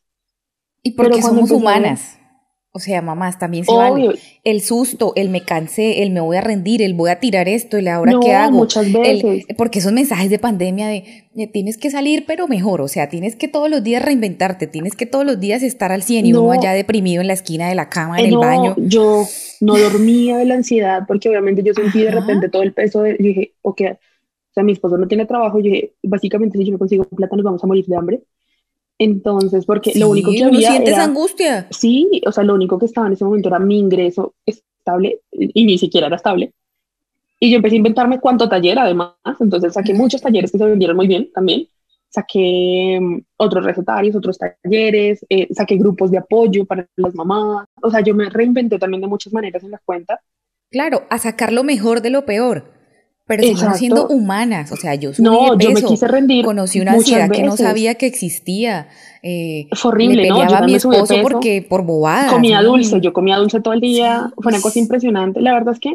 Y 0.82 0.92
porque 0.92 1.22
somos 1.22 1.52
humanas. 1.52 2.20
O 2.76 2.80
sea, 2.80 3.04
mamás, 3.04 3.38
también 3.38 3.66
se 3.66 3.72
vale. 3.72 4.16
El 4.44 4.62
susto, 4.62 5.14
el 5.16 5.30
me 5.30 5.42
cansé, 5.42 6.02
el 6.02 6.10
me 6.10 6.22
voy 6.22 6.38
a 6.38 6.42
rendir, 6.42 6.82
el 6.82 6.96
voy 6.96 7.12
a 7.12 7.20
tirar 7.20 7.48
esto, 7.48 7.78
el 7.78 7.88
ahora 7.88 8.14
qué 8.20 8.34
hago. 8.34 8.58
muchas 8.58 8.92
veces. 8.92 9.46
porque 9.56 9.78
esos 9.78 9.94
mensajes 9.94 10.32
de 10.32 10.40
pandemia 10.40 10.88
de, 10.88 11.48
tienes 11.54 11.78
que 11.78 11.92
salir 11.92 12.26
pero 12.26 12.48
mejor, 12.48 12.82
o 12.82 12.88
sea, 12.88 13.10
tienes 13.10 13.36
que 13.36 13.48
todos 13.48 13.70
los 13.70 13.84
días 13.84 14.04
reinventarte, 14.04 14.66
tienes 14.66 14.96
que 14.96 15.06
todos 15.06 15.24
los 15.24 15.40
días 15.40 15.62
estar 15.62 15.92
al 15.92 16.02
100 16.02 16.26
y 16.26 16.34
uno 16.34 16.52
allá 16.52 16.72
deprimido 16.72 17.22
en 17.22 17.28
la 17.28 17.34
esquina 17.34 17.70
de 17.70 17.76
la 17.76 17.90
cama, 17.90 18.20
en 18.20 18.26
el 18.26 18.38
baño. 18.38 18.74
Yo 18.78 19.24
no 19.62 19.78
dormía 19.78 20.38
de 20.38 20.46
la 20.46 20.56
ansiedad 20.56 21.04
porque 21.08 21.30
obviamente 21.30 21.62
yo 21.62 21.76
sentí 21.76 22.02
de 22.02 22.10
repente 22.10 22.50
todo 22.50 22.64
el 22.64 22.74
peso 22.74 23.04
de, 23.04 23.18
yo 23.20 23.28
dije, 23.28 23.54
ok, 23.62 23.82
o 23.92 24.54
sea, 24.54 24.64
mi 24.64 24.72
esposo 24.72 24.98
no 24.98 25.08
tiene 25.08 25.28
trabajo, 25.28 25.60
yo 25.60 25.72
dije, 25.72 25.94
básicamente 26.02 26.58
si 26.58 26.66
yo 26.66 26.72
me 26.72 26.80
consigo 26.80 27.04
plata 27.04 27.36
nos 27.36 27.46
vamos 27.46 27.64
a 27.64 27.68
morir 27.68 27.86
de 27.86 27.96
hambre. 27.96 28.24
Entonces, 29.00 29.66
porque 29.66 29.94
lo 29.96 30.10
único 30.10 30.32
que 30.32 30.44
había 30.44 30.72
sientes 30.72 30.94
era, 30.94 31.04
angustia. 31.04 31.68
Sí, 31.72 32.22
o 32.26 32.32
sea, 32.32 32.44
lo 32.44 32.54
único 32.54 32.78
que 32.78 32.86
estaba 32.86 33.08
en 33.08 33.14
ese 33.14 33.26
momento 33.26 33.50
era 33.50 33.60
mi 33.60 33.80
ingreso 33.80 34.36
estable 34.46 35.22
y 35.32 35.66
ni 35.66 35.78
siquiera 35.78 36.08
era 36.08 36.16
estable. 36.16 36.54
Y 37.40 37.52
yo 37.52 37.58
empecé 37.58 37.76
a 37.76 37.78
inventarme 37.78 38.20
cuánto 38.20 38.48
taller, 38.48 38.80
además. 38.80 39.16
Entonces 39.40 39.74
saqué 39.74 39.94
muchos 39.94 40.22
talleres 40.22 40.52
que 40.52 40.58
se 40.58 40.66
vendieron 40.66 40.96
muy 40.96 41.08
bien 41.08 41.30
también. 41.34 41.68
Saqué 42.10 43.00
mm, 43.02 43.22
otros 43.38 43.66
recetarios, 43.66 44.16
otros 44.16 44.38
talleres, 44.38 45.26
eh, 45.30 45.48
saqué 45.54 45.76
grupos 45.78 46.12
de 46.12 46.20
apoyo 46.20 46.66
para 46.66 46.88
las 46.96 47.16
mamás. 47.16 47.68
O 47.82 47.90
sea, 47.90 48.02
yo 48.02 48.14
me 48.14 48.30
reinventé 48.30 48.80
también 48.80 49.02
de 49.02 49.08
muchas 49.08 49.34
maneras 49.34 49.64
en 49.64 49.72
la 49.72 49.82
cuenta. 49.84 50.22
Claro, 50.70 51.04
a 51.10 51.18
sacar 51.18 51.52
lo 51.52 51.64
mejor 51.64 52.02
de 52.02 52.12
lo 52.12 52.26
peor 52.26 52.73
pero 53.26 53.44
siguen 53.44 53.74
siendo 53.76 54.08
humanas, 54.08 54.72
o 54.74 54.76
sea, 54.76 54.96
yo 54.96 55.14
subí 55.14 55.24
no, 55.24 55.56
de 55.56 55.58
peso, 55.58 55.70
yo 55.70 55.76
me 55.76 55.82
quise 55.84 56.08
rendir 56.10 56.44
conocí 56.44 56.82
una 56.82 56.94
ansiedad 56.94 57.30
que 57.30 57.44
no 57.44 57.56
sabía 57.56 57.96
que 57.96 58.06
existía. 58.06 58.90
Eh, 59.22 59.68
Fue 59.74 59.92
horrible, 59.92 60.24
me 60.24 60.30
¿no? 60.30 60.48
Yo 60.48 60.56
a 60.56 60.62
mi 60.62 60.76
esposo 60.76 61.16
porque 61.22 61.66
por 61.68 61.86
bobadas. 61.86 62.34
Comía 62.34 62.62
¿no? 62.62 62.72
dulce, 62.72 63.00
yo 63.00 63.14
comía 63.14 63.38
dulce 63.38 63.62
todo 63.62 63.74
el 63.74 63.80
día, 63.80 64.26
sí. 64.28 64.34
fue 64.42 64.52
una 64.52 64.62
cosa 64.62 64.80
impresionante. 64.80 65.40
La 65.40 65.54
verdad 65.54 65.74
es 65.74 65.80
que, 65.80 65.94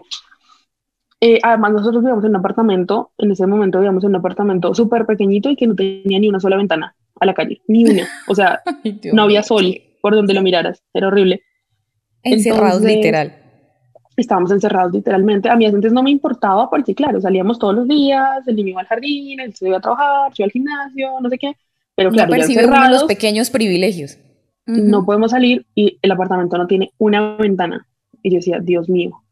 eh, 1.20 1.38
además 1.42 1.72
nosotros 1.72 2.02
vivíamos 2.02 2.24
en 2.24 2.30
un 2.30 2.36
apartamento, 2.36 3.10
en 3.18 3.30
ese 3.32 3.46
momento 3.46 3.78
vivíamos 3.78 4.04
en 4.04 4.10
un 4.10 4.16
apartamento 4.16 4.74
súper 4.74 5.04
pequeñito 5.04 5.50
y 5.50 5.56
que 5.56 5.66
no 5.66 5.74
tenía 5.74 6.18
ni 6.18 6.28
una 6.28 6.40
sola 6.40 6.56
ventana 6.56 6.96
a 7.20 7.26
la 7.26 7.34
calle, 7.34 7.60
ni 7.68 7.84
una. 7.84 8.08
O 8.28 8.34
sea, 8.34 8.62
Ay, 8.84 9.00
no 9.12 9.22
había 9.24 9.42
sol 9.42 9.76
por 10.00 10.14
donde 10.14 10.32
lo 10.32 10.40
miraras, 10.40 10.82
era 10.94 11.08
horrible. 11.08 11.42
Encerrados 12.22 12.76
Entonces, 12.76 12.96
literal 12.96 13.37
estábamos 14.22 14.50
encerrados 14.50 14.92
literalmente. 14.92 15.48
A 15.48 15.56
mí 15.56 15.66
antes 15.66 15.92
no 15.92 16.02
me 16.02 16.10
importaba 16.10 16.68
porque, 16.68 16.94
claro, 16.94 17.20
salíamos 17.20 17.58
todos 17.58 17.74
los 17.74 17.88
días, 17.88 18.46
el 18.46 18.56
niño 18.56 18.70
iba 18.70 18.80
al 18.80 18.86
jardín, 18.86 19.40
él 19.40 19.54
se 19.54 19.68
iba 19.68 19.78
a 19.78 19.80
trabajar, 19.80 20.32
yo 20.34 20.44
al 20.44 20.50
gimnasio, 20.50 21.20
no 21.20 21.28
sé 21.28 21.38
qué. 21.38 21.52
Pero 21.94 22.10
claro, 22.10 22.30
no 22.30 22.36
percibimos 22.36 22.90
los 22.90 23.04
pequeños 23.04 23.50
privilegios. 23.50 24.18
Uh 24.66 24.72
-huh. 24.72 24.84
No 24.84 25.04
podemos 25.04 25.30
salir 25.30 25.66
y 25.74 25.98
el 26.00 26.12
apartamento 26.12 26.56
no 26.56 26.66
tiene 26.66 26.92
una 26.98 27.36
ventana. 27.36 27.86
Y 28.22 28.30
yo 28.30 28.36
decía, 28.36 28.58
Dios 28.60 28.88
mío. 28.88 29.22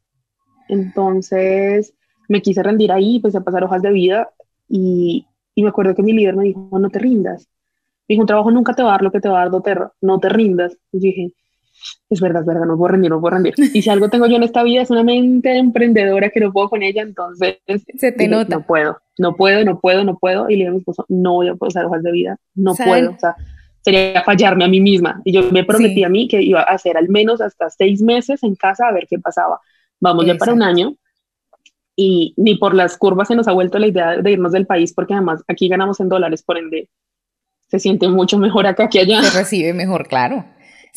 Entonces 0.69 1.95
me 2.29 2.43
quise 2.43 2.63
rendir 2.63 2.93
ahí, 2.93 3.21
pues 3.21 3.35
a 3.37 3.43
pasar 3.43 3.65
hojas 3.65 3.83
de 3.83 3.93
vida 3.93 4.31
y, 4.69 5.27
y 5.55 5.63
me 5.63 5.69
acuerdo 5.69 5.95
que 5.95 6.03
mi 6.03 6.13
líder 6.13 6.37
me 6.37 6.45
dijo, 6.45 6.69
no 6.79 6.91
te 6.91 6.99
rindas. 6.99 7.49
Me 8.09 8.15
dijo, 8.15 8.23
un 8.23 8.27
trabajo 8.27 8.51
nunca 8.51 8.75
te 8.75 8.83
va 8.83 8.91
a 8.91 8.93
dar 8.93 9.03
lo 9.03 9.13
que 9.13 9.21
te 9.21 9.29
va 9.29 9.39
a 9.39 9.43
dar 9.43 9.51
doTERRA, 9.51 9.93
no 10.01 10.19
te 10.19 10.29
rindas. 10.29 10.77
Y 10.93 10.99
dije, 10.99 11.33
es 12.09 12.21
verdad, 12.21 12.43
es 12.43 12.47
verdad, 12.47 12.67
no 12.67 12.77
puedo 12.77 12.93
rendir, 12.93 13.11
no 13.11 13.21
puedo 13.21 13.35
rendir. 13.35 13.55
Y 13.59 13.83
si 13.83 13.91
algo 13.91 14.09
tengo 14.09 14.27
yo 14.27 14.37
en 14.37 14.43
esta 14.43 14.63
vida 14.63 14.83
es 14.83 14.91
una 14.91 15.03
mente 15.03 15.57
emprendedora 15.57 16.31
que 16.31 16.41
no 16.41 16.53
puedo 16.53 16.69
con 16.69 16.83
ella, 16.83 17.03
entonces 17.03 17.59
se 17.67 18.13
te 18.13 18.25
dije, 18.25 18.29
nota. 18.29 18.57
No 18.57 18.67
puedo, 18.67 18.99
no 19.19 19.37
puedo, 19.37 19.65
no 19.65 19.81
puedo, 19.81 20.05
no 20.05 20.19
puedo. 20.19 20.49
Y 20.49 20.57
le 20.57 20.65
digo 20.65 20.71
a 20.71 20.73
mi 20.73 20.79
esposo, 20.79 21.05
no 21.09 21.35
voy 21.35 21.49
a 21.49 21.55
pasar 21.55 21.87
hojas 21.87 22.03
de 22.03 22.13
vida, 22.13 22.37
no 22.55 22.75
¿Saben? 22.75 22.93
puedo. 22.93 23.11
O 23.13 23.19
sea, 23.19 23.37
sería 23.81 24.23
fallarme 24.25 24.65
a 24.65 24.69
mí 24.69 24.81
misma. 24.81 25.21
Y 25.25 25.33
yo 25.33 25.51
me 25.51 25.65
prometí 25.65 25.97
sí. 25.97 26.05
a 26.05 26.09
mí 26.09 26.29
que 26.29 26.43
iba 26.43 26.61
a 26.61 26.75
hacer 26.75 26.97
al 26.97 27.09
menos 27.09 27.41
hasta 27.41 27.71
seis 27.71 28.03
meses 28.03 28.43
en 28.43 28.55
casa 28.55 28.89
a 28.89 28.93
ver 28.93 29.07
qué 29.09 29.19
pasaba. 29.19 29.61
Vamos 30.01 30.25
Exacto. 30.25 30.35
ya 30.35 30.39
para 30.39 30.53
un 30.55 30.63
año. 30.63 30.97
Y 31.97 32.35
ni 32.37 32.57
por 32.57 32.75
las 32.75 32.99
curvas 32.99 33.29
se 33.29 33.35
nos 33.35 33.49
ha 33.49 33.53
vuelto 33.53 33.79
la 33.79 33.87
idea 33.87 34.17
de 34.17 34.31
irnos 34.31 34.53
del 34.53 34.67
país, 34.67 34.93
porque 34.93 35.15
además 35.15 35.43
aquí 35.49 35.69
ganamos 35.69 35.99
en 36.01 36.11
dólares, 36.11 36.43
por 36.43 36.59
ende 36.59 36.91
se 37.69 37.79
siente 37.79 38.09
mucho 38.09 38.39
mejor 38.39 38.67
acá 38.67 38.89
que 38.89 39.01
allá. 39.01 39.23
Se 39.23 39.39
recibe 39.39 39.73
mejor, 39.73 40.07
claro. 40.07 40.45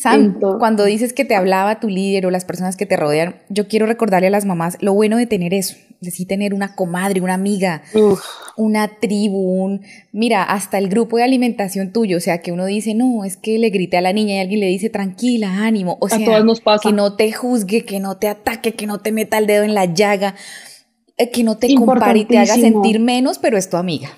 Sam, 0.00 0.24
Entonces, 0.24 0.58
cuando 0.58 0.84
dices 0.86 1.12
que 1.12 1.26
te 1.26 1.34
hablaba 1.34 1.78
tu 1.78 1.90
líder 1.90 2.24
o 2.24 2.30
las 2.30 2.46
personas 2.46 2.74
que 2.74 2.86
te 2.86 2.96
rodean, 2.96 3.36
yo 3.50 3.68
quiero 3.68 3.84
recordarle 3.84 4.28
a 4.28 4.30
las 4.30 4.46
mamás 4.46 4.78
lo 4.80 4.94
bueno 4.94 5.18
de 5.18 5.26
tener 5.26 5.52
eso, 5.52 5.76
de 6.00 6.10
sí 6.10 6.24
tener 6.24 6.54
una 6.54 6.74
comadre, 6.74 7.20
una 7.20 7.34
amiga, 7.34 7.82
Uf. 7.92 8.18
una 8.56 8.88
tribu, 8.98 9.36
un, 9.62 9.82
mira, 10.10 10.42
hasta 10.42 10.78
el 10.78 10.88
grupo 10.88 11.18
de 11.18 11.24
alimentación 11.24 11.92
tuyo, 11.92 12.16
o 12.16 12.20
sea, 12.20 12.40
que 12.40 12.50
uno 12.50 12.64
dice, 12.64 12.94
no, 12.94 13.26
es 13.26 13.36
que 13.36 13.58
le 13.58 13.68
grité 13.68 13.98
a 13.98 14.00
la 14.00 14.14
niña 14.14 14.36
y 14.36 14.38
alguien 14.38 14.60
le 14.60 14.68
dice, 14.68 14.88
tranquila, 14.88 15.66
ánimo, 15.66 15.98
o 16.00 16.08
sea, 16.08 16.42
nos 16.44 16.62
pasa. 16.62 16.88
que 16.88 16.94
no 16.94 17.16
te 17.16 17.30
juzgue, 17.32 17.84
que 17.84 18.00
no 18.00 18.16
te 18.16 18.28
ataque, 18.28 18.72
que 18.72 18.86
no 18.86 19.00
te 19.00 19.12
meta 19.12 19.36
el 19.36 19.46
dedo 19.46 19.64
en 19.64 19.74
la 19.74 19.84
llaga, 19.84 20.34
eh, 21.18 21.30
que 21.30 21.44
no 21.44 21.58
te 21.58 21.74
compare 21.74 22.20
y 22.20 22.24
te 22.24 22.38
haga 22.38 22.54
sentir 22.54 23.00
menos, 23.00 23.38
pero 23.38 23.58
es 23.58 23.68
tu 23.68 23.76
amiga. 23.76 24.08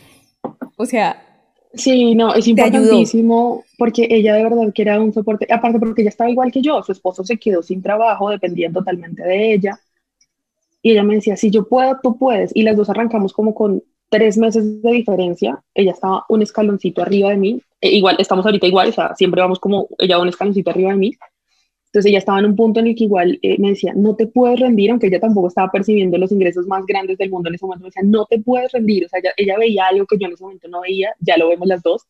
O 0.77 0.87
sea, 0.87 1.32
Sí, 1.75 2.15
no, 2.15 2.35
es 2.35 2.47
importantísimo 2.49 3.65
porque 3.79 4.07
ella 4.11 4.35
de 4.35 4.43
verdad 4.43 4.73
que 4.75 4.83
era 4.83 5.01
un 5.01 5.13
soporte, 5.13 5.47
aparte 5.51 5.79
porque 5.79 6.03
ella 6.03 6.11
estaba 6.11 6.31
igual 6.31 6.53
que 6.53 6.61
yo, 6.61 6.83
su 6.83 6.93
esposo 6.93 7.25
se 7.25 7.39
quedó 7.39 7.63
sin 7.63 7.83
trabajo, 7.83 8.29
dependía 8.29 8.71
totalmente 8.71 9.23
de 9.23 9.55
ella. 9.55 9.81
Y 10.83 10.91
ella 10.91 11.05
me 11.05 11.15
decía, 11.15 11.37
si 11.37 11.51
yo 11.51 11.69
puedo, 11.69 11.99
tú 12.03 12.19
puedes. 12.19 12.51
Y 12.55 12.63
las 12.63 12.77
dos 12.77 12.91
arrancamos 12.91 13.33
como 13.33 13.55
con 13.55 13.83
tres 14.11 14.37
meses 14.37 14.83
de 14.83 14.91
diferencia. 14.93 15.63
Ella 15.75 15.93
estaba 15.93 16.25
un 16.29 16.43
escaloncito 16.43 17.01
arriba 17.01 17.31
de 17.31 17.37
mí. 17.37 17.63
E 17.81 17.91
igual, 17.91 18.17
estamos 18.19 18.45
ahorita 18.45 18.67
igual, 18.67 18.89
o 18.89 18.93
sea, 18.93 19.15
siempre 19.15 19.41
vamos 19.41 19.59
como 19.59 19.89
ella 19.99 20.19
un 20.19 20.29
escaloncito 20.29 20.71
arriba 20.71 20.91
de 20.91 20.97
mí. 20.97 21.17
Entonces 21.93 22.09
ella 22.09 22.21
estaba 22.21 22.39
en 22.39 22.47
un 22.47 22.57
punto 22.57 22.81
en 22.81 22.87
el 22.87 22.95
que 22.95 23.05
igual 23.05 23.39
eh, 23.43 23.59
me 23.59 23.69
decía, 23.69 23.93
no 23.95 24.17
te 24.17 24.27
puedes 24.27 24.59
rendir, 24.59 24.91
aunque 24.91 25.09
ella 25.09 25.21
tampoco 25.21 25.49
estaba 25.49 25.71
percibiendo 25.71 26.17
los 26.17 26.33
ingresos 26.33 26.67
más 26.67 26.87
grandes 26.87 27.19
del 27.19 27.29
mundo 27.29 27.51
en 27.51 27.57
ese 27.57 27.67
momento. 27.67 27.83
Me 27.83 27.89
decía, 27.89 28.03
no 28.03 28.25
te 28.25 28.39
puedes 28.39 28.73
rendir. 28.73 29.05
O 29.05 29.09
sea, 29.11 29.21
ella, 29.21 29.33
ella 29.37 29.59
veía 29.59 29.85
algo 29.91 30.07
que 30.07 30.17
yo 30.17 30.27
en 30.27 30.33
ese 30.33 30.43
momento 30.43 30.69
no 30.69 30.81
veía, 30.81 31.15
ya 31.21 31.37
lo 31.37 31.51
vemos 31.51 31.69
las 31.69 31.83
dos. 31.83 32.07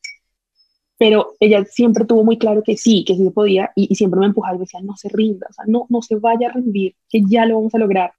Pero 0.98 1.34
ella 1.40 1.64
siempre 1.64 2.04
tuvo 2.04 2.22
muy 2.22 2.38
claro 2.38 2.62
que 2.62 2.76
sí, 2.76 3.04
que 3.04 3.16
sí 3.16 3.24
se 3.24 3.32
podía, 3.32 3.72
y, 3.74 3.88
y 3.90 3.96
siempre 3.96 4.20
me 4.20 4.26
empujaba 4.26 4.54
y 4.54 4.58
me 4.58 4.62
decía, 4.66 4.80
no 4.82 4.96
se 4.96 5.08
rinda, 5.08 5.48
o 5.50 5.52
sea, 5.52 5.64
no, 5.66 5.86
no 5.88 6.00
se 6.00 6.14
vaya 6.14 6.46
a 6.46 6.52
rendir, 6.52 6.94
que 7.08 7.22
ya 7.28 7.44
lo 7.44 7.56
vamos 7.56 7.74
a 7.74 7.78
lograr. 7.78 8.12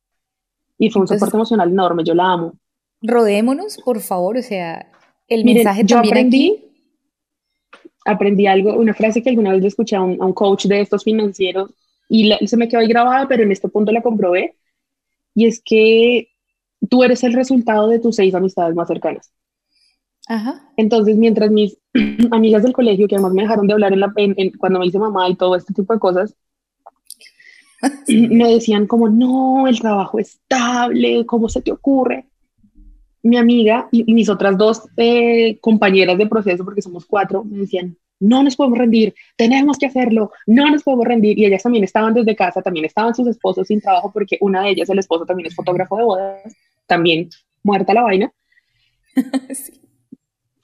Y 0.77 0.89
fue 0.89 0.99
un 0.99 1.03
Entonces, 1.03 1.19
soporte 1.21 1.37
emocional 1.37 1.69
enorme, 1.69 2.03
yo 2.03 2.13
la 2.13 2.33
amo. 2.33 2.57
Rodémonos, 3.01 3.77
por 3.85 4.01
favor, 4.01 4.35
o 4.35 4.41
sea, 4.41 4.91
el 5.29 5.45
Miren, 5.45 5.63
mensaje 5.63 5.83
yo 5.85 5.95
también 5.95 6.13
aprendí, 6.13 6.49
aquí 6.57 6.72
aprendí 8.05 8.47
algo, 8.47 8.73
una 8.73 8.93
frase 8.93 9.21
que 9.21 9.29
alguna 9.29 9.51
vez 9.51 9.61
le 9.61 9.67
escuché 9.67 9.95
a 9.95 10.01
un, 10.01 10.21
a 10.21 10.25
un 10.25 10.33
coach 10.33 10.65
de 10.65 10.81
estos 10.81 11.03
financieros 11.03 11.71
y 12.09 12.25
la, 12.25 12.37
se 12.45 12.57
me 12.57 12.67
quedó 12.67 12.81
ahí 12.81 12.87
grabada, 12.87 13.27
pero 13.27 13.43
en 13.43 13.51
este 13.51 13.69
punto 13.69 13.91
la 13.91 14.01
comprobé, 14.01 14.55
y 15.35 15.47
es 15.47 15.61
que 15.63 16.29
tú 16.89 17.03
eres 17.03 17.23
el 17.23 17.33
resultado 17.33 17.87
de 17.87 17.99
tus 17.99 18.15
seis 18.15 18.33
amistades 18.35 18.75
más 18.75 18.87
cercanas. 18.87 19.31
Ajá. 20.27 20.69
Entonces, 20.77 21.17
mientras 21.17 21.51
mis 21.51 21.77
amigas 22.31 22.63
del 22.63 22.73
colegio, 22.73 23.07
que 23.07 23.15
además 23.15 23.33
me 23.33 23.41
dejaron 23.43 23.67
de 23.67 23.73
hablar 23.73 23.93
en 23.93 23.99
la, 23.99 24.13
en, 24.15 24.33
en, 24.37 24.51
cuando 24.57 24.79
me 24.79 24.85
hice 24.85 24.99
mamá 24.99 25.29
y 25.29 25.35
todo 25.35 25.55
este 25.55 25.73
tipo 25.73 25.93
de 25.93 25.99
cosas, 25.99 26.35
sí. 28.05 28.27
me 28.29 28.53
decían 28.53 28.87
como, 28.87 29.09
no, 29.09 29.67
el 29.67 29.79
trabajo 29.79 30.19
estable, 30.19 31.25
¿cómo 31.25 31.49
se 31.49 31.61
te 31.61 31.71
ocurre? 31.71 32.27
Mi 33.23 33.37
amiga 33.37 33.87
y, 33.91 34.03
y 34.09 34.13
mis 34.13 34.29
otras 34.29 34.57
dos 34.57 34.83
eh, 34.97 35.57
compañeras 35.61 36.17
de 36.17 36.27
proceso, 36.27 36.63
porque 36.63 36.81
somos 36.81 37.05
cuatro, 37.05 37.43
me 37.43 37.59
decían, 37.59 37.97
no 38.23 38.41
nos 38.41 38.55
podemos 38.55 38.79
rendir, 38.79 39.13
tenemos 39.35 39.77
que 39.77 39.85
hacerlo, 39.85 40.31
no 40.47 40.69
nos 40.69 40.83
podemos 40.83 41.05
rendir. 41.05 41.37
Y 41.37 41.45
ellas 41.45 41.63
también 41.63 41.83
estaban 41.83 42.13
desde 42.13 42.35
casa, 42.35 42.61
también 42.61 42.85
estaban 42.85 43.13
sus 43.13 43.27
esposos 43.27 43.67
sin 43.67 43.81
trabajo, 43.81 44.11
porque 44.13 44.37
una 44.41 44.63
de 44.63 44.69
ellas, 44.69 44.89
el 44.89 44.99
esposo, 44.99 45.25
también 45.25 45.47
es 45.47 45.55
fotógrafo 45.55 45.97
de 45.97 46.03
bodas, 46.03 46.55
también 46.87 47.29
muerta 47.63 47.93
la 47.93 48.03
vaina. 48.03 48.33
Sí. 49.53 49.79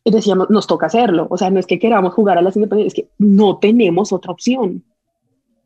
Y 0.02 0.12
decíamos, 0.12 0.50
nos 0.50 0.66
toca 0.66 0.86
hacerlo. 0.86 1.28
O 1.30 1.38
sea, 1.38 1.50
no 1.50 1.60
es 1.60 1.68
que 1.68 1.78
queramos 1.78 2.14
jugar 2.14 2.38
a 2.38 2.42
las 2.42 2.56
independientes, 2.56 2.98
es 2.98 3.04
que 3.04 3.12
no 3.18 3.58
tenemos 3.60 4.14
otra 4.14 4.32
opción. 4.32 4.86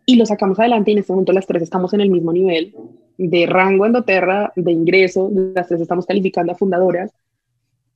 Y 0.08 0.16
lo 0.16 0.26
sacamos 0.26 0.60
adelante 0.60 0.90
y 0.90 0.94
en 0.94 1.00
este 1.00 1.14
momento 1.14 1.32
las 1.32 1.46
tres 1.46 1.62
estamos 1.62 1.94
en 1.94 2.02
el 2.02 2.10
mismo 2.10 2.34
nivel 2.34 2.76
de 3.18 3.46
rango 3.46 3.86
en 3.86 3.94
doTERRA, 3.94 4.54
de 4.56 4.72
ingreso, 4.72 5.30
las 5.56 5.68
tres 5.68 5.82
estamos 5.82 6.06
calificando 6.06 6.52
a 6.52 6.56
fundadoras, 6.56 7.12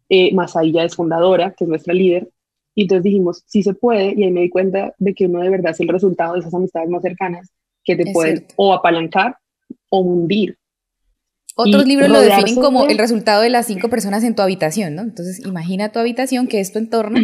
eh, 0.10 0.34
más 0.34 0.56
ahí 0.56 0.72
ya 0.72 0.84
es 0.84 0.96
fundadora, 0.96 1.52
que 1.52 1.64
es 1.66 1.70
nuestra 1.70 1.94
líder, 1.94 2.30
y 2.76 2.84
entonces 2.84 3.04
dijimos, 3.04 3.44
sí 3.46 3.64
se 3.64 3.74
puede, 3.74 4.14
y 4.16 4.24
ahí 4.24 4.32
me 4.32 4.42
di 4.42 4.50
cuenta 4.50 4.94
de 5.00 5.14
que 5.14 5.26
uno 5.26 5.40
de 5.42 5.50
verdad 5.50 5.72
es 5.72 5.80
el 5.80 5.88
resultado 5.88 6.34
de 6.34 6.40
esas 6.42 6.54
amistades 6.54 6.90
más 6.90 7.02
cercanas 7.02 7.50
que 7.84 7.96
te 7.96 8.04
Es 8.04 8.14
pueden 8.14 8.38
cierto. 8.38 8.54
o 8.58 8.74
apalancar 8.74 9.38
o 9.90 10.00
hundir. 10.02 10.58
Otros 11.56 11.86
Y 11.86 11.88
libros 11.88 12.10
lo 12.10 12.22
definen 12.22 12.56
como 12.56 12.86
de- 12.86 12.92
el 12.94 13.00
resultado 13.00 13.42
de 13.42 13.50
las 13.50 13.66
cinco 13.66 13.90
personas 13.90 14.24
en 14.24 14.36
tu 14.36 14.44
habitación, 14.44 14.94
¿no? 14.94 15.02
Entonces, 15.02 15.44
imagina 15.46 15.92
tu 15.92 15.98
habitación, 15.98 16.48
que 16.48 16.60
es 16.60 16.72
tu 16.72 16.78
entorno. 16.78 17.20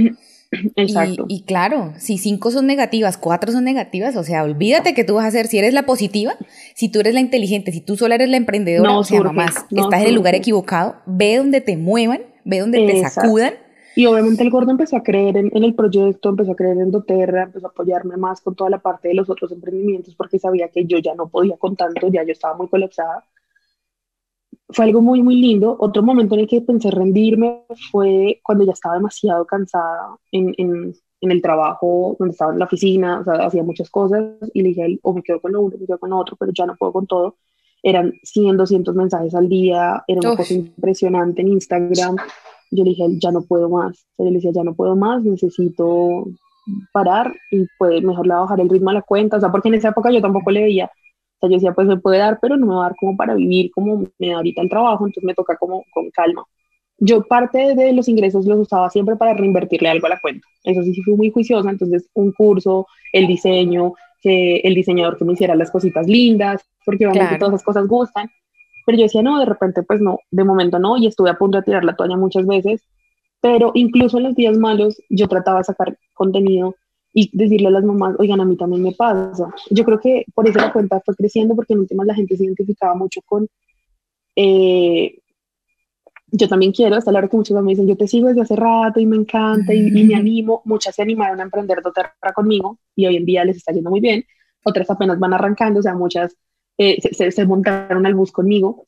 Exacto. 0.75 1.25
Y, 1.27 1.37
y 1.37 1.41
claro, 1.43 1.93
si 1.97 2.17
cinco 2.17 2.51
son 2.51 2.67
negativas, 2.67 3.17
cuatro 3.17 3.51
son 3.51 3.63
negativas, 3.63 4.15
o 4.15 4.23
sea, 4.23 4.43
olvídate 4.43 4.93
que 4.93 5.03
tú 5.03 5.15
vas 5.15 5.25
a 5.25 5.27
hacer, 5.27 5.47
si 5.47 5.57
eres 5.57 5.73
la 5.73 5.83
positiva, 5.83 6.35
si 6.75 6.89
tú 6.89 6.99
eres 6.99 7.13
la 7.13 7.19
inteligente, 7.19 7.71
si 7.71 7.81
tú 7.81 7.95
sola 7.95 8.15
eres 8.15 8.29
la 8.29 8.37
emprendedora, 8.37 8.89
No 8.89 8.99
o 8.99 9.03
sea, 9.03 9.21
mamás, 9.21 9.65
no 9.71 9.83
estás 9.83 10.01
en 10.01 10.07
el 10.07 10.15
lugar 10.15 10.35
equivocado, 10.35 10.95
ve 11.05 11.37
donde 11.37 11.61
te 11.61 11.77
muevan, 11.77 12.21
ve 12.43 12.59
donde 12.59 12.85
te 12.85 13.09
sacudan. 13.09 13.53
Y 13.95 14.07
obviamente 14.07 14.41
el 14.41 14.49
gordo 14.49 14.71
empezó 14.71 14.97
a 14.97 15.03
creer 15.03 15.37
en, 15.37 15.51
en 15.53 15.63
el 15.63 15.75
proyecto, 15.75 16.29
empezó 16.29 16.53
a 16.53 16.55
creer 16.55 16.77
en 16.77 16.89
doTERRA, 16.89 17.43
empezó 17.43 17.67
a 17.67 17.69
apoyarme 17.69 18.17
más 18.17 18.41
con 18.41 18.55
toda 18.55 18.71
la 18.71 18.79
parte 18.79 19.09
de 19.09 19.13
los 19.13 19.29
otros 19.29 19.51
emprendimientos 19.51 20.15
porque 20.15 20.39
sabía 20.39 20.69
que 20.69 20.85
yo 20.85 20.97
ya 20.97 21.13
no 21.13 21.27
podía 21.27 21.57
con 21.57 21.75
tanto, 21.75 22.07
ya 22.07 22.23
yo 22.23 22.31
estaba 22.31 22.55
muy 22.55 22.67
colapsada. 22.67 23.23
Fue 24.73 24.85
algo 24.85 25.01
muy, 25.01 25.21
muy 25.21 25.35
lindo. 25.35 25.77
Otro 25.79 26.03
momento 26.03 26.35
en 26.35 26.41
el 26.41 26.47
que 26.47 26.61
pensé 26.61 26.91
rendirme 26.91 27.63
fue 27.91 28.39
cuando 28.43 28.65
ya 28.65 28.73
estaba 28.73 28.95
demasiado 28.95 29.45
cansada 29.45 30.17
en, 30.31 30.53
en, 30.57 30.93
en 31.21 31.31
el 31.31 31.41
trabajo, 31.41 32.15
donde 32.19 32.33
estaba 32.33 32.53
en 32.53 32.59
la 32.59 32.65
oficina, 32.65 33.19
o 33.19 33.23
sea, 33.23 33.45
hacía 33.45 33.63
muchas 33.63 33.89
cosas 33.89 34.23
y 34.53 34.61
le 34.61 34.69
dije, 34.69 34.99
o 35.01 35.13
me 35.13 35.23
quedo 35.23 35.39
con 35.39 35.51
lo 35.51 35.61
uno, 35.61 35.77
me 35.79 35.85
quedo 35.85 35.99
con 35.99 36.09
lo 36.09 36.17
otro, 36.17 36.35
pero 36.37 36.51
ya 36.51 36.65
no 36.65 36.75
puedo 36.75 36.91
con 36.91 37.07
todo. 37.07 37.37
Eran 37.81 38.13
100, 38.23 38.57
200 38.57 38.95
mensajes 38.95 39.35
al 39.35 39.47
día, 39.49 40.03
era 40.07 40.19
una 40.21 40.31
Uf. 40.31 40.37
cosa 40.37 40.53
impresionante 40.53 41.41
en 41.41 41.49
Instagram 41.49 42.15
yo 42.73 42.83
le 42.83 42.89
dije, 42.91 43.03
ya 43.21 43.31
no 43.31 43.41
puedo 43.43 43.69
más. 43.69 44.05
O 44.13 44.15
sea, 44.17 44.25
yo 44.25 44.31
le 44.31 44.37
decía, 44.37 44.51
ya 44.51 44.63
no 44.63 44.73
puedo 44.73 44.95
más, 44.95 45.23
necesito 45.23 46.25
parar 46.93 47.33
y 47.51 47.65
pues 47.77 48.01
mejor 48.03 48.25
le 48.25 48.33
voy 48.33 48.39
a 48.39 48.41
bajar 48.41 48.61
el 48.61 48.69
ritmo 48.69 48.89
a 48.89 48.93
la 48.93 49.01
cuenta. 49.01 49.37
O 49.37 49.39
sea, 49.39 49.51
porque 49.51 49.69
en 49.69 49.75
esa 49.75 49.89
época 49.89 50.11
yo 50.11 50.21
tampoco 50.21 50.51
le 50.51 50.63
veía. 50.63 50.91
Sea, 51.43 51.49
yo 51.49 51.55
decía, 51.57 51.73
pues 51.73 51.87
me 51.87 51.97
puede 51.97 52.19
dar, 52.19 52.39
pero 52.41 52.55
no 52.55 52.65
me 52.65 52.75
va 52.75 52.85
a 52.85 52.89
dar 52.89 52.95
como 52.97 53.17
para 53.17 53.35
vivir 53.35 53.69
como 53.71 54.05
me 54.17 54.29
da 54.29 54.37
ahorita 54.37 54.61
el 54.61 54.69
trabajo, 54.69 55.05
entonces 55.05 55.25
me 55.25 55.33
toca 55.33 55.57
como 55.57 55.83
con 55.93 56.09
calma. 56.11 56.45
Yo 56.99 57.21
parte 57.23 57.75
de 57.75 57.91
los 57.91 58.07
ingresos 58.07 58.45
los 58.45 58.59
usaba 58.59 58.89
siempre 58.89 59.17
para 59.17 59.33
reinvertirle 59.33 59.89
algo 59.89 60.07
a 60.07 60.11
la 60.11 60.21
cuenta. 60.21 60.47
Eso 60.63 60.83
sí, 60.83 60.93
sí 60.93 61.01
fui 61.01 61.15
muy 61.15 61.31
juiciosa, 61.31 61.69
entonces 61.69 62.09
un 62.13 62.31
curso, 62.31 62.87
el 63.11 63.27
diseño, 63.27 63.93
que 64.21 64.61
el 64.63 64.73
diseñador 64.73 65.17
que 65.17 65.25
me 65.25 65.33
hiciera 65.33 65.53
las 65.55 65.69
cositas 65.69 66.07
lindas, 66.07 66.61
porque 66.85 67.05
obviamente 67.07 67.31
Claro. 67.35 67.39
todas 67.39 67.55
esas 67.55 67.65
cosas 67.65 67.87
gustan. 67.87 68.29
Pero 68.85 68.97
yo 68.97 69.03
decía, 69.03 69.21
no, 69.21 69.37
de 69.37 69.45
repente, 69.45 69.83
pues 69.83 69.99
no, 69.99 70.19
de 70.31 70.45
momento 70.45 70.79
no, 70.79 70.95
y 70.95 71.07
estuve 71.07 71.29
a 71.29 71.37
punto 71.37 71.57
de 71.57 71.63
tirar 71.63 71.83
la 71.83 71.97
toalla 71.97 72.15
muchas 72.15 72.45
veces, 72.47 72.85
pero 73.41 73.71
incluso 73.73 74.17
en 74.17 74.23
los 74.23 74.35
días 74.35 74.57
malos 74.57 75.01
yo 75.09 75.27
trataba 75.27 75.57
de 75.57 75.63
sacar 75.65 75.97
contenido 76.13 76.75
y 77.13 77.29
decirle 77.37 77.67
a 77.67 77.71
las 77.71 77.83
mamás, 77.83 78.15
oigan, 78.17 78.41
a 78.41 78.45
mí 78.45 78.57
también 78.57 78.81
me 78.81 78.91
pasa. 78.93 79.53
Yo 79.69 79.83
creo 79.83 79.99
que 79.99 80.25
por 80.33 80.47
eso 80.47 80.59
la 80.59 80.73
cuenta 80.73 81.01
fue 81.05 81.15
creciendo, 81.15 81.55
porque 81.55 81.73
en 81.73 81.79
últimas 81.79 82.07
la 82.07 82.15
gente 82.15 82.35
se 82.35 82.45
identificaba 82.45 82.95
mucho 82.95 83.21
con, 83.25 83.47
eh, 84.35 85.19
yo 86.35 86.47
también 86.47 86.71
quiero, 86.71 86.95
hasta 86.95 87.11
la 87.11 87.19
hora 87.19 87.27
que 87.27 87.37
muchos 87.37 87.61
me 87.61 87.69
dicen, 87.69 87.87
yo 87.87 87.95
te 87.95 88.07
sigo 88.07 88.27
desde 88.27 88.41
hace 88.41 88.55
rato 88.55 88.99
y 88.99 89.05
me 89.05 89.15
encanta 89.15 89.71
y, 89.73 89.87
y 89.87 90.03
me 90.03 90.15
animo, 90.15 90.63
muchas 90.65 90.95
se 90.95 91.03
animaron 91.03 91.39
a 91.39 91.43
emprender 91.43 91.81
doTERRA 91.83 92.33
conmigo 92.33 92.79
y 92.95 93.05
hoy 93.05 93.17
en 93.17 93.25
día 93.25 93.45
les 93.45 93.57
está 93.57 93.71
yendo 93.71 93.91
muy 93.91 93.99
bien, 93.99 94.25
otras 94.63 94.89
apenas 94.89 95.19
van 95.19 95.33
arrancando, 95.33 95.79
o 95.79 95.83
sea, 95.83 95.93
muchas 95.93 96.35
eh, 96.79 96.99
se, 96.99 97.13
se, 97.13 97.31
se 97.31 97.45
montaron 97.45 98.03
al 98.07 98.15
bus 98.15 98.31
conmigo, 98.31 98.83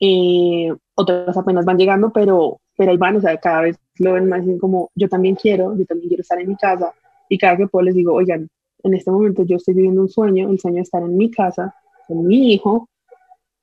eh, 0.00 0.74
otras 0.96 1.36
apenas 1.36 1.64
van 1.64 1.78
llegando, 1.78 2.12
pero, 2.12 2.60
pero 2.76 2.90
ahí 2.90 2.96
van, 2.96 3.16
o 3.16 3.20
sea, 3.20 3.36
cada 3.38 3.60
vez 3.62 3.78
lo 3.98 4.14
ven 4.14 4.28
más 4.28 4.42
como, 4.60 4.90
yo 4.96 5.08
también 5.08 5.36
quiero, 5.36 5.76
yo 5.76 5.86
también 5.86 6.08
quiero 6.08 6.22
estar 6.22 6.40
en 6.40 6.48
mi 6.48 6.56
casa, 6.56 6.92
y 7.32 7.38
cada 7.38 7.56
que 7.56 7.66
puedo 7.66 7.84
les 7.84 7.94
digo, 7.94 8.12
oigan, 8.12 8.48
en 8.84 8.94
este 8.94 9.10
momento 9.10 9.44
yo 9.44 9.56
estoy 9.56 9.74
viviendo 9.74 10.00
un 10.02 10.08
sueño, 10.08 10.50
el 10.50 10.58
sueño 10.60 10.76
de 10.76 10.82
estar 10.82 11.02
en 11.02 11.16
mi 11.16 11.30
casa, 11.30 11.74
con 12.06 12.26
mi 12.26 12.52
hijo, 12.52 12.88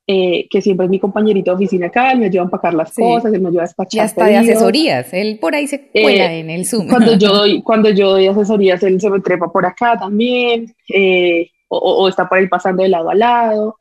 eh, 0.08 0.48
que 0.50 0.60
siempre 0.62 0.86
es 0.86 0.90
mi 0.90 1.00
compañerito 1.00 1.52
de 1.52 1.56
oficina 1.56 1.86
acá, 1.88 2.12
él 2.14 2.20
me 2.20 2.26
ayuda 2.26 2.42
a 2.42 2.46
empacar 2.46 2.74
las 2.74 2.90
Sí. 2.94 3.02
cosas, 3.02 3.32
él 3.32 3.42
me 3.42 3.50
ayuda 3.50 3.62
a 3.62 3.66
Y 3.66 3.68
despachar 3.68 4.06
hasta 4.06 4.26
de 4.26 4.38
asesorías, 4.38 5.14
él 5.14 5.38
por 5.40 5.54
ahí 5.54 5.68
se 5.68 5.90
cuela 5.92 6.34
en 6.34 6.50
el 6.50 6.66
Zoom. 6.66 6.88
Cuando 6.88 7.16
yo 7.16 7.28
doy, 7.32 7.62
cuando 7.64 7.90
yo 7.92 8.10
doy 8.12 8.26
asesorías, 8.28 8.82
él 8.82 9.00
se 9.00 9.10
me 9.10 9.20
trepa 9.20 9.52
por 9.52 9.66
acá 9.68 9.98
también, 10.00 10.74
eh, 10.92 11.50
o, 11.68 11.78
o- 11.78 12.04
o 12.04 12.10
está 12.10 12.28
por 12.28 12.40
ahí 12.40 12.48
pasando 12.48 12.82
de 12.82 12.90
lado 12.90 13.10
a 13.12 13.16
lado. 13.16 13.76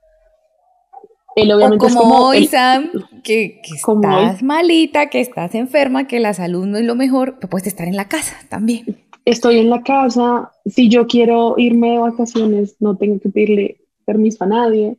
Él 1.36 1.52
O 1.52 1.56
obviamente 1.56 1.86
como, 1.86 2.00
es 2.00 2.08
como 2.08 2.26
hoy, 2.26 2.46
Sam, 2.46 2.90
que, 3.22 3.60
que 3.62 3.80
como 3.80 4.02
estás 4.02 4.42
malita, 4.42 5.08
que 5.08 5.20
estás 5.20 5.54
enferma, 5.54 6.06
que 6.08 6.18
la 6.20 6.34
salud 6.34 6.66
no 6.66 6.78
es 6.78 6.84
lo 6.84 6.96
mejor, 6.96 7.36
pero 7.36 7.48
puedes 7.48 7.68
estar 7.68 7.86
en 7.86 7.96
la 7.96 8.08
casa 8.08 8.36
también. 8.50 8.84
Estoy 9.30 9.58
en 9.58 9.70
la 9.70 9.82
casa, 9.82 10.50
si 10.66 10.88
yo 10.88 11.06
quiero 11.06 11.54
irme 11.58 11.90
de 11.92 11.98
vacaciones, 11.98 12.76
no 12.80 12.96
tengo 12.96 13.18
que 13.20 13.28
pedirle 13.28 13.76
permiso 14.04 14.44
a 14.44 14.46
nadie. 14.46 14.96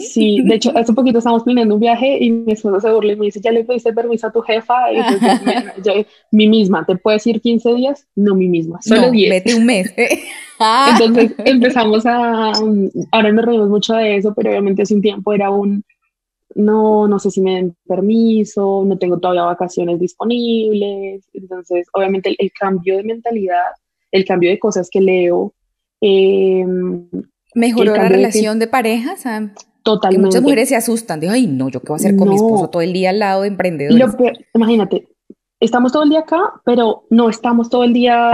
Sí, 0.00 0.42
de 0.42 0.56
hecho, 0.56 0.76
hace 0.76 0.92
poquito 0.92 1.18
estamos 1.18 1.44
planeando 1.44 1.74
un 1.76 1.80
viaje 1.80 2.18
y 2.20 2.28
mi 2.30 2.52
esposo 2.52 2.80
se 2.80 2.90
burla 2.92 3.12
y 3.12 3.16
me 3.16 3.26
dice, 3.26 3.40
¿ya 3.40 3.52
le 3.52 3.62
pediste 3.62 3.92
permiso 3.92 4.26
a 4.26 4.32
tu 4.32 4.40
jefa? 4.40 4.92
Y 4.92 4.96
entonces, 4.96 5.40
me- 5.42 5.82
yo, 5.84 5.92
mi 6.32 6.48
misma, 6.48 6.84
¿te 6.84 6.96
puedes 6.96 7.24
ir 7.28 7.40
15 7.40 7.72
días? 7.74 8.04
No, 8.16 8.34
mi 8.34 8.48
misma, 8.48 8.82
solo 8.82 9.02
No, 9.02 9.10
10. 9.12 9.30
vete 9.30 9.54
un 9.54 9.64
mes. 9.64 9.94
Entonces 10.88 11.34
empezamos 11.44 12.04
a, 12.06 12.52
um, 12.60 12.88
ahora 13.12 13.32
nos 13.32 13.44
reímos 13.44 13.68
mucho 13.68 13.94
de 13.94 14.16
eso, 14.16 14.34
pero 14.34 14.50
obviamente 14.50 14.82
hace 14.82 14.94
un 14.94 15.02
tiempo 15.02 15.32
era 15.32 15.50
un, 15.50 15.84
no, 16.54 17.08
no 17.08 17.18
sé 17.18 17.30
si 17.30 17.40
me 17.40 17.54
den 17.56 17.76
permiso, 17.86 18.84
no 18.86 18.96
tengo 18.98 19.18
todavía 19.18 19.42
vacaciones 19.44 19.98
disponibles. 20.00 21.28
Entonces, 21.32 21.86
obviamente 21.92 22.30
el, 22.30 22.36
el 22.38 22.52
cambio 22.52 22.96
de 22.96 23.04
mentalidad, 23.04 23.72
el 24.10 24.24
cambio 24.24 24.50
de 24.50 24.58
cosas 24.58 24.88
que 24.90 25.00
leo, 25.00 25.52
eh, 26.00 26.64
mejoró 27.54 27.92
la 27.92 27.98
cambio 27.98 28.10
de 28.10 28.16
relación 28.16 28.58
de 28.58 28.66
pareja, 28.66 29.16
Sam. 29.16 29.54
Que 29.54 29.64
totalmente. 29.82 30.26
muchas 30.26 30.42
mujeres 30.42 30.68
se 30.70 30.76
asustan 30.76 31.20
de, 31.20 31.28
ay, 31.28 31.46
no, 31.46 31.68
¿yo 31.68 31.80
qué 31.80 31.88
voy 31.88 31.96
a 31.96 31.96
hacer 31.96 32.16
con 32.16 32.28
mi 32.28 32.36
esposo 32.36 32.70
todo 32.70 32.82
el 32.82 32.92
día 32.92 33.10
al 33.10 33.18
lado 33.18 33.42
de 33.42 33.48
emprendedores? 33.48 33.98
lo 33.98 34.16
peor- 34.16 34.38
imagínate, 34.54 35.08
estamos 35.60 35.92
todo 35.92 36.04
el 36.04 36.10
día 36.10 36.20
acá, 36.20 36.40
pero 36.64 37.04
no 37.10 37.28
estamos 37.28 37.68
todo 37.68 37.84
el 37.84 37.92
día 37.92 38.32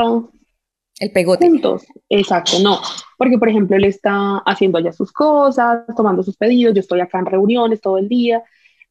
El 1.00 1.10
pegote. 1.12 1.48
juntos. 1.48 1.86
Exacto, 2.10 2.58
no. 2.62 2.78
Porque, 3.16 3.38
por 3.38 3.48
ejemplo, 3.48 3.76
él 3.76 3.84
está 3.84 4.36
haciendo 4.46 4.78
allá 4.78 4.92
sus 4.92 5.10
cosas, 5.12 5.84
tomando 5.96 6.22
sus 6.22 6.36
pedidos, 6.36 6.74
yo 6.74 6.80
estoy 6.80 7.00
acá 7.00 7.18
en 7.18 7.26
reuniones 7.26 7.80
todo 7.80 7.98
el 7.98 8.08
día, 8.08 8.42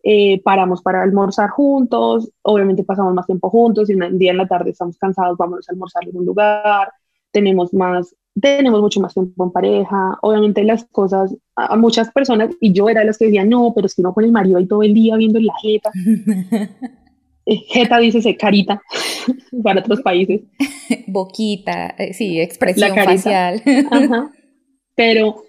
eh, 0.03 0.41
paramos 0.43 0.82
para 0.82 1.03
almorzar 1.03 1.49
juntos, 1.49 2.32
obviamente 2.41 2.84
pasamos 2.84 3.14
más 3.14 3.28
tiempo 3.28 3.49
juntos 3.49 3.89
y 3.89 3.93
un 3.93 4.18
día 4.18 4.32
en 4.32 4.38
la 4.38 4.47
tarde 4.47 4.72
estamos 4.72 4.97
cansados, 4.97 5.38
vamos 5.38 5.68
a 5.70 5.72
almorzar 5.72 6.03
en 6.07 6.18
un 6.18 6.26
lugar, 6.26 6.91
tenemos 7.32 7.74
más, 7.76 8.16
tenemos 8.39 8.82
mucho 8.82 9.01
más 9.01 9.14
tiempo 9.14 9.43
en 9.43 9.51
pareja, 9.51 10.18
obviamente 10.22 10.64
las 10.64 10.86
cosas, 10.86 11.36
a, 11.55 11.76
muchas 11.76 12.12
personas, 12.12 12.49
y 12.60 12.74
yo 12.74 12.89
era 12.89 13.01
de 13.01 13.07
las 13.07 13.20
que 13.20 13.26
decían, 13.26 13.49
no, 13.49 13.72
pero 13.76 13.86
es 13.86 13.93
que 13.93 14.01
no 14.01 14.14
con 14.14 14.24
el 14.24 14.32
marido 14.32 14.57
ahí 14.57 14.66
todo 14.66 14.82
el 14.82 14.95
día 14.95 15.16
viendo 15.16 15.38
en 15.38 15.45
la 15.45 15.53
jeta, 15.62 15.91
jeta 17.46 18.00
dice 18.00 18.36
carita 18.38 18.82
para 19.64 19.82
otros 19.82 20.02
países. 20.02 20.42
Boquita, 21.08 21.96
eh, 21.98 22.14
sí, 22.14 22.40
expresión 22.40 22.96
La 22.96 23.04
facial. 23.04 23.62
Ajá. 23.92 24.32
Pero 24.96 25.44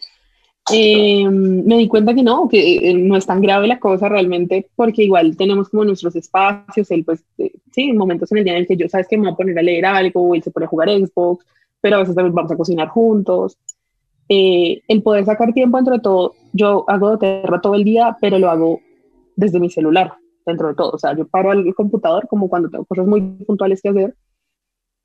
eh, 0.73 1.29
me 1.29 1.79
di 1.79 1.89
cuenta 1.89 2.15
que 2.15 2.23
no, 2.23 2.49
que 2.49 2.77
eh, 2.77 2.95
no 2.95 3.17
es 3.17 3.27
tan 3.27 3.41
grave 3.41 3.67
la 3.67 3.81
cosa 3.81 4.09
realmente, 4.09 4.69
porque 4.77 5.05
igual 5.05 5.37
tenemos 5.37 5.69
como 5.69 5.85
nuestros 5.85 6.15
espacios, 6.17 6.91
él 6.91 7.05
pues, 7.05 7.25
eh, 7.39 7.53
sí, 7.73 7.93
momentos 7.93 8.31
en 8.31 8.39
el 8.39 8.45
día 8.45 8.53
en 8.55 8.61
el 8.61 8.67
que 8.67 8.77
yo 8.77 8.89
sabes 8.89 9.09
que 9.09 9.17
me 9.17 9.25
voy 9.25 9.33
a 9.33 9.37
poner 9.37 9.59
a 9.59 9.63
leer 9.63 9.87
algo, 9.87 10.23
o 10.23 10.35
él 10.35 10.43
se 10.43 10.51
pone 10.51 10.67
a 10.67 10.69
jugar 10.69 10.91
Xbox, 10.91 11.45
pero 11.81 11.97
a 11.97 11.99
veces 12.01 12.15
también 12.15 12.35
vamos 12.35 12.53
a 12.53 12.57
cocinar 12.57 12.89
juntos. 12.89 13.59
Eh, 14.29 14.83
el 14.87 15.03
poder 15.03 15.25
sacar 15.25 15.53
tiempo 15.53 15.79
entre 15.79 15.99
todo, 15.99 16.35
yo 16.53 16.85
hago 16.89 17.11
doTERRA 17.11 17.61
todo 17.61 17.75
el 17.75 17.83
día, 17.83 18.17
pero 18.21 18.39
lo 18.39 18.49
hago 18.49 18.81
desde 19.35 19.59
mi 19.59 19.71
celular, 19.71 20.13
dentro 20.51 20.69
de 20.69 20.75
todo. 20.75 20.91
O 20.93 20.99
sea, 20.99 21.17
yo 21.17 21.27
paro 21.27 21.53
el 21.53 21.75
computador 21.75 22.27
como 22.29 22.49
cuando 22.49 22.69
tengo 22.71 22.85
cosas 22.85 23.07
muy 23.07 23.21
puntuales 23.21 23.81
que 23.83 23.89
hacer, 23.89 24.15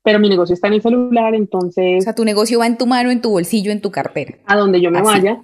pero 0.02 0.18
mi 0.20 0.28
negocio 0.28 0.54
está 0.54 0.68
en 0.68 0.74
el 0.74 0.82
celular, 0.82 1.32
O 1.32 1.36
entonces 1.36 2.04
sea, 2.04 2.14
tu 2.14 2.24
negocio 2.24 2.58
va 2.60 2.66
en 2.66 2.78
tu 2.78 2.86
mano, 2.86 3.10
en 3.10 3.20
tu 3.20 3.30
bolsillo, 3.30 3.72
en 3.72 3.80
tu 3.80 3.90
cartera. 3.90 4.34
a 4.46 4.56
donde 4.56 4.80
yo 4.80 4.90
me 4.90 4.98
Así. 4.98 5.06
vaya. 5.06 5.40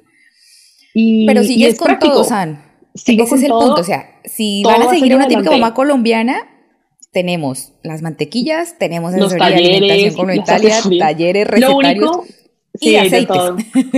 Y, 0.95 1.27
Pero 1.27 1.43
y 1.43 1.47
sigues 1.47 1.73
es 1.75 1.79
con 1.79 1.87
práctico. 1.87 2.13
todo, 2.15 2.25
San. 2.25 2.63
Sigo 2.95 3.25
Ese 3.25 3.31
con 3.31 3.39
es 3.39 3.45
el 3.45 3.51
todo. 3.51 3.61
punto. 3.67 3.81
O 3.81 3.85
sea, 3.85 4.05
si 4.25 4.63
van 4.65 4.83
a 4.83 4.91
seguir 4.91 5.15
una 5.15 5.27
típica 5.27 5.51
mamá 5.51 5.73
colombiana, 5.75 6.37
tenemos 7.13 7.73
las 7.83 8.03
mantequillas, 8.03 8.79
tenemos 8.79 9.13
Los 9.15 9.33
asesoría 9.33 9.57
de 9.57 9.63
talleres, 9.63 10.19
alimentación 10.19 10.99
talleres 10.99 11.47
Lo 11.61 11.79
recetarios. 11.81 12.11
único, 12.11 12.25
y 12.75 12.79
sí, 12.89 12.97
aceites. 12.97 13.37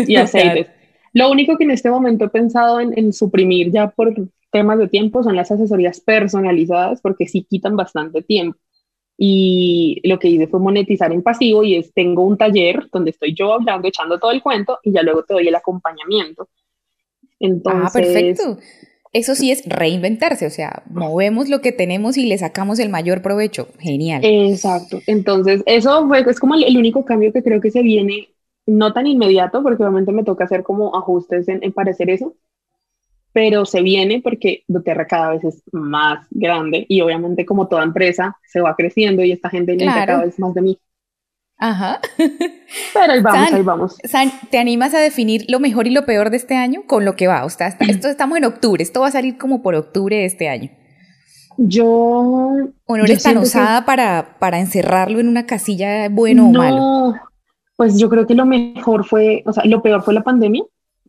Y 0.09 0.17
O 0.17 0.23
aceites. 0.23 0.67
Lo 1.13 1.31
único 1.31 1.57
que 1.57 1.65
en 1.65 1.71
este 1.73 1.91
momento 1.91 2.25
he 2.25 2.29
pensado 2.29 2.81
en, 2.81 2.97
en 2.99 3.13
suprimir 3.13 3.71
ya 3.71 3.89
por 3.89 4.13
temas 4.55 4.79
de 4.79 4.87
tiempo 4.87 5.25
son 5.25 5.35
las 5.35 5.51
asesorías 5.51 6.01
personalizadas 6.01 7.01
porque 7.01 7.27
sí 7.27 7.43
quitan 7.43 7.75
bastante 7.77 8.23
tiempo. 8.23 8.57
Y 9.19 10.01
lo 10.05 10.21
que 10.21 10.29
hice 10.29 10.47
fue 10.47 10.61
monetizar 10.61 11.13
en 11.13 11.23
pasivo 11.23 11.65
y 11.65 11.75
es, 11.75 11.93
tengo 11.93 12.23
un 12.23 12.39
taller 12.39 12.89
donde 12.93 13.11
estoy 13.11 13.35
yo 13.35 13.53
hablando, 13.53 13.89
echando 13.89 14.21
todo 14.21 14.31
el 14.31 14.43
cuento 14.43 14.79
y 14.85 14.93
ya 14.93 15.03
luego 15.03 15.25
te 15.25 15.35
doy 15.35 15.49
el 15.49 15.55
acompañamiento. 15.57 16.49
Entonces, 17.41 17.83
ah, 17.85 17.91
perfecto. 17.93 18.59
Eso 19.13 19.35
sí 19.35 19.51
es 19.51 19.65
reinventarse, 19.67 20.47
o 20.47 20.51
sea, 20.51 20.85
movemos 20.89 21.49
lo 21.49 21.61
que 21.61 21.73
tenemos 21.73 22.17
y 22.17 22.27
le 22.27 22.39
sacamos 22.39 22.79
el 22.79 22.91
mayor 22.91 23.23
provecho. 23.23 23.67
Genial. 23.81 24.25
Exacto. 24.25 25.01
Entonces, 25.09 25.65
eso 25.67 26.07
fue, 26.07 26.21
es 26.21 26.39
como 26.39 26.55
el, 26.55 26.77
único 26.77 27.05
cambio 27.05 27.33
que 27.33 27.43
creo 27.43 27.61
que 27.61 27.73
se 27.73 27.83
viene, 27.83 28.29
no 28.67 28.93
tan 28.93 29.09
inmediato, 29.09 29.65
porque 29.65 29.83
obviamente 29.83 30.13
me 30.13 30.23
toca 30.23 30.45
hacer 30.45 30.63
como 30.63 30.97
ajustes 30.97 31.49
en, 31.49 31.59
en 31.63 31.73
parecer 31.73 32.09
eso, 32.11 32.37
pero 33.35 33.67
se 33.67 33.83
viene 33.83 34.21
porque 34.23 34.63
doTERRA 34.69 35.09
cada 35.09 35.31
vez 35.31 35.43
es 35.43 35.63
más 35.73 36.25
grande 36.31 36.87
y 36.89 37.01
obviamente 37.01 37.45
como 37.45 37.67
toda 37.67 37.83
empresa 37.83 38.39
se 38.47 38.61
va 38.61 38.77
creciendo 38.77 39.25
y 39.25 39.33
esta 39.33 39.51
gente 39.51 39.73
necesita 39.73 40.07
cada 40.07 40.25
vez 40.25 40.39
más 40.39 40.55
de 40.55 40.63
mí. 40.63 40.79
Ajá. 41.59 42.01
Pero 42.17 43.13
ahí 43.13 43.21
vamos, 43.21 43.53
ahí 43.53 43.63
vamos. 43.63 43.99
San, 44.05 44.31
¿te 44.51 44.59
animas 44.59 44.95
a 44.95 45.01
definir 45.01 45.47
lo 45.49 45.59
mejor 45.59 45.89
y 45.89 45.91
lo 45.91 46.07
peor 46.07 46.31
de 46.31 46.37
este 46.37 46.55
año 46.55 46.85
con 46.87 47.05
lo 47.05 47.17
que 47.17 47.27
va? 47.27 47.45
O 47.45 47.51
sea, 47.51 47.77
esto 47.81 48.09
estamos 48.09 48.39
en 48.39 48.45
octubre, 48.45 48.83
esto 48.85 49.01
va 49.01 49.09
a 49.09 49.11
salir 49.11 49.37
como 49.37 49.63
por 49.63 49.75
octubre 49.75 50.15
de 50.15 50.27
este 50.27 50.49
año. 50.49 50.71
Yo... 51.59 51.91
¿O 52.87 52.97
no 52.97 53.05
eres 53.05 53.25
tan 53.25 53.37
osada 53.39 53.85
para, 53.85 54.37
para 54.39 54.61
encerrarlo 54.61 55.19
en 55.19 55.27
una 55.27 55.45
casilla 55.45 56.09
bueno 56.09 56.51
o 56.51 56.53
malo? 56.53 57.15
Pues 57.75 57.99
yo 57.99 58.09
creo 58.09 58.29
que 58.29 58.35
lo 58.37 58.47
mejor 58.47 59.05
fue, 59.05 59.43
o 59.45 59.53
sea, 59.53 59.65
lo 59.65 59.83
peor 59.83 60.05
fue 60.05 60.15
la 60.15 60.23
pandemia, 60.23 60.63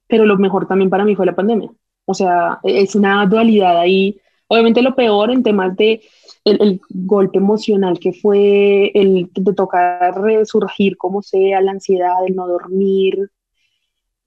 pero 0.08 0.26
lo 0.26 0.38
mejor 0.38 0.68
también 0.68 0.90
para 0.90 1.06
mí 1.06 1.16
fue 1.16 1.28
la 1.28 1.36
pandemia. 1.36 1.70
O 2.06 2.14
sea, 2.14 2.60
e-, 2.64 2.82
es 2.82 2.96
una 2.96 3.26
dualidad 3.26 3.78
ahí. 3.78 4.20
Obviamente 4.48 4.82
lo 4.82 4.96
peor 4.96 5.32
en 5.32 5.44
temas 5.44 5.76
de 5.76 6.02
el, 6.46 6.80
golpe 6.90 7.40
emocional 7.40 8.00
que 8.00 8.14
fue 8.14 8.92
el 8.94 9.30
de 9.34 9.54
tocar 9.54 10.22
resurgir 10.22 10.96
como 10.98 11.22
sea, 11.22 11.62
la 11.62 11.72
ansiedad, 11.72 12.26
el 12.28 12.36
no 12.36 12.48
dormir. 12.48 13.30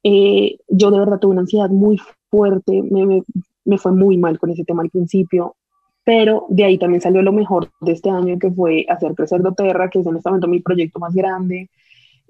Eh, 0.03 0.57
yo 0.67 0.91
de 0.91 0.99
verdad 0.99 1.19
tuve 1.19 1.31
una 1.31 1.41
ansiedad 1.41 1.69
muy 1.69 1.99
fuerte, 2.29 2.81
me, 2.83 3.21
me, 3.65 3.77
fue 3.77 3.91
muy 3.91 4.17
mal 4.17 4.39
con 4.39 4.49
ese 4.49 4.63
tema 4.63 4.81
al 4.83 4.89
principio, 4.89 5.55
pero 6.03 6.45
de 6.49 6.63
ahí 6.63 6.77
también 6.77 7.01
salió 7.01 7.21
lo 7.21 7.33
mejor 7.33 7.69
de 7.81 7.93
este 7.93 8.09
año, 8.09 8.37
que 8.39 8.51
fue 8.51 8.85
hacer 8.89 9.13
crecer 9.15 9.41
doTERRA, 9.41 9.89
que 9.89 9.99
es 9.99 10.05
en 10.05 10.17
este 10.17 10.29
momento 10.29 10.47
mi 10.47 10.59
proyecto 10.61 10.99
más 10.99 11.13
grande. 11.13 11.69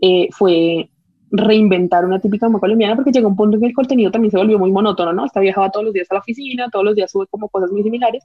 Eh, 0.01 0.29
fue 0.31 0.89
reinventar 1.31 2.05
una 2.05 2.19
típica 2.19 2.47
mamá 2.47 2.59
colombiana 2.59 2.95
porque 2.95 3.11
llegó 3.11 3.27
un 3.27 3.35
punto 3.35 3.55
en 3.55 3.61
que 3.61 3.67
el 3.67 3.73
contenido 3.73 4.11
también 4.11 4.31
se 4.31 4.37
volvió 4.37 4.57
muy 4.57 4.71
monótono, 4.71 5.13
¿no? 5.13 5.25
Esta 5.25 5.39
viajaba 5.39 5.69
todos 5.69 5.85
los 5.85 5.93
días 5.93 6.07
a 6.11 6.15
la 6.15 6.19
oficina, 6.19 6.69
todos 6.71 6.85
los 6.85 6.95
días 6.95 7.11
sube 7.11 7.27
como 7.27 7.49
cosas 7.49 7.71
muy 7.71 7.83
similares. 7.83 8.23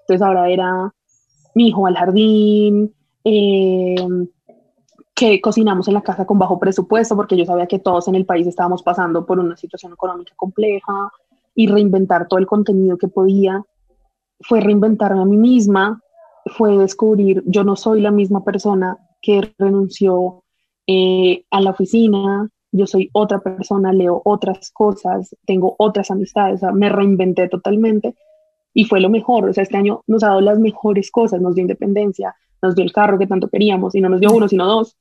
Entonces 0.00 0.22
ahora 0.22 0.50
era 0.50 0.92
mi 1.54 1.68
hijo 1.68 1.86
al 1.86 1.96
jardín, 1.96 2.94
eh, 3.24 3.94
que 5.14 5.40
cocinamos 5.40 5.88
en 5.88 5.94
la 5.94 6.02
casa 6.02 6.26
con 6.26 6.38
bajo 6.38 6.58
presupuesto 6.58 7.14
porque 7.14 7.36
yo 7.36 7.44
sabía 7.44 7.66
que 7.66 7.78
todos 7.78 8.08
en 8.08 8.14
el 8.14 8.26
país 8.26 8.46
estábamos 8.46 8.82
pasando 8.82 9.24
por 9.24 9.38
una 9.38 9.56
situación 9.56 9.92
económica 9.92 10.32
compleja 10.36 11.12
y 11.54 11.66
reinventar 11.66 12.28
todo 12.28 12.40
el 12.40 12.46
contenido 12.46 12.96
que 12.96 13.08
podía. 13.08 13.62
Fue 14.40 14.60
reinventarme 14.60 15.22
a 15.22 15.24
mí 15.24 15.36
misma, 15.36 16.00
fue 16.46 16.76
descubrir, 16.76 17.42
yo 17.46 17.62
no 17.62 17.76
soy 17.76 18.00
la 18.00 18.10
misma 18.10 18.42
persona 18.44 18.98
que 19.20 19.52
renunció 19.58 20.42
eh, 20.86 21.44
a 21.50 21.60
la 21.60 21.70
oficina, 21.70 22.48
yo 22.72 22.86
soy 22.86 23.10
otra 23.12 23.40
persona, 23.40 23.92
leo 23.92 24.22
otras 24.24 24.70
cosas, 24.70 25.36
tengo 25.46 25.74
otras 25.78 26.10
amistades, 26.10 26.62
me 26.74 26.88
reinventé 26.88 27.48
totalmente 27.48 28.14
y 28.74 28.84
fue 28.84 29.00
lo 29.00 29.10
mejor. 29.10 29.48
O 29.48 29.52
sea, 29.52 29.62
este 29.62 29.76
año 29.76 30.02
nos 30.06 30.22
ha 30.22 30.28
dado 30.28 30.40
las 30.40 30.58
mejores 30.58 31.10
cosas, 31.10 31.40
nos 31.40 31.54
dio 31.54 31.62
independencia, 31.62 32.34
nos 32.62 32.74
dio 32.74 32.84
el 32.84 32.92
carro 32.92 33.18
que 33.18 33.26
tanto 33.26 33.48
queríamos 33.48 33.94
y 33.94 34.00
no 34.00 34.08
nos 34.08 34.20
dio 34.20 34.32
uno, 34.32 34.48
sino 34.48 34.66
dos. 34.66 34.96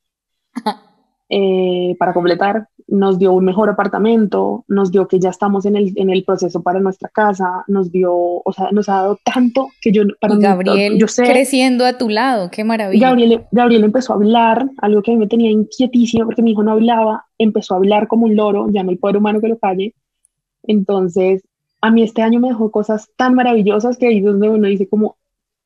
Eh, 1.34 1.95
para 1.97 2.13
completar, 2.13 2.67
nos 2.89 3.17
dio 3.17 3.32
un 3.32 3.45
mejor 3.45 3.69
apartamento, 3.69 4.65
nos 4.67 4.91
dio 4.91 5.07
que 5.07 5.17
ya 5.17 5.29
estamos 5.29 5.65
en 5.65 5.77
el, 5.77 5.93
en 5.95 6.09
el 6.09 6.25
proceso 6.25 6.61
para 6.61 6.82
nuestra 6.82 7.07
casa, 7.07 7.63
nos 7.67 7.89
dio, 7.89 8.13
o 8.13 8.53
sea, 8.53 8.69
nos 8.71 8.89
ha 8.89 8.95
dado 8.95 9.19
tanto 9.23 9.69
que 9.82 9.93
yo, 9.93 10.03
para 10.19 10.36
Gabriel, 10.36 10.97
yo 10.99 11.07
sé, 11.07 11.23
creciendo 11.23 11.86
a 11.86 11.97
tu 11.97 12.09
lado, 12.09 12.49
qué 12.51 12.65
maravilla. 12.65 13.07
Gabriel, 13.07 13.45
Gabriel 13.49 13.86
empezó 13.86 14.11
a 14.11 14.17
hablar, 14.17 14.69
algo 14.79 15.01
que 15.01 15.11
a 15.11 15.13
mí 15.13 15.21
me 15.21 15.27
tenía 15.27 15.49
inquietísimo 15.49 16.25
porque 16.25 16.41
mi 16.41 16.51
hijo 16.51 16.63
no 16.63 16.71
hablaba, 16.71 17.23
empezó 17.38 17.75
a 17.75 17.77
hablar 17.77 18.09
como 18.09 18.25
un 18.25 18.36
loro, 18.36 18.67
ya 18.69 18.84
no 18.84 18.89
hay 18.89 18.97
poder 18.97 19.15
humano 19.15 19.39
que 19.39 19.47
lo 19.47 19.57
calle. 19.57 19.95
Entonces, 20.63 21.43
a 21.79 21.91
mí 21.91 22.03
este 22.03 22.23
año 22.23 22.41
me 22.41 22.49
dejó 22.49 22.71
cosas 22.71 23.09
tan 23.15 23.36
maravillosas 23.36 23.97
que 23.97 24.07
ahí 24.07 24.17
es 24.17 24.25
donde 24.25 24.49
uno 24.49 24.67
dice 24.67 24.89
como, 24.89 25.15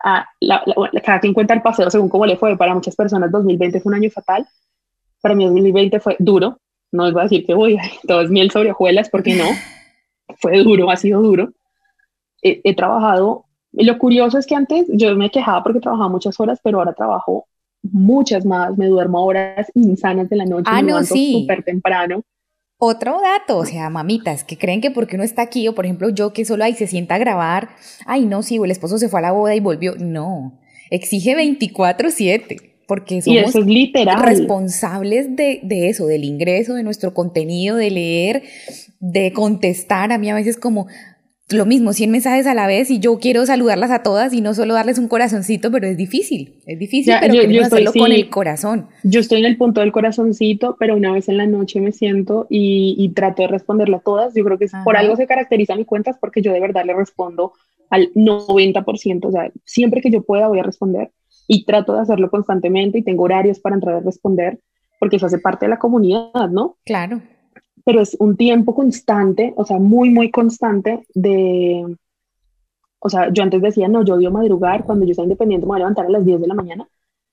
ah, 0.04 0.28
la, 0.40 0.64
cada 1.04 1.20
quien 1.22 1.34
cuenta 1.34 1.56
el 1.56 1.64
paseo 1.64 1.90
según 1.90 2.10
cómo 2.10 2.28
le 2.28 2.38
fue. 2.38 2.56
Para 2.56 2.76
muchas 2.76 2.96
personas 2.96 3.32
2020 3.32 3.82
fue 3.82 3.90
un 3.90 3.96
año 3.96 4.12
fatal, 4.12 4.46
para 5.26 5.34
mí 5.34 5.44
2020 5.44 6.00
fue 6.02 6.16
duro, 6.20 6.60
no 6.92 7.06
les 7.06 7.14
voy 7.14 7.22
a 7.22 7.24
decir 7.24 7.48
que 7.48 7.56
voy, 7.56 7.80
todo 8.08 8.22
es 8.22 8.30
miel 8.30 8.52
sobre 8.52 8.70
hojuelas, 8.70 9.10
porque 9.10 9.34
no, 9.34 9.46
fue 10.40 10.64
duro, 10.64 10.92
ha 10.92 10.98
sido 10.98 11.20
duro. 11.20 11.52
He, 12.44 12.62
he 12.64 12.76
trabajado, 12.76 13.46
lo 13.72 13.98
curioso 13.98 14.38
es 14.38 14.46
que 14.46 14.54
antes 14.54 14.86
yo 14.88 15.16
me 15.16 15.32
quejaba 15.32 15.64
porque 15.64 15.80
trabajaba 15.80 16.10
muchas 16.10 16.40
horas, 16.40 16.60
pero 16.64 16.78
ahora 16.78 16.94
trabajo 16.94 17.48
muchas 17.82 18.46
más, 18.46 18.78
me 18.78 18.86
duermo 18.86 19.26
horas 19.26 19.72
insanas 19.74 20.30
de 20.30 20.36
la 20.36 20.46
noche, 20.46 20.70
ah, 20.72 20.84
me 20.84 20.92
no, 20.92 21.02
sí. 21.02 21.40
súper 21.42 21.64
temprano. 21.64 22.22
Otro 22.78 23.20
dato, 23.20 23.58
o 23.58 23.66
sea, 23.66 23.90
mamitas, 23.90 24.44
que 24.44 24.60
creen 24.60 24.80
que 24.80 24.92
porque 24.92 25.16
uno 25.16 25.24
está 25.24 25.42
aquí, 25.42 25.68
o 25.68 25.74
por 25.74 25.86
ejemplo 25.86 26.10
yo 26.10 26.34
que 26.34 26.46
solo 26.46 26.66
ahí 26.66 26.76
se 26.76 26.86
sienta 26.86 27.16
a 27.16 27.18
grabar, 27.18 27.70
ay 28.06 28.28
no, 28.28 28.44
sí, 28.44 28.60
o 28.60 28.66
el 28.66 28.70
esposo 28.70 29.00
se 29.00 29.10
fue 29.10 29.22
a 29.22 29.24
la 29.24 29.32
boda 29.32 29.56
y 29.56 29.60
volvió, 29.60 29.96
no, 29.98 30.60
exige 30.92 31.36
24/7 31.36 32.75
porque 32.88 33.22
somos 33.22 33.54
responsables 34.22 35.36
de, 35.36 35.60
de, 35.64 35.90
eso, 35.90 36.06
del 36.08 36.24
ingreso, 36.24 36.76
de 36.76 36.84
nuestro 36.84 37.14
contenido, 37.14 37.78
de 37.78 37.92
leer, 37.92 38.44
de 39.00 39.32
contestar. 39.34 40.12
A 40.12 40.18
mí 40.18 40.30
a 40.30 40.36
veces 40.36 40.58
como 40.58 40.88
lo 41.52 41.68
mismo, 41.68 41.94
100 41.94 42.10
mensajes 42.10 42.48
a 42.48 42.56
la 42.56 42.66
vez 42.66 42.90
y 42.90 43.00
yo 43.00 43.20
quiero 43.20 43.46
saludarlas 43.46 43.92
a 43.92 44.02
todas 44.02 44.34
y 44.34 44.42
no 44.42 44.56
solo 44.56 44.74
darles 44.74 44.98
un 44.98 45.08
corazoncito, 45.08 45.72
pero 45.72 45.86
es 45.86 45.96
difícil, 45.96 46.56
es 46.66 46.80
difícil, 46.80 47.14
pero 47.22 47.36
yo, 47.36 47.62
hacerlo 47.62 47.94
con 47.94 48.12
el 48.12 48.30
corazón. 48.30 48.88
Yo 49.04 49.20
estoy 49.20 49.40
en 49.40 49.46
el 49.46 49.56
punto 49.56 49.82
del 49.82 49.92
corazoncito, 49.92 50.76
pero 50.80 50.96
una 50.96 51.12
vez 51.12 51.30
en 51.30 51.38
la 51.38 51.46
noche 51.46 51.82
me 51.82 51.92
siento 51.92 52.48
y, 52.50 52.96
y 52.98 53.10
trato 53.10 53.44
de 53.44 53.50
responderle 53.50 53.98
a 53.98 54.00
todas. 54.00 54.34
Yo 54.34 54.44
creo 54.44 54.58
que 54.58 54.66
por 54.84 54.98
algo 54.98 55.16
se 55.16 55.28
caracteriza 55.28 55.76
mi 55.76 55.86
cuenta, 55.86 56.10
es 56.10 56.18
porque 56.18 56.42
yo 56.42 56.52
de 56.52 56.60
verdad 56.60 56.84
le 56.84 56.96
respondo 56.96 57.54
al 57.92 58.12
90%, 58.16 59.26
o 59.26 59.32
sea, 59.32 59.52
siempre 59.66 60.02
que 60.02 60.10
yo 60.10 60.24
pueda 60.24 60.48
voy 60.48 60.58
a 60.58 60.64
responder 60.64 61.12
y 61.48 61.66
trato 61.66 61.94
de 61.94 62.02
hacerlo 62.02 62.30
constantemente 62.30 63.00
y 63.00 63.04
tengo 63.04 63.24
horarios 63.24 63.60
para 63.60 63.76
entrar 63.76 63.96
a 63.96 64.00
responder 64.00 64.60
porque 65.00 65.18
eso 65.18 65.26
hace 65.26 65.40
parte 65.40 65.66
de 65.66 65.70
la 65.70 65.80
comunidad, 65.80 66.50
¿no? 66.50 66.78
Claro. 66.86 67.22
Pero 67.84 68.02
es 68.02 68.16
un 68.20 68.36
tiempo 68.38 68.74
constante, 68.74 69.54
o 69.56 69.66
sea, 69.66 69.78
muy, 69.78 70.10
muy 70.10 70.32
constante 70.32 71.06
de, 71.14 71.86
o 73.00 73.10
sea, 73.10 73.32
yo 73.32 73.44
antes 73.44 73.62
decía, 73.62 73.88
no, 73.88 74.04
yo 74.04 74.16
odio 74.16 74.32
madrugar, 74.32 74.86
cuando 74.86 75.06
yo 75.06 75.14
soy 75.14 75.26
independiente 75.26 75.66
me 75.66 75.70
voy 75.70 75.76
a 75.78 75.80
levantar 75.80 76.06
a 76.06 76.10
las 76.10 76.26
10 76.26 76.42
de 76.42 76.48
la 76.48 76.56
mañana. 76.56 76.88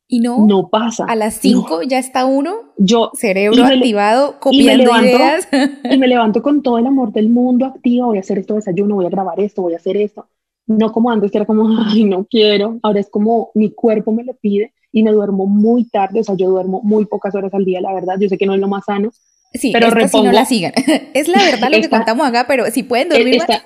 Y 0.08 0.20
no, 0.20 0.46
no 0.46 0.68
pasa. 0.68 1.06
A 1.06 1.16
las 1.16 1.36
5 1.36 1.84
ya 1.84 1.98
está 1.98 2.26
uno, 2.26 2.74
yo, 2.76 3.10
cerebro 3.14 3.64
activado, 3.64 4.38
copiando 4.40 4.90
y 5.00 5.06
ideas. 5.06 5.48
Y 5.84 5.96
me 5.96 6.06
levanto 6.06 6.42
con 6.42 6.62
todo 6.62 6.76
el 6.76 6.86
amor 6.86 7.12
del 7.12 7.30
mundo 7.30 7.64
activo, 7.64 8.08
voy 8.08 8.18
a 8.18 8.20
hacer 8.20 8.38
esto 8.38 8.56
desayuno, 8.56 8.96
voy 8.96 9.06
a 9.06 9.10
grabar 9.10 9.40
esto, 9.40 9.62
voy 9.62 9.72
a 9.72 9.78
hacer 9.78 9.96
esto 9.96 10.28
no 10.66 10.92
como 10.92 11.10
antes, 11.10 11.30
que 11.30 11.38
era 11.38 11.46
como, 11.46 11.68
ay, 11.86 12.04
no 12.04 12.24
quiero, 12.24 12.78
ahora 12.82 13.00
es 13.00 13.10
como 13.10 13.50
mi 13.54 13.70
cuerpo 13.72 14.12
me 14.12 14.24
lo 14.24 14.34
pide 14.34 14.72
y 14.92 15.02
me 15.02 15.12
duermo 15.12 15.46
muy 15.46 15.88
tarde, 15.88 16.20
o 16.20 16.24
sea, 16.24 16.34
yo 16.36 16.50
duermo 16.50 16.80
muy 16.82 17.06
pocas 17.06 17.34
horas 17.34 17.52
al 17.54 17.64
día, 17.64 17.80
la 17.80 17.94
verdad, 17.94 18.16
yo 18.20 18.28
sé 18.28 18.36
que 18.36 18.46
no 18.46 18.54
es 18.54 18.60
lo 18.60 18.68
más 18.68 18.84
sano. 18.84 19.10
Sí, 19.54 19.70
pero 19.72 19.90
repongo, 19.90 20.24
si 20.24 20.26
no 20.26 20.32
la 20.32 20.44
sigan. 20.44 20.72
es 21.14 21.28
la 21.28 21.42
verdad 21.44 21.70
lo 21.70 21.80
que 21.80 21.88
contamos 21.88 22.26
acá, 22.26 22.46
pero 22.46 22.70
si 22.70 22.82
pueden 22.82 23.08
dormir 23.08 23.38
más. 23.38 23.62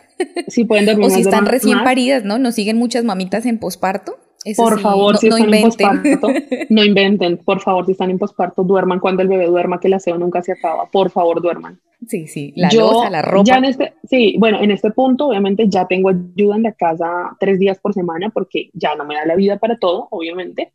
si 0.49 0.64
pueden 0.64 0.86
dormir 0.86 1.07
O 1.07 1.11
si 1.11 1.20
están 1.20 1.47
recién 1.47 1.82
paridas, 1.84 2.24
¿no? 2.24 2.38
Nos 2.38 2.55
siguen 2.55 2.76
muchas 2.76 3.05
mamitas 3.05 3.47
en 3.47 3.59
posparto. 3.59 4.18
Por 4.57 4.80
favor, 4.80 5.16
si 5.16 5.28
están 5.28 5.53
en 5.53 5.62
posparto, 5.62 6.28
no 6.68 6.84
inventen. 6.84 7.38
Por 7.38 7.61
favor, 7.61 7.86
si 7.86 7.92
están 7.92 8.11
en 8.11 8.18
posparto, 8.18 8.62
duerman 8.62 9.01
cuando 9.01 9.22
el 9.22 9.28
bebé 9.28 9.47
duerma, 9.47 9.80
que 9.80 9.88
el 9.88 9.94
aseo 9.94 10.18
nunca 10.18 10.42
se 10.42 10.53
acaba. 10.53 10.86
Por 10.86 11.11
favor, 11.11 11.40
duerman. 11.42 11.80
Sí, 12.07 12.26
sí, 12.26 12.53
la 12.57 12.68
losa, 12.70 13.11
la 13.11 13.22
ropa. 13.22 13.44
Ya 13.44 13.57
en 13.57 13.64
este, 13.64 13.94
sí, 14.05 14.36
bueno, 14.38 14.61
en 14.61 14.70
este 14.70 14.90
punto 14.90 15.28
obviamente 15.28 15.66
ya 15.68 15.86
tengo 15.86 16.11
ayuda 16.11 16.57
en 16.57 16.62
la 16.62 16.72
casa 16.72 17.36
tres 17.40 17.59
días 17.59 17.78
por 17.78 17.94
semana 17.94 18.28
porque 18.30 18.70
ya 18.74 18.94
no 18.94 19.05
me 19.07 19.14
da 19.14 19.24
la 19.24 19.34
vida 19.34 19.59
para 19.59 19.78
todo, 19.78 20.07
obviamente. 20.11 20.72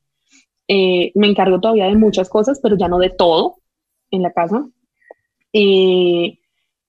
Eh, 0.67 1.11
me 1.15 1.27
encargo 1.27 1.59
todavía 1.59 1.85
de 1.85 1.95
muchas 1.95 2.29
cosas, 2.29 2.59
pero 2.61 2.75
ya 2.75 2.87
no 2.87 2.97
de 2.97 3.11
todo 3.11 3.57
en 4.09 4.23
la 4.23 4.31
casa. 4.31 4.67
Eh, 5.53 6.39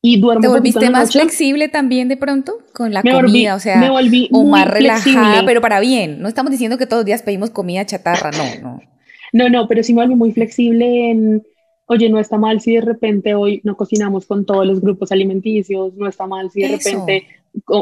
y 0.02 0.20
duermo 0.20 0.42
¿Te 0.42 0.48
volviste 0.48 0.90
más 0.90 1.12
flexible 1.12 1.68
también 1.68 2.08
de 2.08 2.16
pronto 2.16 2.58
con 2.74 2.92
la 2.92 3.02
comida? 3.02 3.54
o 3.54 3.60
sea, 3.60 3.78
me 3.78 3.88
volví 3.88 4.28
o 4.32 4.44
más 4.44 4.66
relajada, 4.66 5.44
pero 5.46 5.60
para 5.60 5.78
bien. 5.78 6.20
No 6.20 6.28
estamos 6.28 6.50
diciendo 6.50 6.76
que 6.76 6.86
todos 6.86 7.00
los 7.00 7.06
días 7.06 7.22
pedimos 7.22 7.50
comida 7.50 7.86
chatarra, 7.86 8.32
no, 8.32 8.44
no. 8.60 8.80
No, 9.32 9.48
no, 9.48 9.68
pero 9.68 9.82
sí 9.82 9.94
me 9.94 10.02
volví 10.02 10.16
muy 10.16 10.32
flexible 10.32 11.10
en 11.10 11.42
oye, 11.86 12.08
no 12.08 12.18
está 12.18 12.38
mal 12.38 12.60
si 12.60 12.74
de 12.74 12.80
repente 12.80 13.34
hoy 13.34 13.60
no 13.64 13.76
cocinamos 13.76 14.26
con 14.26 14.44
todos 14.44 14.66
los 14.66 14.80
grupos 14.80 15.12
alimenticios, 15.12 15.94
no 15.94 16.08
está 16.08 16.26
mal 16.26 16.50
si 16.50 16.62
de 16.62 16.68
repente 16.68 17.26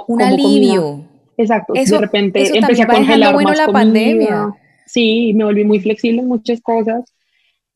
un 0.06 0.22
alivio. 0.22 1.04
Exacto, 1.36 1.72
de 1.72 1.98
repente 1.98 2.56
empecé 2.56 2.82
a 2.82 2.86
congelar 2.86 3.34
bueno 3.34 3.52
la 3.54 3.68
pandemia. 3.68 4.54
Sí, 4.84 5.32
me 5.34 5.44
volví 5.44 5.64
muy 5.64 5.80
flexible 5.80 6.20
en 6.20 6.28
muchas 6.28 6.60
cosas. 6.60 7.04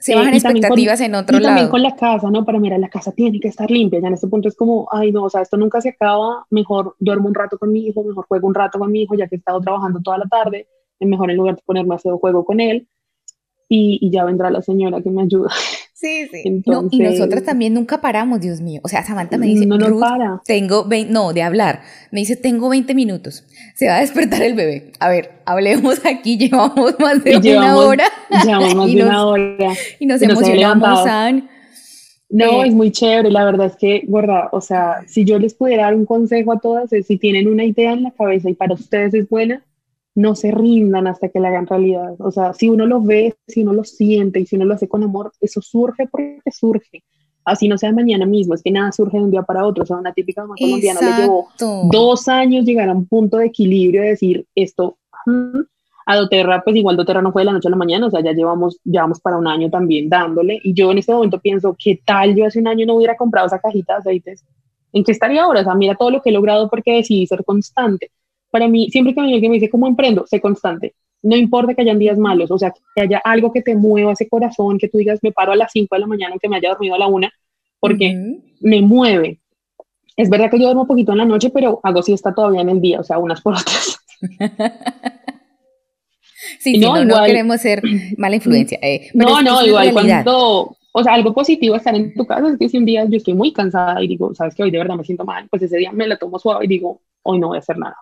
Se 0.04 0.14
bajan 0.14 0.34
expectativas 0.34 1.00
en 1.00 1.14
otro 1.14 1.38
y 1.38 1.40
lado. 1.40 1.54
también 1.54 1.70
con 1.70 1.82
la 1.82 1.96
casa, 1.96 2.30
¿no? 2.30 2.44
Para 2.44 2.58
mirar, 2.58 2.78
la 2.78 2.90
casa 2.90 3.10
tiene 3.12 3.40
que 3.40 3.48
estar 3.48 3.70
limpia. 3.70 4.00
Ya 4.00 4.08
en 4.08 4.14
este 4.14 4.28
punto 4.28 4.48
es 4.48 4.54
como, 4.54 4.86
ay, 4.92 5.10
no, 5.10 5.24
o 5.24 5.30
sea, 5.30 5.40
esto 5.40 5.56
nunca 5.56 5.80
se 5.80 5.88
acaba. 5.88 6.44
Mejor 6.50 6.94
duermo 6.98 7.28
un 7.28 7.34
rato 7.34 7.56
con 7.56 7.72
mi 7.72 7.86
hijo, 7.86 8.04
mejor 8.04 8.26
juego 8.26 8.46
un 8.46 8.54
rato 8.54 8.78
con 8.78 8.92
mi 8.92 9.04
hijo, 9.04 9.14
ya 9.14 9.26
que 9.28 9.36
he 9.36 9.38
estado 9.38 9.62
trabajando 9.62 10.02
toda 10.02 10.18
la 10.18 10.26
tarde. 10.26 10.68
Es 11.00 11.08
mejor 11.08 11.30
en 11.30 11.38
lugar 11.38 11.56
de 11.56 11.62
ponerme 11.64 11.94
a 11.94 11.96
hacer 11.96 12.12
juego 12.12 12.44
con 12.44 12.60
él. 12.60 12.86
Y, 13.66 13.98
y 14.02 14.10
ya 14.10 14.26
vendrá 14.26 14.50
la 14.50 14.60
señora 14.60 15.00
que 15.00 15.08
me 15.08 15.22
ayuda. 15.22 15.48
Sí, 16.04 16.28
sí. 16.30 16.42
y 16.90 16.98
nosotras 16.98 17.44
también 17.44 17.72
nunca 17.72 18.02
paramos, 18.02 18.38
Dios 18.38 18.60
mío. 18.60 18.78
O 18.84 18.88
sea, 18.88 19.02
Samantha 19.02 19.38
me 19.38 19.46
dice, 19.46 19.64
no, 19.64 19.78
no 19.78 19.98
para. 19.98 20.42
tengo 20.44 20.84
20, 20.84 21.10
no, 21.10 21.32
de 21.32 21.42
hablar. 21.42 21.80
Me 22.10 22.20
dice, 22.20 22.36
tengo 22.36 22.68
20 22.68 22.94
minutos. 22.94 23.46
Se 23.74 23.86
va 23.86 23.96
a 23.96 24.00
despertar 24.00 24.42
el 24.42 24.52
bebé. 24.52 24.92
A 25.00 25.08
ver, 25.08 25.30
hablemos 25.46 26.04
aquí, 26.04 26.36
llevamos 26.38 26.94
más 26.98 27.24
de 27.24 27.38
una 27.38 27.78
hora. 27.78 28.04
Llevamos 28.44 28.74
más 28.74 28.92
de 28.92 29.02
una 29.02 29.26
hora. 29.26 29.72
Y 29.98 30.04
nos 30.04 30.20
emocionamos, 30.20 31.06
No, 32.28 32.64
es 32.64 32.74
muy 32.74 32.90
chévere, 32.90 33.30
la 33.30 33.46
verdad 33.46 33.68
es 33.68 33.76
que, 33.76 34.02
verdad, 34.06 34.48
o 34.52 34.60
sea, 34.60 35.04
si 35.06 35.24
yo 35.24 35.38
les 35.38 35.54
pudiera 35.54 35.84
dar 35.84 35.94
un 35.94 36.04
consejo 36.04 36.52
a 36.52 36.58
todas, 36.58 36.92
es 36.92 37.06
si 37.06 37.16
tienen 37.16 37.48
una 37.48 37.64
idea 37.64 37.92
en 37.92 38.02
la 38.02 38.10
cabeza 38.10 38.50
y 38.50 38.54
para 38.54 38.74
ustedes 38.74 39.14
es 39.14 39.26
buena, 39.26 39.64
no 40.14 40.34
se 40.34 40.50
rindan 40.50 41.06
hasta 41.06 41.28
que 41.28 41.40
la 41.40 41.48
hagan 41.48 41.66
realidad. 41.66 42.14
O 42.18 42.30
sea, 42.30 42.54
si 42.54 42.68
uno 42.68 42.86
lo 42.86 43.00
ve, 43.00 43.34
si 43.46 43.62
uno 43.62 43.72
lo 43.72 43.84
siente 43.84 44.40
y 44.40 44.46
si 44.46 44.56
uno 44.56 44.64
lo 44.64 44.74
hace 44.74 44.88
con 44.88 45.02
amor, 45.02 45.32
eso 45.40 45.60
surge 45.60 46.06
porque 46.10 46.40
surge. 46.52 47.02
Así 47.44 47.68
no 47.68 47.76
sea 47.76 47.92
mañana 47.92 48.24
mismo, 48.24 48.54
es 48.54 48.62
que 48.62 48.70
nada 48.70 48.90
surge 48.92 49.18
de 49.18 49.24
un 49.24 49.30
día 49.30 49.42
para 49.42 49.66
otro. 49.66 49.82
O 49.82 49.86
sea, 49.86 49.96
una 49.96 50.12
típica 50.12 50.42
mamá 50.42 50.54
colombiana 50.58 51.00
le 51.00 51.22
llevó 51.22 51.48
dos 51.90 52.28
años 52.28 52.64
llegar 52.64 52.88
a 52.88 52.94
un 52.94 53.06
punto 53.06 53.36
de 53.36 53.46
equilibrio 53.46 54.02
de 54.02 54.08
decir 54.08 54.46
esto. 54.54 54.96
A 56.06 56.16
doTERRA, 56.16 56.62
pues 56.62 56.76
igual 56.76 56.96
doTERRA 56.96 57.22
no 57.22 57.32
fue 57.32 57.42
de 57.42 57.46
la 57.46 57.52
noche 57.52 57.68
a 57.68 57.70
la 57.70 57.76
mañana, 57.76 58.06
o 58.06 58.10
sea, 58.10 58.22
ya 58.22 58.32
llevamos, 58.32 58.78
llevamos 58.84 59.20
para 59.20 59.38
un 59.38 59.46
año 59.46 59.70
también 59.70 60.08
dándole. 60.08 60.60
Y 60.62 60.74
yo 60.74 60.90
en 60.90 60.98
este 60.98 61.12
momento 61.12 61.40
pienso, 61.40 61.74
¿qué 61.78 62.00
tal 62.04 62.34
yo 62.34 62.46
hace 62.46 62.60
un 62.60 62.68
año 62.68 62.86
no 62.86 62.94
hubiera 62.94 63.16
comprado 63.16 63.46
esa 63.46 63.58
cajita 63.58 63.94
de 63.94 63.98
aceites? 63.98 64.44
¿En 64.92 65.02
qué 65.02 65.12
estaría 65.12 65.42
ahora? 65.42 65.62
O 65.62 65.64
sea, 65.64 65.74
mira 65.74 65.96
todo 65.96 66.10
lo 66.10 66.22
que 66.22 66.30
he 66.30 66.32
logrado 66.32 66.68
porque 66.70 66.96
decidí 66.96 67.26
ser 67.26 67.44
constante 67.44 68.10
para 68.54 68.68
mí, 68.68 68.88
siempre 68.88 69.12
que 69.12 69.20
alguien 69.20 69.50
me 69.50 69.56
dice, 69.56 69.68
¿cómo 69.68 69.88
emprendo? 69.88 70.28
Sé 70.28 70.40
constante. 70.40 70.94
No 71.22 71.34
importa 71.34 71.74
que 71.74 71.82
hayan 71.82 71.98
días 71.98 72.16
malos, 72.16 72.52
o 72.52 72.56
sea, 72.56 72.72
que 72.94 73.02
haya 73.02 73.20
algo 73.24 73.52
que 73.52 73.62
te 73.62 73.74
mueva 73.74 74.12
ese 74.12 74.28
corazón, 74.28 74.78
que 74.78 74.88
tú 74.88 74.96
digas, 74.96 75.18
me 75.22 75.32
paro 75.32 75.50
a 75.50 75.56
las 75.56 75.72
5 75.72 75.92
de 75.92 76.00
la 76.00 76.06
mañana, 76.06 76.30
aunque 76.30 76.48
me 76.48 76.58
haya 76.58 76.68
dormido 76.68 76.94
a 76.94 76.98
la 76.98 77.08
1, 77.08 77.28
porque 77.80 78.38
me 78.60 78.80
mueve. 78.80 79.40
Es 80.16 80.30
verdad 80.30 80.52
que 80.52 80.60
yo 80.60 80.66
duermo 80.66 80.86
poquito 80.86 81.10
en 81.10 81.18
la 81.18 81.24
noche, 81.24 81.50
pero 81.50 81.80
hago 81.82 82.00
está 82.06 82.32
todavía 82.32 82.60
en 82.60 82.68
el 82.68 82.80
día, 82.80 83.00
o 83.00 83.02
sea, 83.02 83.18
unas 83.18 83.40
por 83.40 83.54
otras. 83.54 83.98
sí, 86.60 86.78
no, 86.78 87.04
no, 87.04 87.24
queremos 87.24 87.60
ser 87.60 87.82
mala 88.16 88.36
influencia. 88.36 88.78
Eh, 88.80 89.10
no, 89.14 89.42
no, 89.42 89.66
igual 89.66 89.92
cuando, 89.92 90.76
o 90.92 91.02
sea, 91.02 91.14
algo 91.14 91.34
positivo 91.34 91.74
estar 91.74 91.96
en 91.96 92.14
tu 92.14 92.24
casa 92.24 92.50
es 92.50 92.56
que 92.56 92.68
si 92.68 92.78
un 92.78 92.84
día 92.84 93.04
yo 93.06 93.16
estoy 93.16 93.34
muy 93.34 93.52
cansada 93.52 94.00
y 94.00 94.06
digo, 94.06 94.32
sabes 94.32 94.54
que 94.54 94.62
hoy 94.62 94.70
de 94.70 94.78
verdad 94.78 94.94
me 94.94 95.02
siento 95.02 95.24
mal, 95.24 95.48
pues 95.50 95.62
ese 95.62 95.76
día 95.76 95.90
me 95.90 96.06
la 96.06 96.16
tomo 96.18 96.38
suave 96.38 96.66
y 96.66 96.68
digo, 96.68 97.00
hoy 97.24 97.40
no 97.40 97.48
voy 97.48 97.56
a 97.56 97.58
hacer 97.58 97.78
nada 97.78 97.96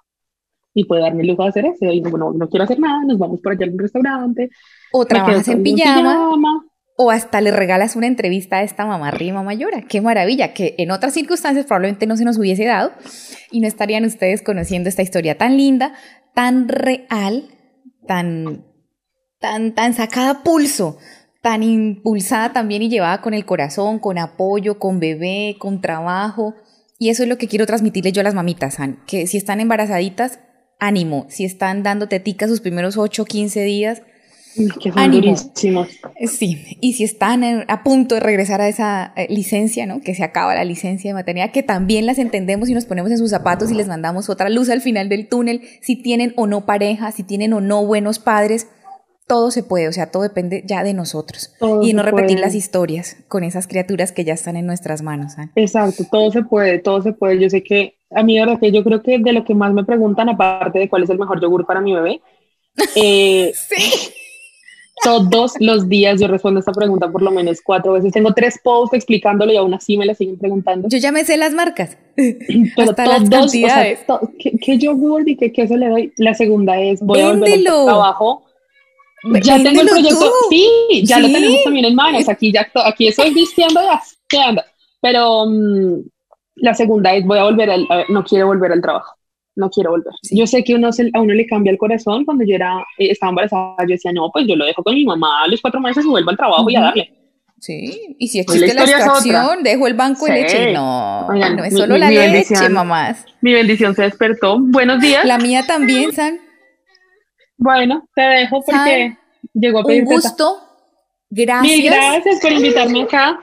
y 0.75 0.85
puede 0.85 1.03
darme 1.03 1.23
el 1.23 1.29
lujo 1.29 1.43
de 1.43 1.49
hacer 1.51 1.67
eso. 1.67 1.87
Y 1.93 2.01
bueno, 2.01 2.33
no 2.33 2.49
quiero 2.49 2.65
hacer 2.65 2.79
nada, 2.79 3.05
nos 3.05 3.19
vamos 3.19 3.41
por 3.41 3.53
allá 3.53 3.67
a 3.67 3.71
un 3.71 3.79
restaurante. 3.79 4.51
O 4.93 5.05
trabajas 5.07 5.49
en 5.49 5.63
pijama, 5.63 6.65
O 6.97 7.11
hasta 7.11 7.41
le 7.41 7.51
regalas 7.51 7.97
una 7.97 8.07
entrevista 8.07 8.59
a 8.59 8.63
esta 8.63 8.87
mamá 8.87 9.11
Rima 9.11 9.43
Mayora. 9.43 9.83
Qué 9.83 10.01
maravilla, 10.01 10.53
que 10.55 10.75
en 10.79 10.91
otras 10.91 11.15
circunstancias 11.15 11.67
probablemente 11.67 12.07
no 12.07 12.17
se 12.17 12.25
nos 12.25 12.39
hubiese 12.39 12.65
dado 12.65 12.93
y 13.51 13.61
no 13.61 13.69
estarían 13.69 14.05
ustedes 14.05 14.43
conociendo 14.43 14.89
esta 14.89 15.03
historia 15.03 15.37
tan 15.37 15.57
linda, 15.57 15.95
tan 16.35 16.69
real, 16.69 17.45
tan, 18.07 18.65
tan, 19.41 19.75
tan 19.75 19.95
sacada 19.95 20.31
a 20.31 20.43
pulso, 20.43 20.99
tan 21.43 21.63
impulsada 21.63 22.53
también 22.53 22.83
y 22.83 22.89
llevada 22.89 23.21
con 23.21 23.35
el 23.35 23.45
corazón, 23.45 23.99
con 23.99 24.17
apoyo, 24.19 24.79
con 24.79 25.01
bebé, 25.01 25.57
con 25.59 25.81
trabajo. 25.81 26.55
Y 26.99 27.11
eso 27.11 27.25
es 27.25 27.29
lo 27.29 27.37
que 27.37 27.49
quiero 27.49 27.67
transmitirles 27.67 28.13
yo 28.13 28.21
a 28.21 28.25
las 28.25 28.35
mamitas, 28.35 28.79
que 29.07 29.27
si 29.27 29.37
están 29.37 29.59
embarazaditas, 29.59 30.39
ánimo. 30.83 31.27
Si 31.29 31.45
están 31.45 31.83
dando 31.83 32.09
tetica 32.09 32.49
sus 32.49 32.61
primeros 32.61 32.97
8 32.97 33.23
o 33.23 33.25
15 33.25 33.63
días, 33.63 34.03
que 34.81 34.93
ánimo. 34.97 35.35
Eh, 36.17 36.27
sí, 36.27 36.77
y 36.81 36.93
si 36.93 37.05
están 37.05 37.43
a 37.69 37.83
punto 37.83 38.17
de 38.17 38.21
regresar 38.21 38.61
a 38.61 38.69
esa 38.69 39.15
eh, 39.17 39.27
licencia, 39.31 39.87
¿no? 39.87 40.01
Que 40.01 40.15
se 40.15 40.25
acaba 40.25 40.55
la 40.55 40.65
licencia 40.65 41.11
de 41.11 41.15
maternidad, 41.15 41.53
que 41.53 41.63
también 41.63 42.05
las 42.05 42.19
entendemos 42.19 42.69
y 42.69 42.75
nos 42.75 42.85
ponemos 42.85 43.11
en 43.11 43.19
sus 43.19 43.31
zapatos 43.31 43.71
y 43.71 43.75
les 43.75 43.89
mandamos 43.89 44.29
otra 44.29 44.51
luz 44.51 44.69
al 44.69 44.83
final 44.83 45.09
del 45.09 45.29
túnel, 45.29 45.63
si 45.81 45.97
tienen 45.97 46.35
o 46.37 46.47
no 46.47 46.67
pareja, 46.67 47.13
si 47.13 47.23
tienen 47.23 47.53
o 47.55 47.61
no 47.61 47.87
buenos 47.87 48.19
padres, 48.19 48.67
todo 49.27 49.51
se 49.51 49.63
puede, 49.63 49.89
o 49.89 49.93
sea, 49.93 50.11
todo 50.11 50.25
depende 50.25 50.65
ya 50.67 50.83
de 50.83 50.93
nosotros. 50.93 51.55
y 51.81 51.95
no 51.95 52.03
repetir 52.03 52.41
las 52.41 52.55
historias 52.55 53.17
con 53.29 53.45
esas 53.45 53.67
criaturas 53.67 54.13
que 54.13 54.25
ya 54.25 54.35
están 54.35 54.57
en 54.57 54.67
nuestras 54.67 55.01
manos. 55.01 55.35
Exacto, 55.55 56.05
todo 56.11 56.31
se 56.31 56.43
puede, 56.43 56.79
todo 56.81 57.01
se 57.01 57.13
puede. 57.13 57.41
Yo 57.41 57.49
sé 57.49 57.63
que 57.63 58.02
a 58.15 58.23
mí, 58.23 58.39
verdad 58.39 58.59
que 58.61 58.73
yo 58.73 58.85
creo 58.85 59.03
que 59.03 59.19
de 59.19 59.33
lo 59.33 59.45
que 59.45 59.55
más 59.55 59.73
me 59.73 59.85
preguntan, 59.85 60.29
aparte 60.29 60.79
de 60.79 60.89
cuál 60.89 61.05
es 61.05 61.11
el 61.11 61.19
mejor 61.19 61.41
yogur 61.41 61.67
para 61.67 61.81
mi 61.81 61.93
bebé, 61.93 62.21
eh, 62.97 63.53
todos 65.03 65.55
los 65.59 65.89
días 65.89 66.21
yo 66.21 66.29
respondo 66.29 66.61
esta 66.61 66.73
pregunta 66.73 67.11
por 67.11 67.23
lo 67.23 67.31
menos 67.31 67.61
cuatro 67.61 67.93
veces. 67.93 68.13
Tengo 68.13 68.33
tres 68.35 68.61
posts 68.63 68.95
explicándolo 68.95 69.53
y 69.53 69.57
aún 69.57 69.75
así 69.75 69.97
me 69.97 70.07
la 70.07 70.15
siguen 70.15 70.39
preguntando. 70.39 70.89
Yo 70.89 70.99
ya 70.99 71.13
me 71.13 71.25
sé 71.25 71.37
las 71.37 71.53
marcas. 71.53 71.99
Pero 72.17 72.91
Hasta 72.91 73.05
todos, 73.05 73.21
las 73.21 73.31
cantidades. 73.31 74.01
¿qué, 74.39 74.79
yogur 74.79 75.29
y 75.29 75.37
qué 75.37 75.53
queso 75.53 75.77
le 75.77 75.89
doy? 75.89 76.13
La 76.17 76.35
segunda 76.35 76.81
es, 76.81 77.01
voy 77.01 77.21
a 77.21 77.31
volver 77.31 77.53
al 77.53 77.65
trabajo. 77.65 78.45
Ya 79.43 79.63
tengo 79.63 79.83
el 79.83 79.89
proyecto. 79.89 80.33
Sí, 80.51 81.03
ya 81.05 81.19
lo 81.19 81.27
tenemos 81.31 81.65
también 81.65 81.87
en 81.87 81.95
manos. 81.95 82.29
Aquí 82.29 82.53
ya 82.53 82.67
aquí 82.85 83.09
estoy 83.09 83.33
vistiendo 83.35 83.81
ya. 83.83 84.47
anda? 84.47 84.65
Pero 85.01 85.47
mm, 85.47 86.01
la 86.57 86.75
segunda 86.75 87.15
es 87.15 87.25
voy 87.25 87.39
a 87.39 87.45
volver 87.45 87.71
al, 87.71 87.87
no 88.09 88.25
quiero 88.25 88.47
volver 88.47 88.73
al 88.73 88.81
trabajo, 88.81 89.17
no 89.57 89.71
quiero 89.71 89.91
volver. 89.91 90.13
Yo 90.31 90.47
sé 90.47 90.63
que 90.65 90.75
uno 90.75 90.89
a 90.89 91.21
uno 91.21 91.35
le 91.35 91.47
cambia 91.47 91.73
el 91.73 91.79
corazón. 91.79 92.25
Cuando 92.25 92.45
yo 92.45 92.55
era, 92.55 92.81
eh, 92.99 93.11
estaba 93.11 93.31
embarazada, 93.31 93.77
yo 93.81 93.89
decía, 93.89 94.13
no, 94.13 94.31
pues 94.33 94.47
yo 94.47 94.57
lo 94.57 94.65
dejo 94.65 94.83
con 94.83 94.95
mi 94.95 95.05
mamá 95.05 95.45
a 95.45 95.49
los 95.49 95.61
cuatro 95.61 95.81
meses 95.81 96.05
y 96.05 96.09
vuelvo 96.09 96.31
al 96.31 96.37
trabajo 96.37 96.69
y 96.69 96.77
a 96.77 96.81
darle. 96.81 97.13
Sí, 97.61 98.17
y 98.19 98.27
si 98.27 98.41
existe 98.41 98.75
la, 98.75 98.83
extracción, 98.83 99.63
dejo 99.63 99.87
el 99.87 99.95
banco 99.95 100.27
de 100.27 100.33
leche. 100.33 100.73
No, 100.73 101.29
no 101.29 101.65
es 101.65 101.75
solo 101.75 101.97
la 101.97 102.11
leche, 102.11 102.69
mamás. 102.69 103.25
Mi 103.41 103.53
bendición 103.53 103.95
se 103.95 104.03
despertó. 104.03 104.59
Buenos 104.59 105.01
días. 105.01 105.25
La 105.25 105.39
mía 105.39 105.65
también, 105.65 106.13
San. 106.13 106.41
Bueno, 107.57 108.09
te 108.17 108.23
dejo 108.23 108.63
porque 108.65 109.17
llegó 109.55 109.79
a 109.81 109.85
pedir 109.85 110.03
Un 110.03 110.09
gusto. 110.09 110.59
Gracias. 111.31 111.77
Mil 111.77 111.85
gracias 111.85 112.41
por 112.41 112.51
invitarme 112.51 113.03
acá. 113.05 113.39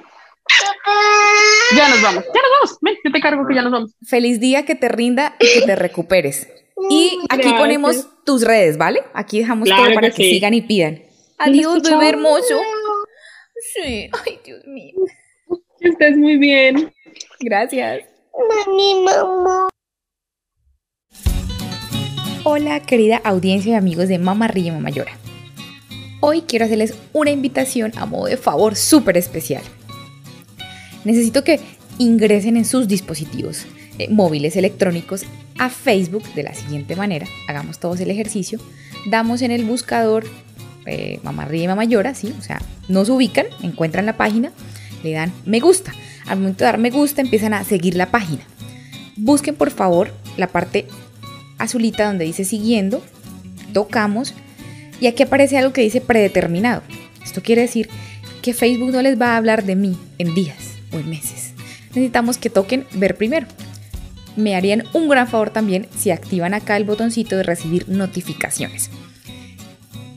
Ya 1.76 1.90
nos 1.90 2.02
vamos, 2.02 2.24
ya 2.26 2.42
nos 2.42 2.52
vamos. 2.60 2.78
Ven, 2.82 2.96
yo 3.04 3.12
te 3.12 3.20
cargo 3.20 3.46
que 3.48 3.56
ya 3.56 3.62
nos 3.62 3.72
vamos. 3.72 3.96
Feliz 4.04 4.40
día, 4.40 4.66
que 4.66 4.76
te 4.76 4.90
rinda 4.90 5.36
y 5.40 5.60
que 5.60 5.66
te 5.66 5.76
recuperes. 5.76 6.48
Y 6.90 7.20
aquí 7.30 7.50
ponemos 7.58 8.08
tus 8.26 8.44
redes, 8.44 8.78
¿vale? 8.78 9.02
Aquí 9.14 9.40
dejamos 9.40 9.70
todo 9.70 9.94
para 9.94 10.10
que, 10.10 10.24
sigan 10.24 10.54
y 10.54 10.62
pidan. 10.62 11.04
Adiós, 11.38 11.84
bebé 11.84 12.10
hermoso. 12.10 12.60
Sí, 13.74 14.10
ay, 14.26 14.40
Dios 14.44 14.66
mío. 14.66 14.96
Que 15.80 15.90
estés 15.90 16.18
muy 16.18 16.38
bien. 16.38 16.92
Gracias. 17.40 18.04
Mami, 18.66 19.04
mamá. 19.04 19.70
Hola, 22.44 22.80
querida 22.80 23.22
audiencia 23.24 23.74
y 23.74 23.76
amigos 23.76 24.08
de 24.08 24.18
Mamá 24.18 24.48
Ríe 24.48 24.68
y 24.68 24.72
Mamá 24.72 24.90
Llora. 24.90 25.12
Hoy 26.22 26.42
quiero 26.42 26.66
hacerles 26.66 26.98
una 27.14 27.32
invitación 27.32 27.92
a 27.98 28.06
modo 28.06 28.26
de 28.26 28.38
favor 28.38 28.76
súper 28.76 29.18
especial 29.18 29.64
necesito 31.10 31.44
que 31.44 31.60
ingresen 31.98 32.56
en 32.56 32.66
sus 32.66 32.88
dispositivos 32.88 33.66
eh, 33.98 34.08
móviles 34.10 34.56
electrónicos 34.56 35.26
a 35.58 35.70
Facebook 35.70 36.24
de 36.36 36.44
la 36.44 36.54
siguiente 36.54 36.96
manera. 36.96 37.26
Hagamos 37.48 37.80
todos 37.80 38.00
el 38.00 38.12
ejercicio. 38.12 38.60
Damos 39.10 39.42
en 39.42 39.50
el 39.50 39.66
buscador 39.66 40.26
eh, 40.86 41.20
Mamá 41.24 41.46
Ríe 41.46 41.68
Mamá 41.68 41.86
Llora, 41.86 42.14
¿sí? 42.14 42.34
O 42.38 42.42
sea, 42.44 42.62
nos 42.88 43.10
ubican, 43.10 43.48
encuentran 43.64 44.06
la 44.06 44.18
página, 44.18 44.52
le 45.04 45.14
dan 45.14 45.34
me 45.46 45.60
gusta. 45.60 45.94
Al 46.28 46.38
momento 46.38 46.60
de 46.60 46.66
dar 46.66 46.78
me 46.78 46.92
gusta 46.92 47.22
empiezan 47.22 47.56
a 47.56 47.64
seguir 47.64 47.96
la 47.96 48.12
página. 48.12 48.44
Busquen 49.18 49.56
por 49.56 49.72
favor 49.72 50.14
la 50.38 50.48
parte 50.48 50.86
azulita 51.58 52.06
donde 52.06 52.26
dice 52.26 52.46
siguiendo, 52.46 53.04
tocamos 53.74 54.36
y 55.02 55.08
aquí 55.08 55.24
aparece 55.24 55.58
algo 55.58 55.74
que 55.74 55.82
dice 55.82 56.02
predeterminado. 56.02 56.84
Esto 57.24 57.42
quiere 57.42 57.64
decir 57.64 57.90
que 58.44 58.54
Facebook 58.54 58.92
no 58.92 59.02
les 59.02 59.20
va 59.20 59.34
a 59.34 59.38
hablar 59.38 59.66
de 59.66 59.76
mí 59.76 59.98
en 60.20 60.36
días 60.36 60.69
o 60.92 60.98
en 60.98 61.10
meses. 61.10 61.54
Necesitamos 61.90 62.38
que 62.38 62.50
toquen 62.50 62.86
ver 62.94 63.16
primero. 63.16 63.48
Me 64.36 64.56
harían 64.56 64.84
un 64.94 65.10
gran 65.10 65.28
favor 65.28 65.50
también 65.50 65.88
si 65.98 66.12
activan 66.12 66.54
acá 66.54 66.78
el 66.78 66.86
botoncito 66.86 67.36
de 67.36 67.44
recibir 67.44 67.90
notificaciones. 67.90 68.90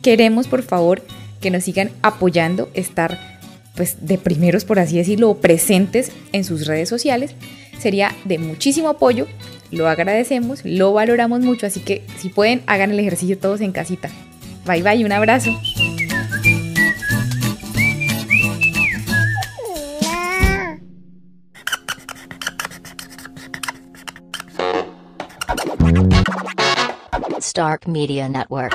Queremos 0.03 0.49
por 0.49 0.63
favor 0.63 1.03
que 1.41 1.51
nos 1.51 1.65
sigan 1.65 1.91
apoyando, 2.03 2.71
estar 2.75 3.41
pues 3.75 3.97
de 4.07 4.19
primeros 4.19 4.65
por 4.65 4.79
así 4.79 4.97
decirlo, 4.97 5.35
presentes 5.35 6.13
en 6.33 6.45
sus 6.45 6.67
redes 6.67 6.89
sociales. 6.89 7.35
Sería 7.79 8.15
de 8.25 8.39
muchísimo 8.39 8.89
apoyo 8.89 9.27
lo 9.73 9.89
agradecemos, 9.89 10.61
lo 10.65 10.93
valoramos 10.93 11.41
mucho, 11.41 11.67
así 11.67 11.81
que 11.81 12.05
si 12.19 12.29
pueden, 12.29 12.63
hagan 12.67 12.91
el 12.91 13.01
ejercicio 13.01 13.39
todos 13.39 13.61
en 13.63 13.73
casita. 13.73 14.11
Bye 14.67 14.83
bye, 14.83 15.05
un 15.05 15.13
abrazo. 15.13 15.51
Stark 27.53 27.87
Media 27.87 28.31
Network. 28.31 28.73